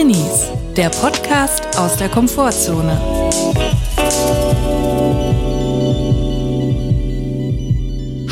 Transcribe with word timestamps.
Drinis, 0.00 0.50
der 0.78 0.88
Podcast 0.88 1.78
aus 1.78 1.98
der 1.98 2.08
Komfortzone. 2.08 2.98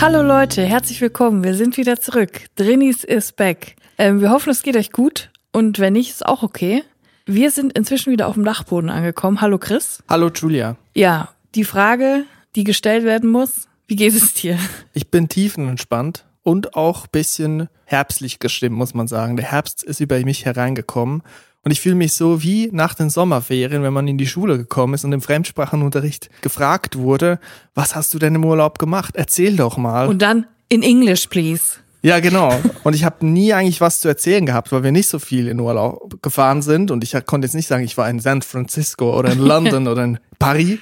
Hallo 0.00 0.22
Leute, 0.22 0.64
herzlich 0.64 0.98
willkommen. 1.02 1.44
Wir 1.44 1.52
sind 1.52 1.76
wieder 1.76 2.00
zurück. 2.00 2.46
Drinis 2.56 3.04
is 3.04 3.32
back. 3.32 3.76
Ähm, 3.98 4.22
wir 4.22 4.30
hoffen, 4.30 4.48
es 4.48 4.62
geht 4.62 4.78
euch 4.78 4.92
gut 4.92 5.30
und 5.52 5.78
wenn 5.78 5.92
nicht, 5.92 6.08
ist 6.08 6.24
auch 6.24 6.42
okay. 6.42 6.84
Wir 7.26 7.50
sind 7.50 7.76
inzwischen 7.76 8.14
wieder 8.14 8.28
auf 8.28 8.34
dem 8.34 8.46
Dachboden 8.46 8.88
angekommen. 8.88 9.42
Hallo 9.42 9.58
Chris. 9.58 10.02
Hallo 10.08 10.30
Julia. 10.34 10.78
Ja, 10.94 11.28
die 11.54 11.64
Frage, 11.64 12.24
die 12.54 12.64
gestellt 12.64 13.04
werden 13.04 13.30
muss, 13.30 13.68
wie 13.86 13.96
geht 13.96 14.14
es 14.14 14.32
dir? 14.32 14.58
Ich 14.94 15.10
bin 15.10 15.28
tiefenentspannt 15.28 16.24
und 16.42 16.76
auch 16.76 17.08
bisschen 17.08 17.68
herbstlich 17.84 18.38
gestimmt, 18.38 18.74
muss 18.74 18.94
man 18.94 19.06
sagen. 19.06 19.36
Der 19.36 19.50
Herbst 19.50 19.82
ist 19.82 20.00
über 20.00 20.18
mich 20.20 20.46
hereingekommen 20.46 21.22
und 21.64 21.70
ich 21.70 21.80
fühle 21.80 21.96
mich 21.96 22.12
so 22.14 22.42
wie 22.42 22.68
nach 22.72 22.94
den 22.94 23.10
Sommerferien, 23.10 23.82
wenn 23.82 23.92
man 23.92 24.08
in 24.08 24.18
die 24.18 24.26
Schule 24.26 24.56
gekommen 24.56 24.94
ist 24.94 25.04
und 25.04 25.12
im 25.12 25.20
Fremdsprachenunterricht 25.20 26.30
gefragt 26.40 26.96
wurde, 26.96 27.38
was 27.74 27.94
hast 27.94 28.14
du 28.14 28.18
denn 28.18 28.34
im 28.34 28.44
Urlaub 28.44 28.78
gemacht? 28.78 29.16
Erzähl 29.16 29.56
doch 29.56 29.76
mal. 29.76 30.08
Und 30.08 30.22
dann 30.22 30.46
in 30.68 30.82
English, 30.82 31.26
please. 31.26 31.78
Ja, 32.00 32.20
genau. 32.20 32.52
Und 32.84 32.94
ich 32.94 33.04
habe 33.04 33.26
nie 33.26 33.52
eigentlich 33.52 33.80
was 33.80 34.00
zu 34.00 34.08
erzählen 34.08 34.46
gehabt, 34.46 34.70
weil 34.70 34.84
wir 34.84 34.92
nicht 34.92 35.08
so 35.08 35.18
viel 35.18 35.48
in 35.48 35.58
Urlaub 35.58 36.22
gefahren 36.22 36.62
sind. 36.62 36.90
Und 36.92 37.02
ich 37.02 37.12
konnte 37.26 37.46
jetzt 37.46 37.54
nicht 37.54 37.66
sagen, 37.66 37.82
ich 37.82 37.98
war 37.98 38.08
in 38.08 38.20
San 38.20 38.42
Francisco 38.42 39.18
oder 39.18 39.32
in 39.32 39.38
London 39.46 39.88
oder 39.88 40.04
in 40.04 40.18
Paris, 40.38 40.78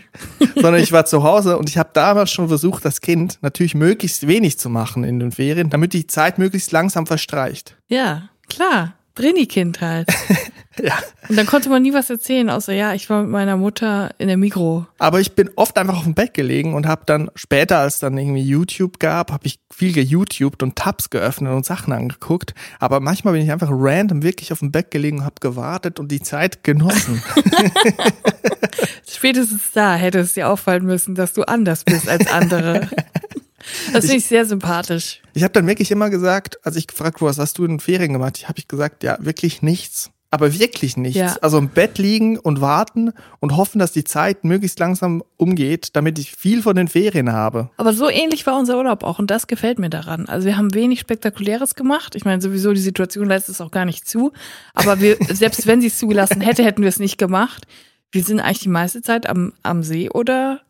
sondern 0.55 0.83
ich 0.83 0.93
war 0.93 1.07
zu 1.07 1.23
Hause 1.23 1.57
und 1.57 1.71
ich 1.71 1.79
habe 1.79 1.89
damals 1.95 2.31
schon 2.31 2.49
versucht, 2.49 2.85
das 2.85 3.01
Kind 3.01 3.39
natürlich 3.41 3.75
möglichst 3.75 4.27
wenig 4.27 4.59
zu 4.59 4.69
machen 4.69 5.05
in 5.05 5.19
den 5.19 5.33
Ferien, 5.33 5.71
damit 5.71 5.95
die 5.95 6.07
Zeit 6.07 6.39
möglichst 6.39 6.73
langsam 6.73 7.07
verstreicht. 7.07 7.77
Ja, 7.89 8.29
klar. 8.49 8.93
Brini-Kind 9.17 9.81
halt. 9.81 10.09
Ja. 10.83 10.99
Und 11.29 11.37
dann 11.37 11.47
konnte 11.47 11.71
man 11.71 11.83
nie 11.83 11.95
was 11.95 12.11
erzählen, 12.11 12.51
außer 12.51 12.75
ja, 12.75 12.93
ich 12.93 13.09
war 13.09 13.23
mit 13.23 13.31
meiner 13.31 13.57
Mutter 13.57 14.11
in 14.19 14.29
der 14.29 14.37
Mikro. 14.37 14.87
Aber 14.99 15.21
ich 15.21 15.33
bin 15.33 15.51
oft 15.57 15.79
einfach 15.79 15.97
auf 15.97 16.05
dem 16.05 16.13
Bett 16.15 16.35
gelegen 16.35 16.75
und 16.75 16.87
habe 16.87 17.03
dann 17.07 17.31
später, 17.35 17.79
als 17.79 17.99
dann 17.99 18.19
irgendwie 18.19 18.43
YouTube 18.43 18.99
gab, 18.99 19.33
habe 19.33 19.47
ich 19.47 19.59
viel 19.73 19.93
geYouTubed 19.93 20.63
und 20.63 20.77
Tabs 20.77 21.09
geöffnet 21.11 21.55
und 21.55 21.65
Sachen 21.65 21.93
angeguckt. 21.95 22.55
Aber 22.79 23.01
manchmal 23.01 23.33
bin 23.33 23.43
ich 23.43 23.51
einfach 23.51 23.71
random 23.71 24.23
wirklich 24.23 24.53
auf 24.53 24.59
dem 24.59 24.71
Bett 24.71 24.91
gelegen 24.91 25.21
und 25.21 25.25
habe 25.25 25.37
gewartet 25.41 25.99
und 25.99 26.13
die 26.13 26.21
Zeit 26.21 26.63
genossen. 26.63 27.23
Spätestens 29.09 29.73
da 29.73 29.95
hätte 29.95 30.19
es 30.19 30.35
dir 30.35 30.49
auffallen 30.51 30.85
müssen, 30.85 31.15
dass 31.15 31.33
du 31.33 31.43
anders 31.45 31.85
bist 31.85 32.09
als 32.09 32.31
andere. 32.31 32.89
Das 33.93 34.05
finde 34.05 34.19
ich 34.19 34.27
sehr 34.27 34.45
sympathisch. 34.45 35.23
Ich 35.35 35.43
habe 35.43 35.53
dann 35.53 35.67
wirklich 35.67 35.91
immer 35.91 36.11
gesagt, 36.11 36.65
als 36.65 36.77
ich 36.77 36.87
gefragt 36.87 37.21
wurde, 37.21 37.31
was 37.31 37.39
hast 37.39 37.59
du 37.59 37.65
in 37.65 37.73
den 37.73 37.81
Ferien 37.81 38.13
gemacht, 38.13 38.49
habe 38.49 38.59
ich 38.59 38.69
gesagt, 38.69 39.03
ja, 39.03 39.17
wirklich 39.21 39.63
nichts. 39.63 40.11
Aber 40.31 40.59
wirklich 40.59 40.97
nichts. 40.97 41.19
Ja. 41.19 41.37
Also 41.41 41.57
im 41.57 41.69
Bett 41.69 41.99
liegen 41.99 42.39
und 42.39 42.61
warten 42.61 43.13
und 43.39 43.57
hoffen, 43.57 43.79
dass 43.79 43.93
die 43.93 44.05
Zeit 44.05 44.45
möglichst 44.45 44.79
langsam 44.79 45.23
umgeht, 45.37 45.91
damit 45.95 46.19
ich 46.19 46.33
viel 46.33 46.63
von 46.63 46.75
den 46.75 46.89
Ferien 46.89 47.33
habe. 47.33 47.71
Aber 47.77 47.93
so 47.93 48.11
ähnlich 48.11 48.45
war 48.45 48.59
unser 48.59 48.77
Urlaub 48.77 49.05
auch 49.05 49.19
und 49.19 49.31
das 49.31 49.47
gefällt 49.47 49.79
mir 49.79 49.89
daran. 49.89 50.29
Also 50.29 50.47
wir 50.47 50.57
haben 50.57 50.75
wenig 50.75 51.01
Spektakuläres 51.01 51.75
gemacht. 51.75 52.17
Ich 52.17 52.25
meine, 52.25 52.43
sowieso 52.43 52.73
die 52.73 52.81
Situation 52.81 53.29
lässt 53.29 53.49
es 53.49 53.61
auch 53.61 53.71
gar 53.71 53.85
nicht 53.85 54.09
zu. 54.09 54.33
Aber 54.75 55.01
wir, 55.01 55.17
selbst 55.31 55.67
wenn 55.67 55.81
sie 55.81 55.87
es 55.87 55.99
zugelassen 55.99 56.41
hätte, 56.41 56.65
hätten 56.65 56.83
wir 56.83 56.89
es 56.89 56.99
nicht 56.99 57.19
gemacht. 57.19 57.67
Wir 58.11 58.25
sind 58.25 58.41
eigentlich 58.41 58.61
die 58.61 58.69
meiste 58.69 59.03
Zeit 59.03 59.29
am, 59.29 59.53
am 59.63 59.83
See 59.83 60.11
oder 60.11 60.61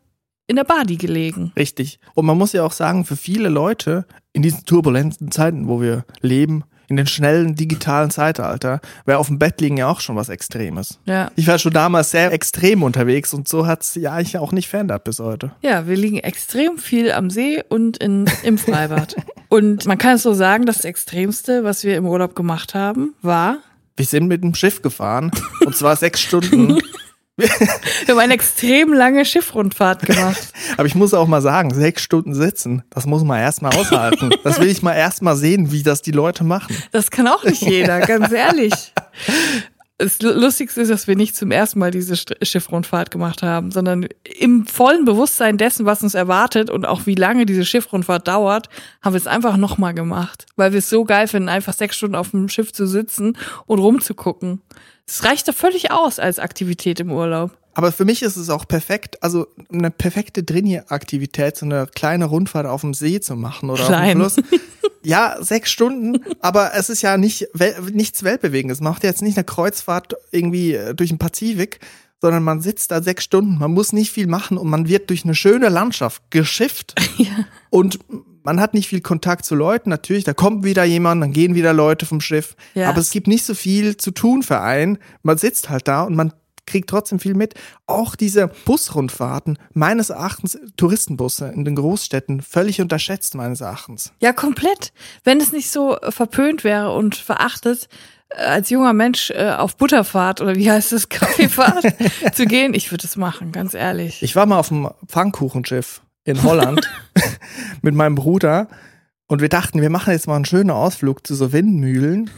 in 0.47 0.55
der 0.55 0.63
Badi 0.63 0.95
gelegen. 0.97 1.51
Richtig. 1.55 1.99
Und 2.15 2.25
man 2.25 2.37
muss 2.37 2.53
ja 2.53 2.63
auch 2.63 2.71
sagen, 2.71 3.05
für 3.05 3.17
viele 3.17 3.49
Leute 3.49 4.05
in 4.33 4.41
diesen 4.41 4.65
turbulenten 4.65 5.31
Zeiten, 5.31 5.67
wo 5.67 5.81
wir 5.81 6.05
leben, 6.21 6.63
in 6.89 6.95
den 6.95 7.07
schnellen 7.07 7.55
digitalen 7.55 8.09
Zeitalter, 8.09 8.79
wäre 9.05 9.17
auf 9.17 9.27
dem 9.27 9.39
Bett 9.39 9.59
liegen 9.59 9.77
ja 9.77 9.89
auch 9.89 9.99
schon 9.99 10.15
was 10.15 10.29
Extremes. 10.29 10.99
Ja. 11.05 11.31
Ich 11.35 11.47
war 11.47 11.59
schon 11.59 11.73
damals 11.73 12.11
sehr 12.11 12.31
extrem 12.31 12.81
unterwegs 12.81 13.33
und 13.33 13.47
so 13.47 13.67
hat's 13.67 13.95
ja 13.95 14.13
eigentlich 14.13 14.37
auch 14.37 14.53
nicht 14.53 14.69
verändert 14.69 15.03
bis 15.03 15.19
heute. 15.19 15.51
Ja, 15.61 15.87
wir 15.87 15.97
liegen 15.97 16.19
extrem 16.19 16.77
viel 16.77 17.11
am 17.11 17.29
See 17.29 17.61
und 17.67 17.97
in, 17.97 18.29
im 18.43 18.57
Freibad. 18.57 19.17
und 19.49 19.85
man 19.85 19.97
kann 19.97 20.15
es 20.15 20.23
so 20.23 20.33
sagen, 20.33 20.65
das 20.65 20.85
Extremste, 20.85 21.65
was 21.65 21.83
wir 21.83 21.97
im 21.97 22.05
Urlaub 22.05 22.35
gemacht 22.35 22.73
haben, 22.73 23.15
war, 23.21 23.57
Wir 23.97 24.05
sind 24.05 24.27
mit 24.27 24.43
dem 24.43 24.55
Schiff 24.55 24.81
gefahren 24.81 25.31
und 25.65 25.75
zwar 25.75 25.95
sechs 25.97 26.21
Stunden. 26.21 26.79
wir 27.37 27.49
haben 28.09 28.19
eine 28.19 28.33
extrem 28.33 28.93
lange 28.93 29.23
Schiffrundfahrt 29.23 30.05
gemacht. 30.07 30.51
Aber 30.77 30.87
ich 30.87 30.95
muss 30.95 31.13
auch 31.13 31.27
mal 31.27 31.41
sagen, 31.41 31.71
sechs 31.71 32.01
Stunden 32.01 32.33
sitzen, 32.33 32.83
das 32.89 33.05
muss 33.05 33.23
man 33.23 33.39
erstmal 33.39 33.75
aushalten. 33.75 34.31
Das 34.43 34.59
will 34.59 34.69
ich 34.69 34.81
mal 34.81 34.93
erstmal 34.93 35.35
sehen, 35.35 35.71
wie 35.71 35.83
das 35.83 36.01
die 36.01 36.11
Leute 36.11 36.43
machen. 36.43 36.75
Das 36.91 37.11
kann 37.11 37.27
auch 37.27 37.43
nicht 37.43 37.61
jeder, 37.61 37.99
ganz 37.99 38.31
ehrlich. 38.31 38.73
Das 39.99 40.21
Lustigste 40.21 40.81
ist, 40.81 40.91
dass 40.91 41.07
wir 41.07 41.15
nicht 41.15 41.35
zum 41.35 41.49
ersten 41.49 41.79
Mal 41.79 41.89
diese 41.89 42.15
Schiffrundfahrt 42.15 43.09
gemacht 43.09 43.41
haben, 43.41 43.71
sondern 43.71 44.07
im 44.39 44.67
vollen 44.67 45.05
Bewusstsein 45.05 45.57
dessen, 45.57 45.87
was 45.87 46.03
uns 46.03 46.13
erwartet 46.13 46.69
und 46.69 46.85
auch 46.85 47.07
wie 47.07 47.15
lange 47.15 47.47
diese 47.47 47.65
Schiffrundfahrt 47.65 48.27
dauert, 48.27 48.69
haben 49.01 49.13
wir 49.13 49.17
es 49.17 49.25
einfach 49.25 49.57
nochmal 49.57 49.95
gemacht. 49.95 50.45
Weil 50.55 50.71
wir 50.71 50.79
es 50.79 50.89
so 50.89 51.03
geil 51.03 51.27
finden, 51.27 51.49
einfach 51.49 51.73
sechs 51.73 51.95
Stunden 51.95 52.15
auf 52.15 52.29
dem 52.29 52.47
Schiff 52.47 52.71
zu 52.73 52.85
sitzen 52.85 53.37
und 53.65 53.79
rumzugucken. 53.79 54.61
Das 55.07 55.23
reicht 55.23 55.47
da 55.47 55.51
völlig 55.51 55.89
aus 55.89 56.19
als 56.19 56.37
Aktivität 56.37 56.99
im 56.99 57.11
Urlaub. 57.11 57.57
Aber 57.73 57.91
für 57.91 58.05
mich 58.05 58.21
ist 58.21 58.37
es 58.37 58.49
auch 58.49 58.67
perfekt, 58.67 59.21
also 59.23 59.47
eine 59.71 59.89
perfekte 59.89 60.43
Drini-Aktivität, 60.43 61.57
so 61.57 61.65
eine 61.65 61.87
kleine 61.87 62.25
Rundfahrt 62.25 62.65
auf 62.67 62.81
dem 62.81 62.93
See 62.93 63.19
zu 63.19 63.35
machen 63.35 63.69
oder 63.69 63.85
Klein. 63.85 64.21
auf 64.21 64.35
dem 64.35 64.43
Fluss. 64.43 64.61
Ja, 65.07 65.37
sechs 65.39 65.71
Stunden, 65.71 66.23
aber 66.41 66.73
es 66.75 66.89
ist 66.89 67.01
ja 67.01 67.17
nicht 67.17 67.47
nichts 67.91 68.23
Weltbewegendes. 68.23 68.81
Man 68.81 68.93
macht 68.93 69.03
jetzt 69.03 69.21
nicht 69.21 69.37
eine 69.37 69.45
Kreuzfahrt 69.45 70.15
irgendwie 70.31 70.73
äh, 70.73 70.93
durch 70.93 71.09
den 71.09 71.17
Pazifik, 71.17 71.79
sondern 72.19 72.43
man 72.43 72.61
sitzt 72.61 72.91
da 72.91 73.01
sechs 73.01 73.23
Stunden, 73.23 73.57
man 73.57 73.71
muss 73.71 73.93
nicht 73.93 74.11
viel 74.11 74.27
machen 74.27 74.57
und 74.57 74.69
man 74.69 74.87
wird 74.87 75.09
durch 75.09 75.23
eine 75.23 75.35
schöne 75.35 75.69
Landschaft 75.69 76.23
geschifft. 76.29 76.95
Und 77.69 77.99
man 78.43 78.61
hat 78.61 78.73
nicht 78.73 78.87
viel 78.87 79.01
Kontakt 79.01 79.45
zu 79.45 79.53
Leuten, 79.53 79.89
natürlich, 79.89 80.23
da 80.23 80.33
kommt 80.33 80.63
wieder 80.63 80.85
jemand, 80.85 81.21
dann 81.21 81.33
gehen 81.33 81.53
wieder 81.53 81.73
Leute 81.73 82.05
vom 82.05 82.21
Schiff. 82.21 82.55
Ja. 82.75 82.87
Aber 82.87 82.99
es 82.99 83.09
gibt 83.11 83.27
nicht 83.27 83.45
so 83.45 83.53
viel 83.53 83.97
zu 83.97 84.11
tun 84.11 84.41
für 84.41 84.61
einen. 84.61 84.99
Man 85.21 85.37
sitzt 85.37 85.69
halt 85.69 85.87
da 85.89 86.03
und 86.03 86.15
man 86.15 86.31
kriegt 86.67 86.89
trotzdem 86.89 87.19
viel 87.19 87.33
mit. 87.33 87.55
Auch 87.87 88.15
diese 88.15 88.47
Busrundfahrten, 88.65 89.57
meines 89.73 90.11
Erachtens 90.11 90.59
Touristenbusse 90.75 91.47
in 91.47 91.65
den 91.65 91.75
Großstädten, 91.75 92.41
völlig 92.41 92.79
unterschätzt 92.81 93.33
meines 93.33 93.61
Erachtens. 93.61 94.11
Ja, 94.19 94.33
komplett. 94.33 94.93
Wenn 95.23 95.41
es 95.41 95.51
nicht 95.51 95.71
so 95.71 95.97
verpönt 96.09 96.63
wäre 96.63 96.93
und 96.93 97.15
verachtet, 97.15 97.87
äh, 98.29 98.43
als 98.43 98.69
junger 98.69 98.93
Mensch 98.93 99.31
äh, 99.31 99.51
auf 99.51 99.77
Butterfahrt 99.77 100.41
oder 100.41 100.55
wie 100.55 100.69
heißt 100.69 100.91
das, 100.91 101.09
Kaffeefahrt 101.09 101.85
zu 102.33 102.45
gehen, 102.45 102.73
ich 102.73 102.91
würde 102.91 103.07
es 103.07 103.15
machen, 103.15 103.51
ganz 103.51 103.73
ehrlich. 103.73 104.21
Ich 104.21 104.35
war 104.35 104.45
mal 104.45 104.59
auf 104.59 104.67
dem 104.67 104.89
Pfannkuchenschiff 105.07 106.01
in 106.25 106.43
Holland 106.43 106.81
mit 107.81 107.95
meinem 107.95 108.15
Bruder 108.15 108.67
und 109.27 109.41
wir 109.41 109.49
dachten, 109.49 109.81
wir 109.81 109.89
machen 109.89 110.11
jetzt 110.11 110.27
mal 110.27 110.35
einen 110.35 110.45
schönen 110.45 110.71
Ausflug 110.71 111.25
zu 111.25 111.35
so 111.35 111.53
Windmühlen 111.53 112.29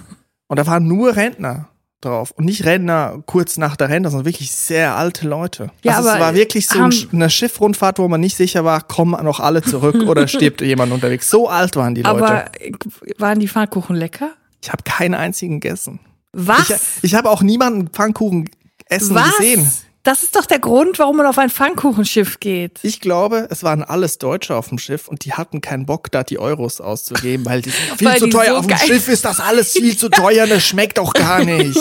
und 0.48 0.60
da 0.60 0.68
waren 0.68 0.88
nur 0.88 1.16
Rentner 1.16 1.70
drauf 2.02 2.32
und 2.32 2.46
nicht 2.46 2.66
Rentner 2.66 3.22
kurz 3.26 3.58
nach 3.58 3.76
der 3.76 3.90
Rente, 3.90 4.10
sondern 4.10 4.26
wirklich 4.26 4.52
sehr 4.52 4.96
alte 4.96 5.28
Leute. 5.28 5.72
Ja, 5.84 5.98
also 5.98 6.10
es 6.10 6.20
war 6.20 6.34
wirklich 6.34 6.68
so 6.68 6.80
haben- 6.80 6.92
ein- 6.92 7.10
eine 7.14 7.30
Schiffrundfahrt, 7.30 8.00
wo 8.00 8.08
man 8.08 8.22
nicht 8.22 8.38
sicher 8.38 8.64
war, 8.64 8.82
kommen 8.82 9.22
noch 9.26 9.40
alle 9.40 9.62
zurück 9.62 9.96
oder 10.08 10.28
stirbt 10.28 10.62
jemand 10.62 10.92
unterwegs. 10.94 11.30
So 11.30 11.50
alt 11.50 11.76
waren 11.76 11.96
die 11.96 12.02
Leute. 12.04 12.24
Aber 12.24 12.46
waren 13.18 13.40
die 13.40 13.48
Pfannkuchen 13.48 13.96
lecker? 13.96 14.32
ich 14.62 14.70
habe 14.72 14.84
keinen 14.84 15.14
einzigen 15.14 15.60
gegessen. 15.62 16.00
Was? 16.34 16.70
Ich, 16.70 16.76
ich 17.12 17.16
habe 17.16 17.30
auch 17.30 17.42
niemanden 17.42 17.88
Pfannkuchen 17.88 18.50
essen 18.88 19.16
Was? 19.16 19.38
gesehen. 19.38 19.70
Das 20.04 20.24
ist 20.24 20.36
doch 20.38 20.46
der 20.46 20.60
Grund, 20.60 20.98
warum 20.98 21.18
man 21.18 21.26
auf 21.26 21.38
ein 21.38 21.50
Pfannkuchenschiff 21.50 22.40
geht. 22.40 22.80
Ich 22.84 23.02
glaube, 23.02 23.48
es 23.50 23.64
waren 23.64 23.84
alles 23.84 24.18
Deutsche 24.18 24.56
auf 24.56 24.70
dem 24.70 24.78
Schiff 24.78 25.10
und 25.10 25.26
die 25.26 25.34
hatten 25.34 25.60
keinen 25.60 25.86
Bock, 25.86 26.10
da 26.10 26.24
die 26.24 26.40
Euros 26.40 26.80
auszugeben, 26.80 27.46
weil 27.46 27.62
die 27.62 27.70
sind 27.70 27.82
viel 27.98 28.08
Weil 28.08 28.20
zu 28.20 28.28
teuer. 28.30 28.52
so 28.52 28.56
auf 28.56 28.68
dem 28.68 28.78
Schiff 28.78 29.10
ist 29.10 29.26
das 29.26 29.42
alles 29.42 29.74
viel 29.74 29.98
zu 29.98 30.08
teuer, 30.10 30.48
das 30.48 30.64
schmeckt 30.64 31.00
doch 31.00 31.14
gar 31.14 31.44
nicht. 31.44 31.78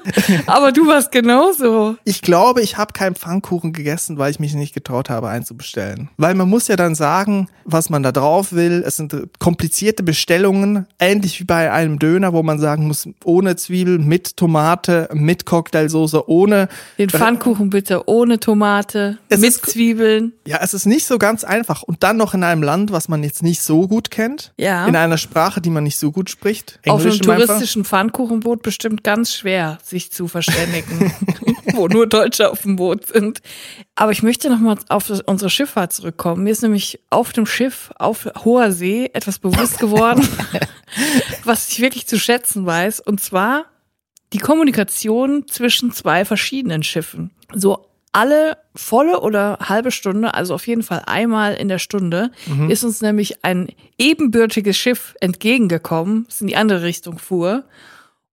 Aber 0.46 0.72
du 0.72 0.88
warst 0.88 1.12
genauso. 1.12 1.96
Ich 2.04 2.20
glaube, 2.20 2.62
ich 2.62 2.76
habe 2.78 2.92
keinen 2.92 3.14
Pfannkuchen 3.14 3.72
gegessen, 3.72 4.18
weil 4.18 4.32
ich 4.32 4.40
mich 4.40 4.54
nicht 4.54 4.74
getraut 4.74 5.08
habe 5.08 5.28
einzubestellen. 5.28 6.10
Weil 6.16 6.34
man 6.34 6.48
muss 6.48 6.66
ja 6.66 6.74
dann 6.74 6.96
sagen, 6.96 7.48
was 7.64 7.90
man 7.90 8.02
da 8.02 8.10
drauf 8.10 8.52
will. 8.52 8.82
Es 8.84 8.96
sind 8.96 9.14
komplizierte 9.38 10.02
Bestellungen, 10.02 10.86
ähnlich 10.98 11.38
wie 11.38 11.44
bei 11.44 11.70
einem 11.70 12.00
Döner, 12.00 12.32
wo 12.32 12.42
man 12.42 12.58
sagen 12.58 12.88
muss, 12.88 13.08
ohne 13.24 13.54
Zwiebel, 13.54 14.00
mit 14.00 14.36
Tomate, 14.36 15.08
mit 15.12 15.46
Cocktailsoße, 15.46 16.28
ohne 16.28 16.68
Den 16.98 17.08
Pfannkuchen 17.08 17.51
bitte 17.58 18.08
ohne 18.08 18.40
Tomate, 18.40 19.18
Es 19.28 19.40
mit 19.40 19.50
ist- 19.50 19.66
Zwiebeln. 19.66 20.32
Ja, 20.46 20.58
es 20.62 20.74
ist 20.74 20.86
nicht 20.86 21.06
so 21.06 21.18
ganz 21.18 21.44
einfach. 21.44 21.82
Und 21.82 22.02
dann 22.02 22.16
noch 22.16 22.34
in 22.34 22.44
einem 22.44 22.62
Land, 22.62 22.92
was 22.92 23.08
man 23.08 23.22
jetzt 23.22 23.42
nicht 23.42 23.62
so 23.62 23.86
gut 23.88 24.10
kennt. 24.10 24.52
Ja. 24.56 24.86
In 24.86 24.96
einer 24.96 25.18
Sprache, 25.18 25.60
die 25.60 25.70
man 25.70 25.84
nicht 25.84 25.96
so 25.98 26.10
gut 26.12 26.30
spricht. 26.30 26.80
Auf 26.86 27.00
einem 27.00 27.06
Englisch 27.12 27.26
meinem 27.26 27.38
Fall. 27.38 27.46
touristischen 27.46 27.84
Pfannkuchenboot 27.84 28.62
bestimmt 28.62 29.04
ganz 29.04 29.34
schwer, 29.34 29.78
sich 29.84 30.10
zu 30.12 30.28
verständigen, 30.28 31.12
wo 31.74 31.88
nur 31.88 32.06
Deutsche 32.06 32.50
auf 32.50 32.62
dem 32.62 32.76
Boot 32.76 33.06
sind. 33.06 33.40
Aber 33.94 34.12
ich 34.12 34.22
möchte 34.22 34.50
nochmal 34.50 34.76
auf 34.88 35.10
unsere 35.26 35.50
Schifffahrt 35.50 35.92
zurückkommen. 35.92 36.44
Mir 36.44 36.50
ist 36.50 36.62
nämlich 36.62 37.00
auf 37.10 37.32
dem 37.32 37.46
Schiff, 37.46 37.90
auf 37.98 38.28
hoher 38.44 38.72
See, 38.72 39.10
etwas 39.12 39.38
bewusst 39.38 39.78
geworden, 39.78 40.26
was 41.44 41.68
ich 41.68 41.80
wirklich 41.80 42.06
zu 42.06 42.18
schätzen 42.18 42.66
weiß. 42.66 43.00
Und 43.00 43.20
zwar 43.20 43.66
die 44.32 44.38
Kommunikation 44.38 45.46
zwischen 45.46 45.92
zwei 45.92 46.24
verschiedenen 46.24 46.82
Schiffen. 46.82 47.30
So 47.54 47.86
alle 48.12 48.58
volle 48.76 49.20
oder 49.20 49.58
halbe 49.62 49.90
Stunde, 49.90 50.34
also 50.34 50.54
auf 50.54 50.66
jeden 50.66 50.82
Fall 50.82 51.02
einmal 51.06 51.54
in 51.54 51.68
der 51.68 51.78
Stunde, 51.78 52.30
mhm. 52.46 52.70
ist 52.70 52.84
uns 52.84 53.00
nämlich 53.00 53.44
ein 53.44 53.68
ebenbürtiges 53.98 54.76
Schiff 54.76 55.14
entgegengekommen, 55.20 56.26
das 56.28 56.42
in 56.42 56.46
die 56.46 56.56
andere 56.56 56.82
Richtung 56.82 57.18
fuhr. 57.18 57.64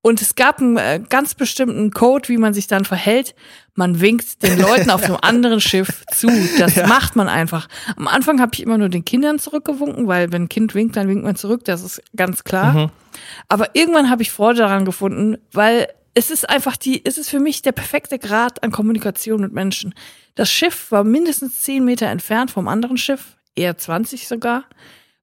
Und 0.01 0.21
es 0.21 0.35
gab 0.35 0.59
einen 0.59 0.77
äh, 0.77 1.01
ganz 1.09 1.35
bestimmten 1.35 1.91
Code, 1.91 2.29
wie 2.29 2.37
man 2.37 2.53
sich 2.53 2.67
dann 2.67 2.85
verhält. 2.85 3.35
Man 3.75 3.99
winkt 3.99 4.43
den 4.43 4.57
Leuten 4.57 4.89
auf 4.91 5.03
einem 5.03 5.17
anderen 5.21 5.59
Schiff 5.59 6.05
zu. 6.13 6.29
Das 6.57 6.75
ja. 6.75 6.87
macht 6.87 7.17
man 7.17 7.27
einfach. 7.27 7.67
Am 7.97 8.07
Anfang 8.07 8.39
habe 8.39 8.51
ich 8.53 8.63
immer 8.63 8.77
nur 8.77 8.87
den 8.87 9.03
Kindern 9.03 9.39
zurückgewunken, 9.39 10.07
weil 10.07 10.31
wenn 10.31 10.43
ein 10.43 10.49
Kind 10.49 10.73
winkt, 10.73 10.95
dann 10.95 11.09
winkt 11.09 11.25
man 11.25 11.35
zurück. 11.35 11.65
Das 11.65 11.83
ist 11.83 12.01
ganz 12.15 12.45
klar. 12.45 12.73
Mhm. 12.73 12.89
Aber 13.49 13.75
irgendwann 13.75 14.09
habe 14.09 14.21
ich 14.21 14.31
Freude 14.31 14.59
daran 14.59 14.85
gefunden, 14.85 15.37
weil 15.51 15.89
es 16.13 16.31
ist 16.31 16.49
einfach 16.49 16.77
die, 16.77 17.05
es 17.05 17.17
ist 17.17 17.29
für 17.29 17.39
mich 17.39 17.61
der 17.61 17.71
perfekte 17.71 18.19
Grad 18.19 18.63
an 18.63 18.71
Kommunikation 18.71 19.41
mit 19.41 19.53
Menschen. 19.53 19.93
Das 20.35 20.49
Schiff 20.49 20.91
war 20.91 21.03
mindestens 21.03 21.59
zehn 21.59 21.85
Meter 21.85 22.07
entfernt 22.07 22.51
vom 22.51 22.67
anderen 22.67 22.97
Schiff, 22.97 23.37
eher 23.55 23.77
20 23.77 24.27
sogar. 24.27 24.65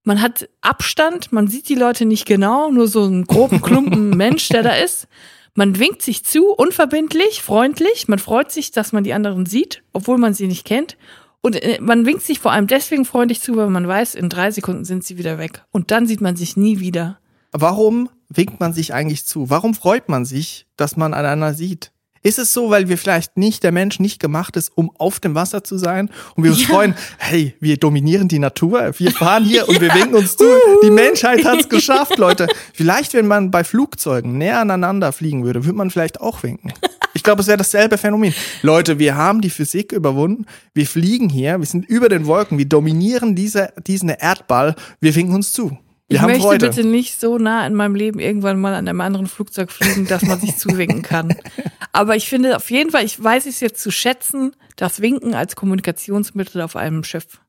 Man 0.04 0.22
hat 0.22 0.48
Abstand, 0.60 1.32
man 1.32 1.48
sieht 1.48 1.68
die 1.68 1.74
Leute 1.74 2.04
nicht 2.04 2.26
genau, 2.26 2.70
nur 2.70 2.86
so 2.86 3.04
einen 3.04 3.24
groben 3.24 3.60
Klumpen 3.60 4.10
Mensch, 4.16 4.48
der 4.48 4.62
da 4.62 4.76
ist. 4.76 5.08
Man 5.54 5.78
winkt 5.78 6.02
sich 6.02 6.22
zu, 6.22 6.50
unverbindlich, 6.50 7.42
freundlich. 7.42 8.08
Man 8.08 8.18
freut 8.18 8.52
sich, 8.52 8.70
dass 8.70 8.92
man 8.92 9.04
die 9.04 9.14
anderen 9.14 9.46
sieht, 9.46 9.82
obwohl 9.92 10.18
man 10.18 10.34
sie 10.34 10.46
nicht 10.46 10.66
kennt. 10.66 10.96
Und 11.40 11.56
äh, 11.56 11.78
man 11.80 12.06
winkt 12.06 12.22
sich 12.22 12.38
vor 12.38 12.52
allem 12.52 12.66
deswegen 12.66 13.04
freundlich 13.04 13.40
zu, 13.40 13.56
weil 13.56 13.70
man 13.70 13.88
weiß, 13.88 14.14
in 14.14 14.28
drei 14.28 14.50
Sekunden 14.50 14.84
sind 14.84 15.02
sie 15.02 15.16
wieder 15.18 15.38
weg. 15.38 15.64
Und 15.72 15.90
dann 15.90 16.06
sieht 16.06 16.20
man 16.20 16.36
sich 16.36 16.56
nie 16.56 16.78
wieder. 16.78 17.18
Warum 17.52 18.10
winkt 18.28 18.60
man 18.60 18.72
sich 18.72 18.94
eigentlich 18.94 19.26
zu? 19.26 19.50
Warum 19.50 19.74
freut 19.74 20.08
man 20.08 20.24
sich, 20.24 20.66
dass 20.76 20.96
man 20.96 21.14
einander 21.14 21.54
sieht? 21.54 21.92
Ist 22.26 22.40
es 22.40 22.52
so, 22.52 22.70
weil 22.70 22.88
wir 22.88 22.98
vielleicht 22.98 23.36
nicht, 23.36 23.62
der 23.62 23.70
Mensch 23.70 24.00
nicht 24.00 24.18
gemacht 24.18 24.56
ist, 24.56 24.72
um 24.74 24.90
auf 24.98 25.20
dem 25.20 25.36
Wasser 25.36 25.62
zu 25.62 25.78
sein 25.78 26.10
und 26.34 26.42
wir 26.42 26.50
uns 26.50 26.62
ja. 26.66 26.66
freuen, 26.66 26.96
hey, 27.18 27.54
wir 27.60 27.76
dominieren 27.76 28.26
die 28.26 28.40
Natur, 28.40 28.92
wir 28.98 29.12
fahren 29.12 29.44
hier 29.44 29.68
und 29.68 29.80
wir 29.80 29.88
winken 29.94 30.16
uns 30.16 30.36
zu. 30.36 30.44
Die 30.82 30.90
Menschheit 30.90 31.44
hat 31.44 31.60
es 31.60 31.68
geschafft, 31.68 32.18
Leute. 32.18 32.48
Vielleicht, 32.74 33.14
wenn 33.14 33.28
man 33.28 33.52
bei 33.52 33.62
Flugzeugen 33.62 34.38
näher 34.38 34.58
aneinander 34.58 35.12
fliegen 35.12 35.44
würde, 35.44 35.64
würde 35.64 35.78
man 35.78 35.90
vielleicht 35.90 36.20
auch 36.20 36.42
winken. 36.42 36.72
Ich 37.14 37.22
glaube, 37.22 37.42
es 37.42 37.46
wäre 37.46 37.58
dasselbe 37.58 37.96
Phänomen. 37.96 38.34
Leute, 38.62 38.98
wir 38.98 39.14
haben 39.14 39.40
die 39.40 39.50
Physik 39.50 39.92
überwunden. 39.92 40.46
Wir 40.74 40.88
fliegen 40.88 41.28
hier, 41.28 41.60
wir 41.60 41.66
sind 41.66 41.88
über 41.88 42.08
den 42.08 42.26
Wolken, 42.26 42.58
wir 42.58 42.68
dominieren 42.68 43.36
diese, 43.36 43.72
diesen 43.86 44.08
Erdball, 44.08 44.74
wir 45.00 45.14
winken 45.14 45.36
uns 45.36 45.52
zu. 45.52 45.78
Wir 46.08 46.18
ich 46.18 46.22
möchte 46.22 46.42
Freude. 46.42 46.68
bitte 46.68 46.86
nicht 46.86 47.20
so 47.20 47.36
nah 47.38 47.66
in 47.66 47.74
meinem 47.74 47.96
Leben 47.96 48.20
irgendwann 48.20 48.60
mal 48.60 48.74
an 48.74 48.86
einem 48.86 49.00
anderen 49.00 49.26
Flugzeug 49.26 49.72
fliegen, 49.72 50.06
dass 50.06 50.22
man 50.22 50.40
sich 50.40 50.56
zuwinken 50.58 51.02
kann. 51.02 51.34
Aber 51.92 52.14
ich 52.14 52.28
finde 52.28 52.56
auf 52.56 52.70
jeden 52.70 52.90
Fall, 52.90 53.04
ich 53.04 53.22
weiß 53.22 53.46
es 53.46 53.60
jetzt 53.60 53.82
zu 53.82 53.90
schätzen, 53.90 54.54
das 54.76 55.00
Winken 55.00 55.34
als 55.34 55.56
Kommunikationsmittel 55.56 56.62
auf 56.62 56.76
einem 56.76 57.02
Schiff. 57.02 57.40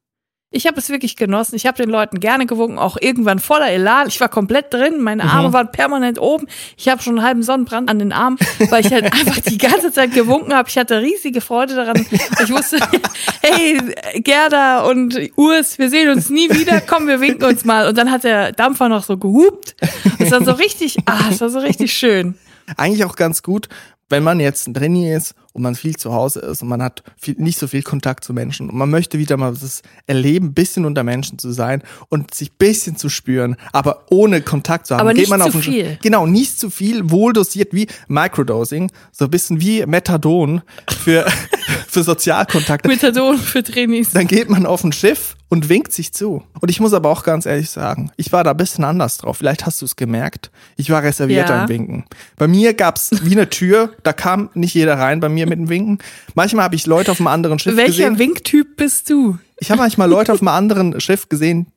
Ich 0.58 0.66
habe 0.66 0.80
es 0.80 0.90
wirklich 0.90 1.16
genossen. 1.16 1.56
Ich 1.56 1.68
habe 1.68 1.78
den 1.78 1.92
Leuten 1.92 2.20
gerne 2.20 2.48
gewunken, 2.48 2.80
auch 2.80 2.98
irgendwann 3.00 3.38
voller 3.38 3.70
Elan. 3.70 4.08
Ich 4.08 4.20
war 4.20 4.28
komplett 4.28 4.74
drin, 4.74 5.02
meine 5.02 5.26
Arme 5.26 5.50
mhm. 5.50 5.54
waren 5.54 5.72
permanent 5.72 6.20
oben. 6.20 6.48
Ich 6.76 6.90
habe 6.90 7.00
schon 7.00 7.20
einen 7.20 7.28
halben 7.28 7.44
Sonnenbrand 7.44 7.92
an 7.92 8.00
den 8.00 8.12
Armen, 8.12 8.40
weil 8.72 8.84
ich 8.84 8.92
halt 8.92 9.06
einfach 9.14 9.40
die 9.40 9.60
ganze 9.60 9.92
Zeit 9.92 10.16
gewunken 10.16 10.56
habe. 10.56 10.68
Ich 10.68 10.80
hatte 10.80 11.00
riesige 11.00 11.42
Freude 11.42 11.76
daran. 11.76 12.04
Ich 12.10 12.50
wusste, 12.50 12.80
hey, 13.44 13.80
Gerda 14.16 14.82
und 14.90 15.16
Urs, 15.36 15.78
wir 15.78 15.92
sehen 15.92 16.10
uns 16.10 16.32
nie 16.32 16.50
wieder. 16.50 16.82
Komm, 16.82 17.08
wir 17.08 17.22
winken 17.22 17.46
uns 17.46 17.64
mal. 17.64 17.88
Und 17.88 17.96
dann 17.96 18.10
hat 18.10 18.24
der 18.24 18.52
Dampfer 18.52 18.90
noch 18.90 19.04
so 19.04 19.16
gehupt. 19.16 19.76
Es 20.18 20.32
war 20.32 20.44
so 20.44 20.54
richtig, 20.54 20.98
ah, 21.06 21.26
es 21.30 21.40
war 21.40 21.50
so 21.50 21.60
richtig 21.60 21.94
schön. 21.94 22.34
Eigentlich 22.78 23.06
auch 23.06 23.16
ganz 23.16 23.44
gut, 23.44 23.70
wenn 24.10 24.24
man 24.24 24.40
jetzt 24.40 24.68
ein 24.68 24.74
Trainee 24.74 25.14
ist 25.14 25.36
und 25.58 25.64
man 25.64 25.74
viel 25.76 25.96
zu 25.96 26.14
Hause 26.14 26.40
ist 26.40 26.62
und 26.62 26.68
man 26.68 26.84
hat 26.84 27.02
viel, 27.20 27.34
nicht 27.40 27.58
so 27.58 27.68
viel 27.68 27.82
Kontakt 27.82 28.24
zu 28.24 28.32
Menschen 28.32 28.70
und 28.70 28.76
man 28.78 28.92
möchte 28.92 29.18
wieder 29.18 29.38
mal 29.38 29.54
das 29.56 29.82
erleben, 30.06 30.54
bisschen 30.54 30.86
unter 30.86 31.04
Menschen 31.04 31.40
zu 31.40 31.52
sein 31.52 31.82
und 32.10 32.34
sich 32.34 32.54
bisschen 32.54 32.96
zu 32.96 33.10
spüren, 33.10 33.56
aber 33.74 34.06
ohne 34.12 34.42
Kontakt 34.42 34.86
zu 34.86 34.94
haben. 34.94 35.02
Aber 35.02 35.14
Geht 35.14 35.22
nicht 35.22 35.30
man 35.32 35.42
zu 35.42 35.48
auf 35.48 35.54
einen, 35.56 35.64
viel. 35.64 35.98
Genau, 36.04 36.28
nicht 36.28 36.60
zu 36.60 36.70
viel, 36.70 37.10
wohl 37.10 37.34
dosiert 37.34 37.74
wie 37.74 37.88
Microdosing, 38.08 38.92
so 39.12 39.26
ein 39.26 39.32
bisschen 39.32 39.60
wie 39.60 39.84
Methadon 39.86 40.62
für, 41.00 41.26
für 41.88 42.04
Sozialkontakte. 42.04 42.88
Methadon 42.88 43.38
für 43.40 43.64
Trainees. 43.64 44.12
Dann 44.12 44.28
geht 44.28 44.50
man 44.50 44.68
auf 44.68 44.84
ein 44.84 44.92
Schiff 44.92 45.36
und 45.50 45.70
winkt 45.70 45.94
sich 45.94 46.14
zu. 46.14 46.44
Und 46.60 46.70
ich 46.70 46.80
muss 46.82 46.94
aber 46.94 47.10
auch 47.10 47.24
ganz 47.24 47.46
ehrlich 47.46 47.70
sagen, 47.70 48.12
ich 48.18 48.32
war 48.34 48.44
da 48.44 48.52
ein 48.52 48.58
bisschen 48.58 48.84
anders 48.84 49.18
drauf. 49.18 49.38
Vielleicht 49.38 49.66
hast 49.66 49.82
du 49.82 49.86
es 49.86 49.96
gemerkt. 49.96 50.52
Ich 50.76 50.90
war 50.90 51.02
reservierter 51.02 51.56
Ja. 51.56 51.62
im 51.64 51.70
Winken. 51.70 52.04
Bei 52.36 52.48
mir 52.48 52.74
gab's 52.74 53.12
wie 53.24 53.32
eine 53.32 53.50
Tür, 53.50 53.92
da 54.04 54.12
kam 54.12 54.50
nicht 54.54 54.74
jeder 54.74 55.00
rein 55.00 55.22
bei 55.22 55.30
mir 55.30 55.47
mit 55.48 55.60
dem 55.60 55.70
Winken. 55.70 56.00
Manchmal 56.36 56.66
habe 56.66 56.76
ich 56.76 56.86
Leute 56.86 57.12
auf 57.12 57.20
einem 57.20 57.28
anderen 57.28 57.60
Schiff 57.60 57.76
Welcher 57.76 58.10
gesehen. 58.10 58.20
Winktyp 58.20 58.78
bist 58.78 59.10
du? 59.10 59.38
Ich 59.60 59.72
habe 59.72 59.82
manchmal 59.82 60.10
Leute 60.10 60.34
auf 60.34 60.42
einem 60.42 60.50
anderen 60.50 61.00
Schiff 61.00 61.30
gesehen, 61.30 61.68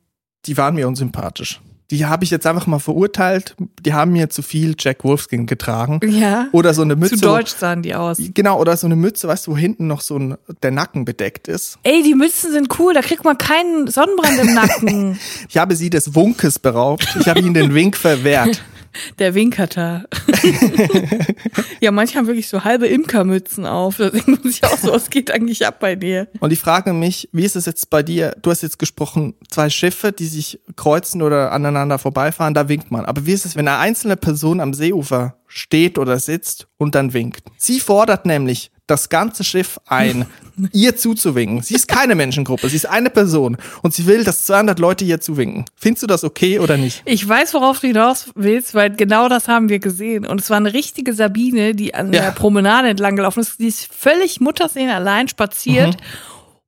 die 0.45 0.57
waren 0.57 0.75
mir 0.75 0.87
unsympathisch. 0.87 1.61
Die 1.91 2.05
habe 2.05 2.23
ich 2.23 2.29
jetzt 2.29 2.47
einfach 2.47 2.67
mal 2.67 2.79
verurteilt. 2.79 3.53
Die 3.81 3.93
haben 3.93 4.13
mir 4.13 4.29
zu 4.29 4.41
viel 4.41 4.75
Jack 4.79 5.03
Wolfskin 5.03 5.45
getragen. 5.45 5.99
Ja. 6.07 6.47
Oder 6.53 6.73
so 6.73 6.83
eine 6.83 6.95
Mütze. 6.95 7.17
Zu 7.17 7.25
deutsch 7.25 7.51
sahen 7.51 7.81
die 7.81 7.93
aus. 7.93 8.17
Genau, 8.33 8.61
oder 8.61 8.77
so 8.77 8.87
eine 8.87 8.95
Mütze, 8.95 9.27
weißt 9.27 9.47
du, 9.47 9.51
wo 9.51 9.57
hinten 9.57 9.87
noch 9.87 9.99
so 9.99 10.17
ein, 10.17 10.37
der 10.63 10.71
Nacken 10.71 11.03
bedeckt 11.03 11.49
ist. 11.49 11.79
Ey, 11.83 12.01
die 12.01 12.15
Mützen 12.15 12.53
sind 12.53 12.79
cool, 12.79 12.93
da 12.93 13.01
kriegt 13.01 13.25
man 13.25 13.37
keinen 13.37 13.87
Sonnenbrand 13.87 14.39
im 14.39 14.53
Nacken. 14.53 15.19
Ich 15.49 15.57
habe 15.57 15.75
sie 15.75 15.89
des 15.89 16.15
Wunkes 16.15 16.59
beraubt. 16.59 17.17
Ich 17.19 17.27
habe 17.27 17.39
ihnen 17.39 17.53
den 17.53 17.73
Wink 17.73 17.97
verwehrt. 17.97 18.63
Der 19.19 19.35
Winkerter. 19.35 20.05
ja, 21.79 21.91
manche 21.91 22.17
haben 22.17 22.27
wirklich 22.27 22.47
so 22.47 22.63
halbe 22.63 22.87
Imkermützen 22.87 23.65
auf. 23.65 23.97
Da 23.97 24.09
denkt 24.09 24.27
man 24.27 24.43
sich 24.43 24.63
auch 24.63 24.77
so, 24.77 24.91
was 24.91 25.09
geht 25.09 25.31
eigentlich 25.31 25.65
ab 25.65 25.79
bei 25.79 25.95
dir? 25.95 26.27
Und 26.39 26.51
ich 26.51 26.59
frage 26.59 26.93
mich, 26.93 27.29
wie 27.31 27.45
ist 27.45 27.55
es 27.55 27.65
jetzt 27.65 27.89
bei 27.89 28.03
dir? 28.03 28.35
Du 28.41 28.51
hast 28.51 28.61
jetzt 28.61 28.79
gesprochen, 28.79 29.35
zwei 29.49 29.69
Schiffe, 29.69 30.11
die 30.11 30.25
sich 30.25 30.59
kreuzen 30.75 31.21
oder 31.21 31.51
aneinander 31.51 31.99
vorbeifahren, 31.99 32.53
da 32.53 32.67
winkt 32.69 32.91
man. 32.91 33.05
Aber 33.05 33.25
wie 33.25 33.33
ist 33.33 33.45
es, 33.45 33.55
wenn 33.55 33.67
eine 33.67 33.77
einzelne 33.77 34.17
Person 34.17 34.59
am 34.59 34.73
Seeufer 34.73 35.35
steht 35.51 35.97
oder 35.97 36.17
sitzt 36.19 36.67
und 36.77 36.95
dann 36.95 37.13
winkt? 37.13 37.43
Sie 37.57 37.79
fordert 37.79 38.25
nämlich 38.25 38.71
das 38.87 39.07
ganze 39.09 39.43
Schiff 39.45 39.79
ein, 39.85 40.25
ihr 40.73 40.97
zuzuwinken. 40.97 41.61
Sie 41.61 41.75
ist 41.75 41.87
keine 41.87 42.13
Menschengruppe, 42.15 42.67
sie 42.67 42.75
ist 42.75 42.85
eine 42.87 43.09
Person 43.09 43.55
und 43.81 43.93
sie 43.93 44.05
will, 44.05 44.23
dass 44.25 44.45
200 44.45 44.79
Leute 44.79 45.05
ihr 45.05 45.21
zuwinken. 45.21 45.63
Findest 45.75 46.03
du 46.03 46.07
das 46.07 46.23
okay 46.25 46.59
oder 46.59 46.75
nicht? 46.77 47.01
Ich 47.05 47.25
weiß, 47.27 47.53
worauf 47.53 47.79
du 47.79 47.87
hinaus 47.87 48.31
willst, 48.35 48.73
weil 48.75 48.89
genau 48.95 49.29
das 49.29 49.47
haben 49.47 49.69
wir 49.69 49.79
gesehen. 49.79 50.25
Und 50.25 50.41
es 50.41 50.49
war 50.49 50.57
eine 50.57 50.73
richtige 50.73 51.13
Sabine, 51.13 51.73
die 51.73 51.93
an 51.95 52.11
Ja. 52.11 52.21
der 52.21 52.31
Promenade 52.31 52.89
entlang 52.89 53.15
gelaufen 53.15 53.39
ist. 53.39 53.59
Die 53.59 53.67
ist 53.67 53.87
völlig 53.93 54.41
Mutterseelen 54.41 54.89
allein 54.91 55.27
spaziert. 55.29 55.95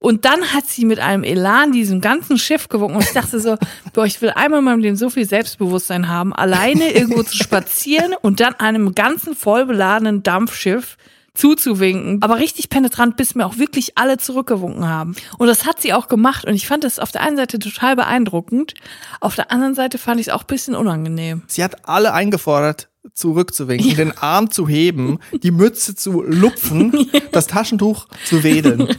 Und 0.03 0.25
dann 0.25 0.53
hat 0.53 0.67
sie 0.67 0.83
mit 0.83 0.99
einem 0.99 1.23
Elan 1.23 1.71
diesem 1.71 2.01
ganzen 2.01 2.37
Schiff 2.37 2.67
gewunken. 2.67 2.97
Und 2.97 3.03
ich 3.03 3.13
dachte 3.13 3.39
so, 3.39 3.57
boah, 3.93 4.05
ich 4.05 4.21
will 4.21 4.31
einmal 4.31 4.59
in 4.59 4.65
meinem 4.65 4.81
Leben 4.81 4.97
so 4.97 5.09
viel 5.09 5.25
Selbstbewusstsein 5.25 6.09
haben, 6.09 6.33
alleine 6.33 6.91
irgendwo 6.91 7.23
zu 7.23 7.37
spazieren 7.37 8.13
und 8.21 8.41
dann 8.41 8.53
einem 8.55 8.95
ganzen 8.95 9.33
vollbeladenen 9.33 10.21
Dampfschiff 10.21 10.97
zuzuwinken. 11.33 12.21
Aber 12.21 12.39
richtig 12.39 12.69
penetrant, 12.69 13.15
bis 13.15 13.33
mir 13.33 13.45
auch 13.45 13.57
wirklich 13.57 13.97
alle 13.97 14.17
zurückgewunken 14.17 14.89
haben. 14.89 15.15
Und 15.37 15.47
das 15.47 15.65
hat 15.65 15.81
sie 15.81 15.93
auch 15.93 16.09
gemacht. 16.09 16.43
Und 16.43 16.53
ich 16.53 16.67
fand 16.67 16.83
das 16.83 16.99
auf 16.99 17.13
der 17.13 17.21
einen 17.21 17.37
Seite 17.37 17.57
total 17.57 17.95
beeindruckend. 17.95 18.73
Auf 19.21 19.35
der 19.35 19.51
anderen 19.51 19.73
Seite 19.73 19.97
fand 19.97 20.19
ich 20.19 20.27
es 20.27 20.33
auch 20.33 20.41
ein 20.41 20.47
bisschen 20.47 20.75
unangenehm. 20.75 21.43
Sie 21.47 21.63
hat 21.63 21.87
alle 21.87 22.11
eingefordert, 22.11 22.89
zurückzuwinken, 23.13 23.95
den 23.95 24.17
Arm 24.17 24.51
zu 24.51 24.67
heben, 24.67 25.19
die 25.31 25.51
Mütze 25.51 25.95
zu 25.95 26.21
lupfen, 26.21 27.09
das 27.31 27.47
Taschentuch 27.47 28.07
zu 28.25 28.43
wedeln. 28.43 28.89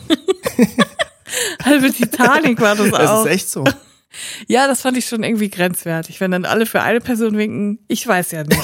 Halbe 1.65 1.93
Titanic 1.93 2.61
war 2.61 2.77
das 2.77 2.91
Das 2.91 3.11
auch. 3.11 3.25
ist 3.27 3.33
echt 3.33 3.51
so. 3.51 3.65
Ja, 4.47 4.69
das 4.69 4.83
fand 4.83 4.97
ich 4.97 5.07
schon 5.07 5.25
irgendwie 5.25 5.51
grenzwertig. 5.51 6.21
Wenn 6.21 6.31
dann 6.31 6.45
alle 6.45 6.67
für 6.67 6.83
eine 6.83 7.01
Person 7.01 7.37
winken, 7.37 7.81
ich 7.89 8.07
weiß 8.07 8.31
ja 8.31 8.45
nicht. 8.45 8.61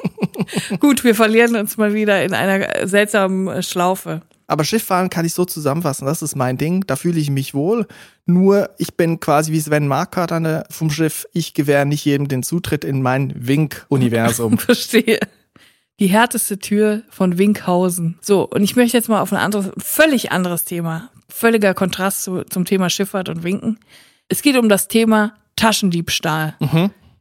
Gut, 0.80 1.04
wir 1.04 1.14
verlieren 1.14 1.54
uns 1.54 1.76
mal 1.76 1.94
wieder 1.94 2.24
in 2.24 2.34
einer 2.34 2.88
seltsamen 2.88 3.62
Schlaufe. 3.62 4.22
Aber 4.48 4.64
Schifffahren 4.64 5.10
kann 5.10 5.24
ich 5.24 5.32
so 5.32 5.44
zusammenfassen. 5.44 6.06
Das 6.06 6.22
ist 6.22 6.34
mein 6.34 6.58
Ding. 6.58 6.84
Da 6.88 6.96
fühle 6.96 7.20
ich 7.20 7.30
mich 7.30 7.54
wohl. 7.54 7.86
Nur 8.26 8.70
ich 8.78 8.94
bin 8.96 9.20
quasi 9.20 9.52
wie 9.52 9.60
Sven 9.60 9.86
Markert 9.86 10.32
vom 10.70 10.90
Schiff. 10.90 11.24
Ich 11.32 11.54
gewähre 11.54 11.86
nicht 11.86 12.04
jedem 12.04 12.26
den 12.26 12.42
Zutritt 12.42 12.84
in 12.84 13.00
mein 13.00 13.32
Wink-Universum. 13.36 14.58
Verstehe. 14.58 15.20
Die 16.00 16.08
härteste 16.08 16.58
Tür 16.58 17.02
von 17.08 17.38
Winkhausen. 17.38 18.18
So, 18.20 18.48
und 18.48 18.62
ich 18.62 18.74
möchte 18.76 18.96
jetzt 18.96 19.08
mal 19.08 19.20
auf 19.20 19.32
ein 19.32 19.38
anderes, 19.38 19.70
völlig 19.78 20.32
anderes 20.32 20.64
Thema. 20.64 21.10
Völliger 21.28 21.74
Kontrast 21.74 22.24
zu, 22.24 22.42
zum 22.44 22.64
Thema 22.64 22.90
Schifffahrt 22.90 23.28
und 23.28 23.42
Winken. 23.44 23.78
Es 24.28 24.42
geht 24.42 24.56
um 24.56 24.68
das 24.68 24.88
Thema 24.88 25.34
Taschendiebstahl. 25.56 26.56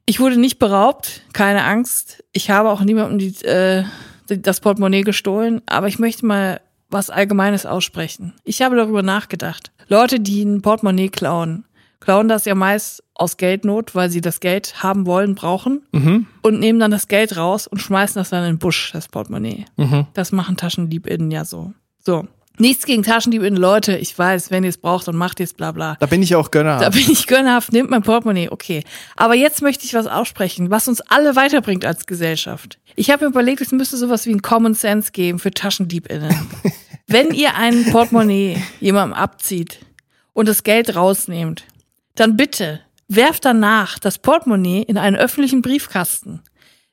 Ich 0.06 0.20
wurde 0.20 0.38
nicht 0.38 0.60
beraubt, 0.60 1.22
keine 1.34 1.64
Angst. 1.64 2.24
Ich 2.34 2.50
habe 2.50 2.70
auch 2.70 2.82
niemandem 2.82 3.20
die, 3.20 3.46
äh, 3.46 3.84
das 4.28 4.60
Portemonnaie 4.60 5.04
gestohlen, 5.04 5.62
aber 5.66 5.88
ich 5.88 6.00
möchte 6.00 6.26
mal 6.26 6.60
was 6.90 7.10
Allgemeines 7.10 7.66
aussprechen. 7.66 8.34
Ich 8.44 8.62
habe 8.62 8.76
darüber 8.76 9.02
nachgedacht. 9.04 9.72
Leute, 9.88 10.20
die 10.20 10.44
ein 10.44 10.62
Portemonnaie 10.62 11.10
klauen, 11.10 11.66
klauen 12.04 12.28
das 12.28 12.46
ja 12.46 12.54
meist 12.56 13.04
aus 13.16 13.38
Geldnot, 13.38 13.96
weil 13.96 14.10
sie 14.10 14.22
das 14.22 14.40
Geld 14.40 14.82
haben 14.84 15.06
wollen, 15.06 15.36
brauchen 15.36 15.82
Mhm. 15.92 16.28
und 16.42 16.60
nehmen 16.60 16.80
dann 16.80 16.92
das 16.92 17.08
Geld 17.08 17.38
raus 17.38 17.68
und 17.68 17.80
schmeißen 17.80 18.16
das 18.20 18.30
dann 18.30 18.44
in 18.44 18.54
den 18.56 18.60
Busch, 18.60 18.92
das 18.94 19.08
Portemonnaie. 19.08 19.66
Mhm. 19.78 20.08
Das 20.14 20.32
machen 20.32 20.58
TaschendiebInnen 20.58 21.32
ja 21.32 21.46
so. 21.46 21.74
So. 22.00 22.28
Nichts 22.60 22.86
gegen 22.86 23.02
TaschendiebInnen, 23.02 23.60
Leute. 23.60 23.98
Ich 23.98 24.18
weiß, 24.18 24.52
wenn 24.52 24.64
ihr 24.64 24.70
es 24.70 24.78
braucht, 24.78 25.08
dann 25.08 25.16
macht 25.16 25.40
ihr 25.40 25.46
es, 25.46 25.54
bla 25.56 25.72
bla. 25.72 25.96
Da 26.00 26.06
bin 26.06 26.22
ich 26.22 26.36
auch 26.36 26.52
Gönner. 26.52 26.78
Da 26.80 26.90
bin 26.92 27.10
ich 27.10 27.26
gönnerhaft, 27.26 27.72
nehmt 27.74 27.90
mein 27.90 28.04
Portemonnaie, 28.04 28.50
okay. 28.50 28.84
Aber 29.16 29.34
jetzt 29.34 29.64
möchte 29.64 29.86
ich 29.86 29.96
was 29.96 30.06
aussprechen, 30.06 30.70
was 30.70 30.88
uns 30.88 31.02
alle 31.02 31.36
weiterbringt 31.36 31.84
als 31.84 32.06
Gesellschaft. 32.06 32.78
Ich 32.96 33.10
habe 33.10 33.26
mir 33.26 33.32
überlegt, 33.32 33.62
es 33.62 33.72
müsste 33.72 33.98
sowas 33.98 34.28
wie 34.28 34.32
ein 34.36 34.44
Common 34.44 34.76
Sense 34.76 35.12
geben 35.12 35.40
für 35.40 35.50
TaschendiebInnen. 35.50 36.36
Wenn 37.08 37.32
ihr 37.32 37.56
ein 37.56 37.86
Portemonnaie 37.92 38.62
jemandem 38.80 39.18
abzieht 39.18 39.80
und 40.34 40.48
das 40.48 40.62
Geld 40.64 40.96
rausnehmt, 40.96 41.64
dann 42.16 42.38
bitte 42.38 42.82
werft 43.08 43.46
danach 43.46 44.00
das 44.00 44.18
Portemonnaie 44.18 44.84
in 44.84 44.98
einen 44.98 45.16
öffentlichen 45.16 45.62
Briefkasten. 45.62 46.42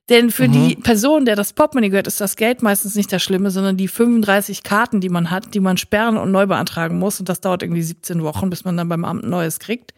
Denn 0.09 0.33
für 0.33 0.49
die 0.49 0.75
Person, 0.75 1.25
der 1.25 1.37
das 1.37 1.53
Portemonnaie 1.53 1.91
gehört, 1.91 2.09
ist 2.09 2.21
das 2.21 2.35
Geld 2.35 2.63
meistens 2.63 2.97
nicht 2.97 3.13
das 3.13 3.23
Schlimme, 3.23 3.53
sondern 3.53 3.77
die 3.77 3.87
35 3.87 4.65
Karten, 4.65 5.01
die 5.01 5.09
man 5.09 5.31
hat, 5.31 5.55
die 5.55 5.61
man 5.61 5.77
sperren 5.77 6.17
und 6.17 6.33
neu 6.33 6.47
beantragen 6.47 6.99
muss. 6.99 7.21
Und 7.21 7.29
das 7.29 7.41
dauert 7.41 7.63
irgendwie 7.63 7.83
17 7.83 8.25
Wochen, 8.25 8.51
bis 8.51 8.65
man 8.65 8.77
dann 8.77 8.89
beim 8.89 9.05
Amt 9.05 9.25
neues 9.25 9.61
kriegt. 9.61 9.95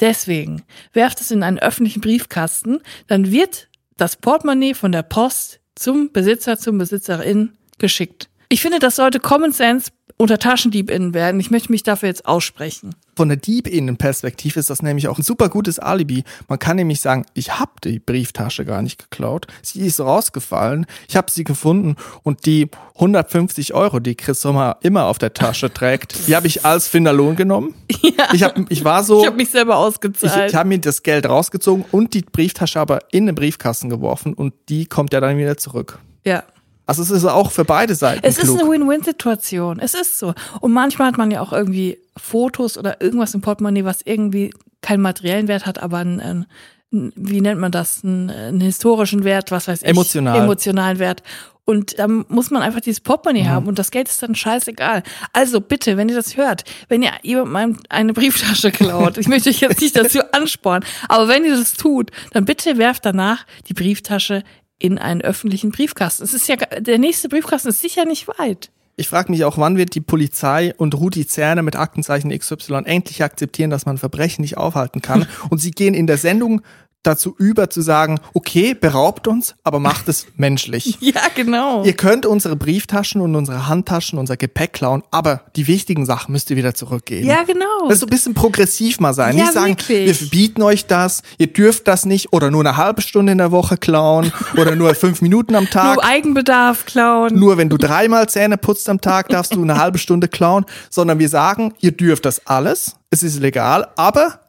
Deswegen 0.00 0.64
werft 0.92 1.22
es 1.22 1.30
in 1.30 1.42
einen 1.42 1.58
öffentlichen 1.58 2.02
Briefkasten, 2.02 2.80
dann 3.06 3.30
wird 3.30 3.68
das 3.96 4.16
Portemonnaie 4.16 4.74
von 4.74 4.92
der 4.92 5.02
Post 5.02 5.60
zum 5.74 6.12
Besitzer, 6.12 6.58
zum 6.58 6.76
Besitzerin 6.76 7.56
geschickt. 7.78 8.28
Ich 8.48 8.62
finde, 8.62 8.78
das 8.78 8.96
sollte 8.96 9.20
Common 9.20 9.52
Sense 9.52 9.90
unter 10.16 10.38
TaschendiebInnen 10.38 11.14
werden. 11.14 11.38
Ich 11.38 11.50
möchte 11.50 11.70
mich 11.70 11.84
dafür 11.84 12.08
jetzt 12.08 12.26
aussprechen. 12.26 12.94
Von 13.14 13.28
der 13.28 13.36
Diebinnenperspektive 13.36 14.58
ist 14.58 14.68
das 14.68 14.82
nämlich 14.82 15.06
auch 15.06 15.18
ein 15.18 15.22
super 15.22 15.48
gutes 15.48 15.78
Alibi. 15.78 16.24
Man 16.48 16.58
kann 16.58 16.76
nämlich 16.76 17.00
sagen, 17.00 17.24
ich 17.34 17.58
habe 17.60 17.70
die 17.84 18.00
Brieftasche 18.00 18.64
gar 18.64 18.82
nicht 18.82 18.98
geklaut. 18.98 19.46
Sie 19.62 19.86
ist 19.86 20.00
rausgefallen. 20.00 20.86
Ich 21.08 21.16
habe 21.16 21.30
sie 21.30 21.44
gefunden 21.44 21.94
und 22.24 22.46
die 22.46 22.68
150 22.94 23.74
Euro, 23.74 24.00
die 24.00 24.16
Chris 24.16 24.40
Sommer 24.40 24.78
immer 24.80 25.04
auf 25.04 25.18
der 25.18 25.34
Tasche 25.34 25.72
trägt, 25.72 26.26
die 26.26 26.34
habe 26.34 26.48
ich 26.48 26.64
als 26.64 26.88
Finderlohn 26.88 27.36
genommen. 27.36 27.74
Ja. 28.02 28.28
Ich, 28.32 28.42
hab, 28.42 28.58
ich 28.70 28.84
war 28.84 29.04
so, 29.04 29.20
Ich 29.20 29.26
habe 29.26 29.36
mich 29.36 29.50
selber 29.50 29.74
ich, 29.74 29.78
ausgezahlt. 29.78 30.50
ich 30.50 30.56
habe 30.56 30.68
mir 30.68 30.80
das 30.80 31.04
Geld 31.04 31.28
rausgezogen 31.28 31.84
und 31.92 32.14
die 32.14 32.22
Brieftasche 32.22 32.80
aber 32.80 33.00
in 33.12 33.26
den 33.26 33.34
Briefkasten 33.36 33.88
geworfen 33.88 34.34
und 34.34 34.54
die 34.68 34.86
kommt 34.86 35.12
ja 35.12 35.20
dann 35.20 35.38
wieder 35.38 35.56
zurück. 35.56 35.98
ja. 36.24 36.42
Also 36.88 37.02
es 37.02 37.10
ist 37.10 37.24
auch 37.24 37.52
für 37.52 37.64
beide 37.64 37.94
Seiten 37.94 38.20
Es 38.26 38.38
ist 38.38 38.44
klug. 38.44 38.60
eine 38.62 38.70
Win-Win-Situation. 38.70 39.78
Es 39.78 39.94
ist 39.94 40.18
so. 40.18 40.34
Und 40.60 40.72
manchmal 40.72 41.08
hat 41.08 41.18
man 41.18 41.30
ja 41.30 41.40
auch 41.42 41.52
irgendwie 41.52 41.98
Fotos 42.16 42.76
oder 42.78 43.00
irgendwas 43.00 43.34
im 43.34 43.40
Portemonnaie, 43.42 43.84
was 43.84 44.00
irgendwie 44.04 44.52
keinen 44.80 45.02
materiellen 45.02 45.48
Wert 45.48 45.66
hat, 45.66 45.80
aber 45.82 45.98
einen, 45.98 46.20
einen 46.20 46.46
wie 46.90 47.40
nennt 47.42 47.60
man 47.60 47.70
das, 47.70 48.02
einen, 48.02 48.30
einen 48.30 48.60
historischen 48.62 49.22
Wert, 49.24 49.50
was 49.50 49.68
weiß 49.68 49.82
ich. 49.82 49.88
Emotional. 49.88 50.42
Emotionalen 50.42 50.98
Wert. 50.98 51.22
Und 51.66 51.98
da 51.98 52.08
muss 52.08 52.50
man 52.50 52.62
einfach 52.62 52.80
dieses 52.80 53.00
Portemonnaie 53.00 53.42
Mhm. 53.42 53.48
haben 53.50 53.66
und 53.66 53.78
das 53.78 53.90
Geld 53.90 54.08
ist 54.08 54.22
dann 54.22 54.34
scheißegal. 54.34 55.02
Also 55.34 55.60
bitte, 55.60 55.98
wenn 55.98 56.08
ihr 56.08 56.14
das 56.16 56.38
hört, 56.38 56.64
wenn 56.88 57.02
ihr 57.02 57.10
jemandem 57.22 57.82
eine 57.90 58.14
Brieftasche 58.14 58.70
klaut, 58.72 59.18
ich 59.18 59.28
möchte 59.28 59.50
euch 59.50 59.60
jetzt 59.60 59.82
nicht 59.82 59.94
dazu 59.96 60.20
anspornen, 60.32 60.88
aber 61.10 61.28
wenn 61.28 61.44
ihr 61.44 61.54
das 61.54 61.74
tut, 61.74 62.10
dann 62.32 62.46
bitte 62.46 62.78
werft 62.78 63.04
danach 63.04 63.44
die 63.68 63.74
Brieftasche 63.74 64.42
in 64.78 64.98
einen 64.98 65.20
öffentlichen 65.20 65.70
Briefkasten. 65.70 66.24
Es 66.24 66.34
ist 66.34 66.48
ja, 66.48 66.56
der 66.56 66.98
nächste 66.98 67.28
Briefkasten 67.28 67.68
ist 67.68 67.80
sicher 67.80 68.04
nicht 68.04 68.28
weit. 68.38 68.70
Ich 68.96 69.08
frage 69.08 69.30
mich 69.30 69.44
auch, 69.44 69.58
wann 69.58 69.76
wird 69.76 69.94
die 69.94 70.00
Polizei 70.00 70.74
und 70.76 70.94
Rudi 70.96 71.24
Zerne 71.24 71.62
mit 71.62 71.76
Aktenzeichen 71.76 72.36
XY 72.36 72.82
endlich 72.84 73.22
akzeptieren, 73.22 73.70
dass 73.70 73.86
man 73.86 73.96
Verbrechen 73.96 74.42
nicht 74.42 74.56
aufhalten 74.56 75.02
kann. 75.02 75.28
Und 75.50 75.58
sie 75.58 75.70
gehen 75.70 75.94
in 75.94 76.08
der 76.08 76.18
Sendung 76.18 76.62
dazu 77.02 77.34
über 77.38 77.70
zu 77.70 77.80
sagen, 77.80 78.18
okay, 78.34 78.74
beraubt 78.74 79.28
uns, 79.28 79.54
aber 79.62 79.78
macht 79.78 80.08
es 80.08 80.26
menschlich. 80.36 80.98
Ja, 81.00 81.22
genau. 81.34 81.84
Ihr 81.84 81.94
könnt 81.94 82.26
unsere 82.26 82.56
Brieftaschen 82.56 83.20
und 83.20 83.34
unsere 83.34 83.68
Handtaschen, 83.68 84.18
unser 84.18 84.36
Gepäck 84.36 84.72
klauen, 84.72 85.02
aber 85.10 85.42
die 85.56 85.66
wichtigen 85.66 86.06
Sachen 86.06 86.32
müsst 86.32 86.50
ihr 86.50 86.56
wieder 86.56 86.74
zurückgeben. 86.74 87.26
ja, 87.26 87.42
genau. 87.44 87.64
Das 87.84 87.94
ist 87.94 88.00
so 88.00 88.06
ein 88.06 88.10
bisschen 88.10 88.34
progressiv 88.34 89.00
mal 89.00 89.14
sein. 89.14 89.36
Ja, 89.36 89.44
nicht 89.44 89.52
sagen, 89.54 89.68
wirklich. 89.70 90.06
wir 90.06 90.14
verbieten 90.14 90.62
euch 90.62 90.86
das, 90.86 91.22
ihr 91.38 91.46
dürft 91.46 91.88
das 91.88 92.04
nicht 92.04 92.32
oder 92.32 92.50
nur 92.50 92.60
eine 92.60 92.76
halbe 92.76 93.00
Stunde 93.00 93.32
in 93.32 93.38
der 93.38 93.52
Woche 93.52 93.76
klauen 93.76 94.32
oder 94.56 94.74
nur 94.74 94.94
fünf 94.94 95.22
Minuten 95.22 95.54
am 95.54 95.70
Tag. 95.70 95.94
Nur 95.94 96.04
Eigenbedarf 96.04 96.84
klauen. 96.84 97.38
Nur 97.38 97.56
wenn 97.56 97.68
du 97.68 97.76
dreimal 97.76 98.28
Zähne 98.28 98.58
putzt 98.58 98.88
am 98.88 99.00
Tag, 99.00 99.28
darfst 99.28 99.54
du 99.54 99.62
eine 99.62 99.78
halbe 99.78 99.98
Stunde 99.98 100.28
klauen, 100.28 100.66
sondern 100.90 101.18
wir 101.18 101.28
sagen, 101.28 101.74
ihr 101.80 101.92
dürft 101.92 102.24
das 102.24 102.46
alles, 102.46 102.96
es 103.10 103.22
ist 103.22 103.40
legal, 103.40 103.88
aber 103.96 104.40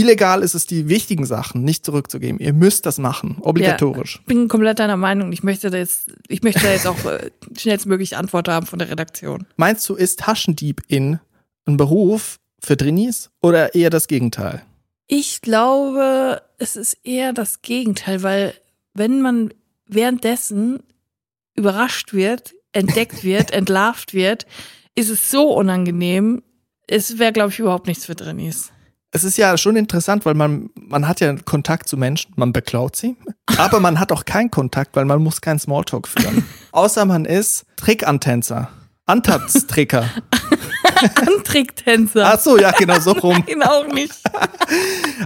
illegal 0.00 0.42
ist 0.42 0.54
es, 0.54 0.66
die 0.66 0.88
wichtigen 0.88 1.26
Sachen 1.26 1.62
nicht 1.62 1.84
zurückzugeben. 1.84 2.38
Ihr 2.38 2.52
müsst 2.52 2.86
das 2.86 2.98
machen, 2.98 3.38
obligatorisch. 3.40 4.16
Ja, 4.16 4.20
ich 4.20 4.26
bin 4.26 4.48
komplett 4.48 4.78
deiner 4.78 4.96
Meinung. 4.96 5.32
Ich 5.32 5.42
möchte 5.42 5.70
da 5.70 5.78
jetzt, 5.78 6.10
ich 6.28 6.42
möchte 6.42 6.60
da 6.60 6.72
jetzt 6.72 6.86
auch 6.86 7.04
äh, 7.04 7.30
schnellstmöglich 7.56 8.16
Antwort 8.16 8.48
haben 8.48 8.66
von 8.66 8.78
der 8.78 8.90
Redaktion. 8.90 9.46
Meinst 9.56 9.88
du, 9.88 9.94
ist 9.94 10.20
Taschendieb 10.20 10.82
in 10.88 11.20
ein 11.66 11.76
Beruf 11.76 12.38
für 12.60 12.76
Drinis 12.76 13.30
oder 13.40 13.74
eher 13.74 13.90
das 13.90 14.08
Gegenteil? 14.08 14.62
Ich 15.06 15.40
glaube, 15.40 16.42
es 16.58 16.76
ist 16.76 16.98
eher 17.04 17.32
das 17.32 17.62
Gegenteil, 17.62 18.22
weil 18.22 18.54
wenn 18.94 19.22
man 19.22 19.54
währenddessen 19.86 20.80
überrascht 21.54 22.12
wird, 22.12 22.54
entdeckt 22.72 23.24
wird, 23.24 23.50
entlarvt 23.52 24.14
wird, 24.14 24.46
ist 24.94 25.10
es 25.10 25.30
so 25.30 25.52
unangenehm. 25.54 26.42
Es 26.86 27.18
wäre, 27.18 27.32
glaube 27.32 27.50
ich, 27.50 27.58
überhaupt 27.58 27.86
nichts 27.86 28.06
für 28.06 28.14
Drinis. 28.14 28.72
Es 29.12 29.24
ist 29.24 29.38
ja 29.38 29.56
schon 29.56 29.76
interessant, 29.76 30.26
weil 30.26 30.34
man, 30.34 30.68
man 30.74 31.08
hat 31.08 31.20
ja 31.20 31.34
Kontakt 31.36 31.88
zu 31.88 31.96
Menschen, 31.96 32.32
man 32.36 32.52
beklaut 32.52 32.96
sie, 32.96 33.16
aber 33.56 33.80
man 33.80 33.98
hat 34.00 34.12
auch 34.12 34.24
keinen 34.24 34.50
Kontakt, 34.50 34.94
weil 34.96 35.04
man 35.04 35.22
muss 35.22 35.40
keinen 35.40 35.58
Smalltalk 35.58 36.08
führen. 36.08 36.44
Außer 36.72 37.04
man 37.04 37.24
ist 37.24 37.64
Trickantänzer, 37.76 38.68
Antanztricker. 39.06 40.08
Antricktänzer. 41.26 42.26
Ach 42.26 42.40
so, 42.40 42.58
ja, 42.58 42.70
genau 42.72 42.98
so 43.00 43.12
rum. 43.12 43.42
Nein, 43.46 43.62
auch 43.62 43.86
nicht. 43.86 44.14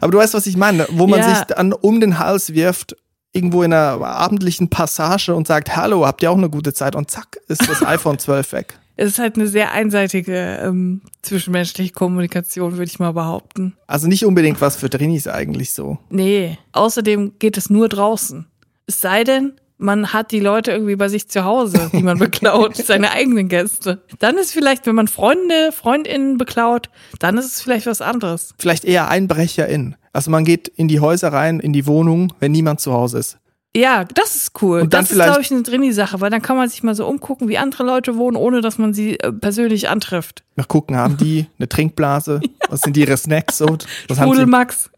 Aber 0.01 0.11
du 0.13 0.19
weißt, 0.19 0.35
was 0.35 0.47
ich 0.47 0.57
meine, 0.57 0.87
wo 0.91 1.07
man 1.07 1.21
Ja. 1.21 1.35
sich 1.35 1.45
dann 1.45 1.73
um 1.73 2.01
den 2.01 2.19
Hals 2.19 2.53
wirft, 2.55 2.97
irgendwo 3.33 3.63
in 3.63 3.73
einer 3.73 4.05
abendlichen 4.05 4.69
Passage 4.69 5.33
und 5.35 5.47
sagt, 5.47 5.77
hallo, 5.77 6.05
habt 6.07 6.23
ihr 6.23 6.31
auch 6.33 6.37
eine 6.37 6.51
gute 6.51 6.73
Zeit? 6.75 6.97
Und 6.97 7.11
zack, 7.11 7.39
ist 7.47 7.69
das 7.69 7.83
iPhone 7.85 8.19
12 8.19 8.53
weg. 8.53 8.80
Es 9.01 9.13
ist 9.13 9.19
halt 9.19 9.37
eine 9.37 9.47
sehr 9.47 9.73
einseitige 9.73 10.61
ähm, 10.63 11.01
zwischenmenschliche 11.23 11.91
Kommunikation, 11.91 12.73
würde 12.73 12.85
ich 12.85 12.99
mal 12.99 13.15
behaupten. 13.15 13.73
Also 13.87 14.07
nicht 14.09 14.27
unbedingt 14.27 14.61
was 14.61 14.77
für 14.77 14.91
Drinis 14.91 15.27
eigentlich 15.27 15.73
so. 15.73 15.97
Nee, 16.11 16.59
außerdem 16.73 17.33
geht 17.39 17.57
es 17.57 17.71
nur 17.71 17.89
draußen. 17.89 18.47
Es 18.87 19.01
sei 19.01 19.25
denn, 19.25 19.55
man 19.79 20.13
hat 20.13 20.33
die 20.33 20.41
Leute 20.41 20.73
irgendwie 20.73 20.97
bei 20.97 21.09
sich 21.09 21.29
zu 21.29 21.45
Hause, 21.45 21.91
die 21.95 22.03
man 22.03 22.19
beklaut, 22.19 22.77
seine 22.77 23.13
eigenen 23.13 23.49
Gäste. 23.49 24.03
Dann 24.19 24.37
ist 24.37 24.53
vielleicht, 24.53 24.85
wenn 24.85 24.97
man 24.97 25.09
Freunde, 25.09 25.73
Freundinnen 25.73 26.37
beklaut, 26.37 26.91
dann 27.19 27.39
ist 27.39 27.47
es 27.47 27.63
vielleicht 27.63 27.87
was 27.87 28.03
anderes. 28.03 28.55
Vielleicht 28.59 28.85
eher 28.85 29.09
Einbrecherin. 29.09 29.97
Also 30.13 30.31
man 30.31 30.45
geht 30.45 30.69
in 30.69 30.89
die 30.89 31.01
Häuser 31.01 31.33
rein, 31.33 31.59
in 31.59 31.73
die 31.73 31.87
Wohnung, 31.87 32.35
wenn 32.39 32.53
niemand 32.53 32.81
zu 32.81 32.93
Hause 32.93 33.19
ist. 33.19 33.39
Ja, 33.77 34.03
das 34.03 34.35
ist 34.35 34.63
cool. 34.63 34.81
Und 34.81 34.95
dann 34.95 35.03
das 35.03 35.13
ist, 35.13 35.17
glaube 35.17 35.41
ich, 35.43 35.51
eine 35.53 35.63
Drini-Sache, 35.63 36.21
weil 36.21 36.31
dann 36.31 36.43
kann 36.43 36.57
man 36.57 36.69
sich 36.69 36.83
mal 36.83 36.97
so 36.97 37.07
umgucken, 37.07 37.49
wie 37.49 37.57
andere 37.57 37.85
Leute 37.85 38.17
wohnen, 38.17 38.37
ohne 38.37 38.63
dass 38.63 38.79
man 38.79 38.93
sie 38.93 39.21
äh, 39.21 39.33
persönlich 39.33 39.89
antrifft. 39.89 40.43
Mal 40.57 40.65
gucken, 40.65 40.97
haben 40.97 41.17
die 41.17 41.47
eine 41.59 41.69
Trinkblase? 41.69 42.41
Was 42.69 42.81
sind 42.81 42.97
ihre 42.97 43.17
Snacks 43.17 43.59
so? 43.59 43.79
Was 44.09 44.19
haben, 44.19 44.31
sie, 44.31 44.39
Pudelmax. 44.39 44.91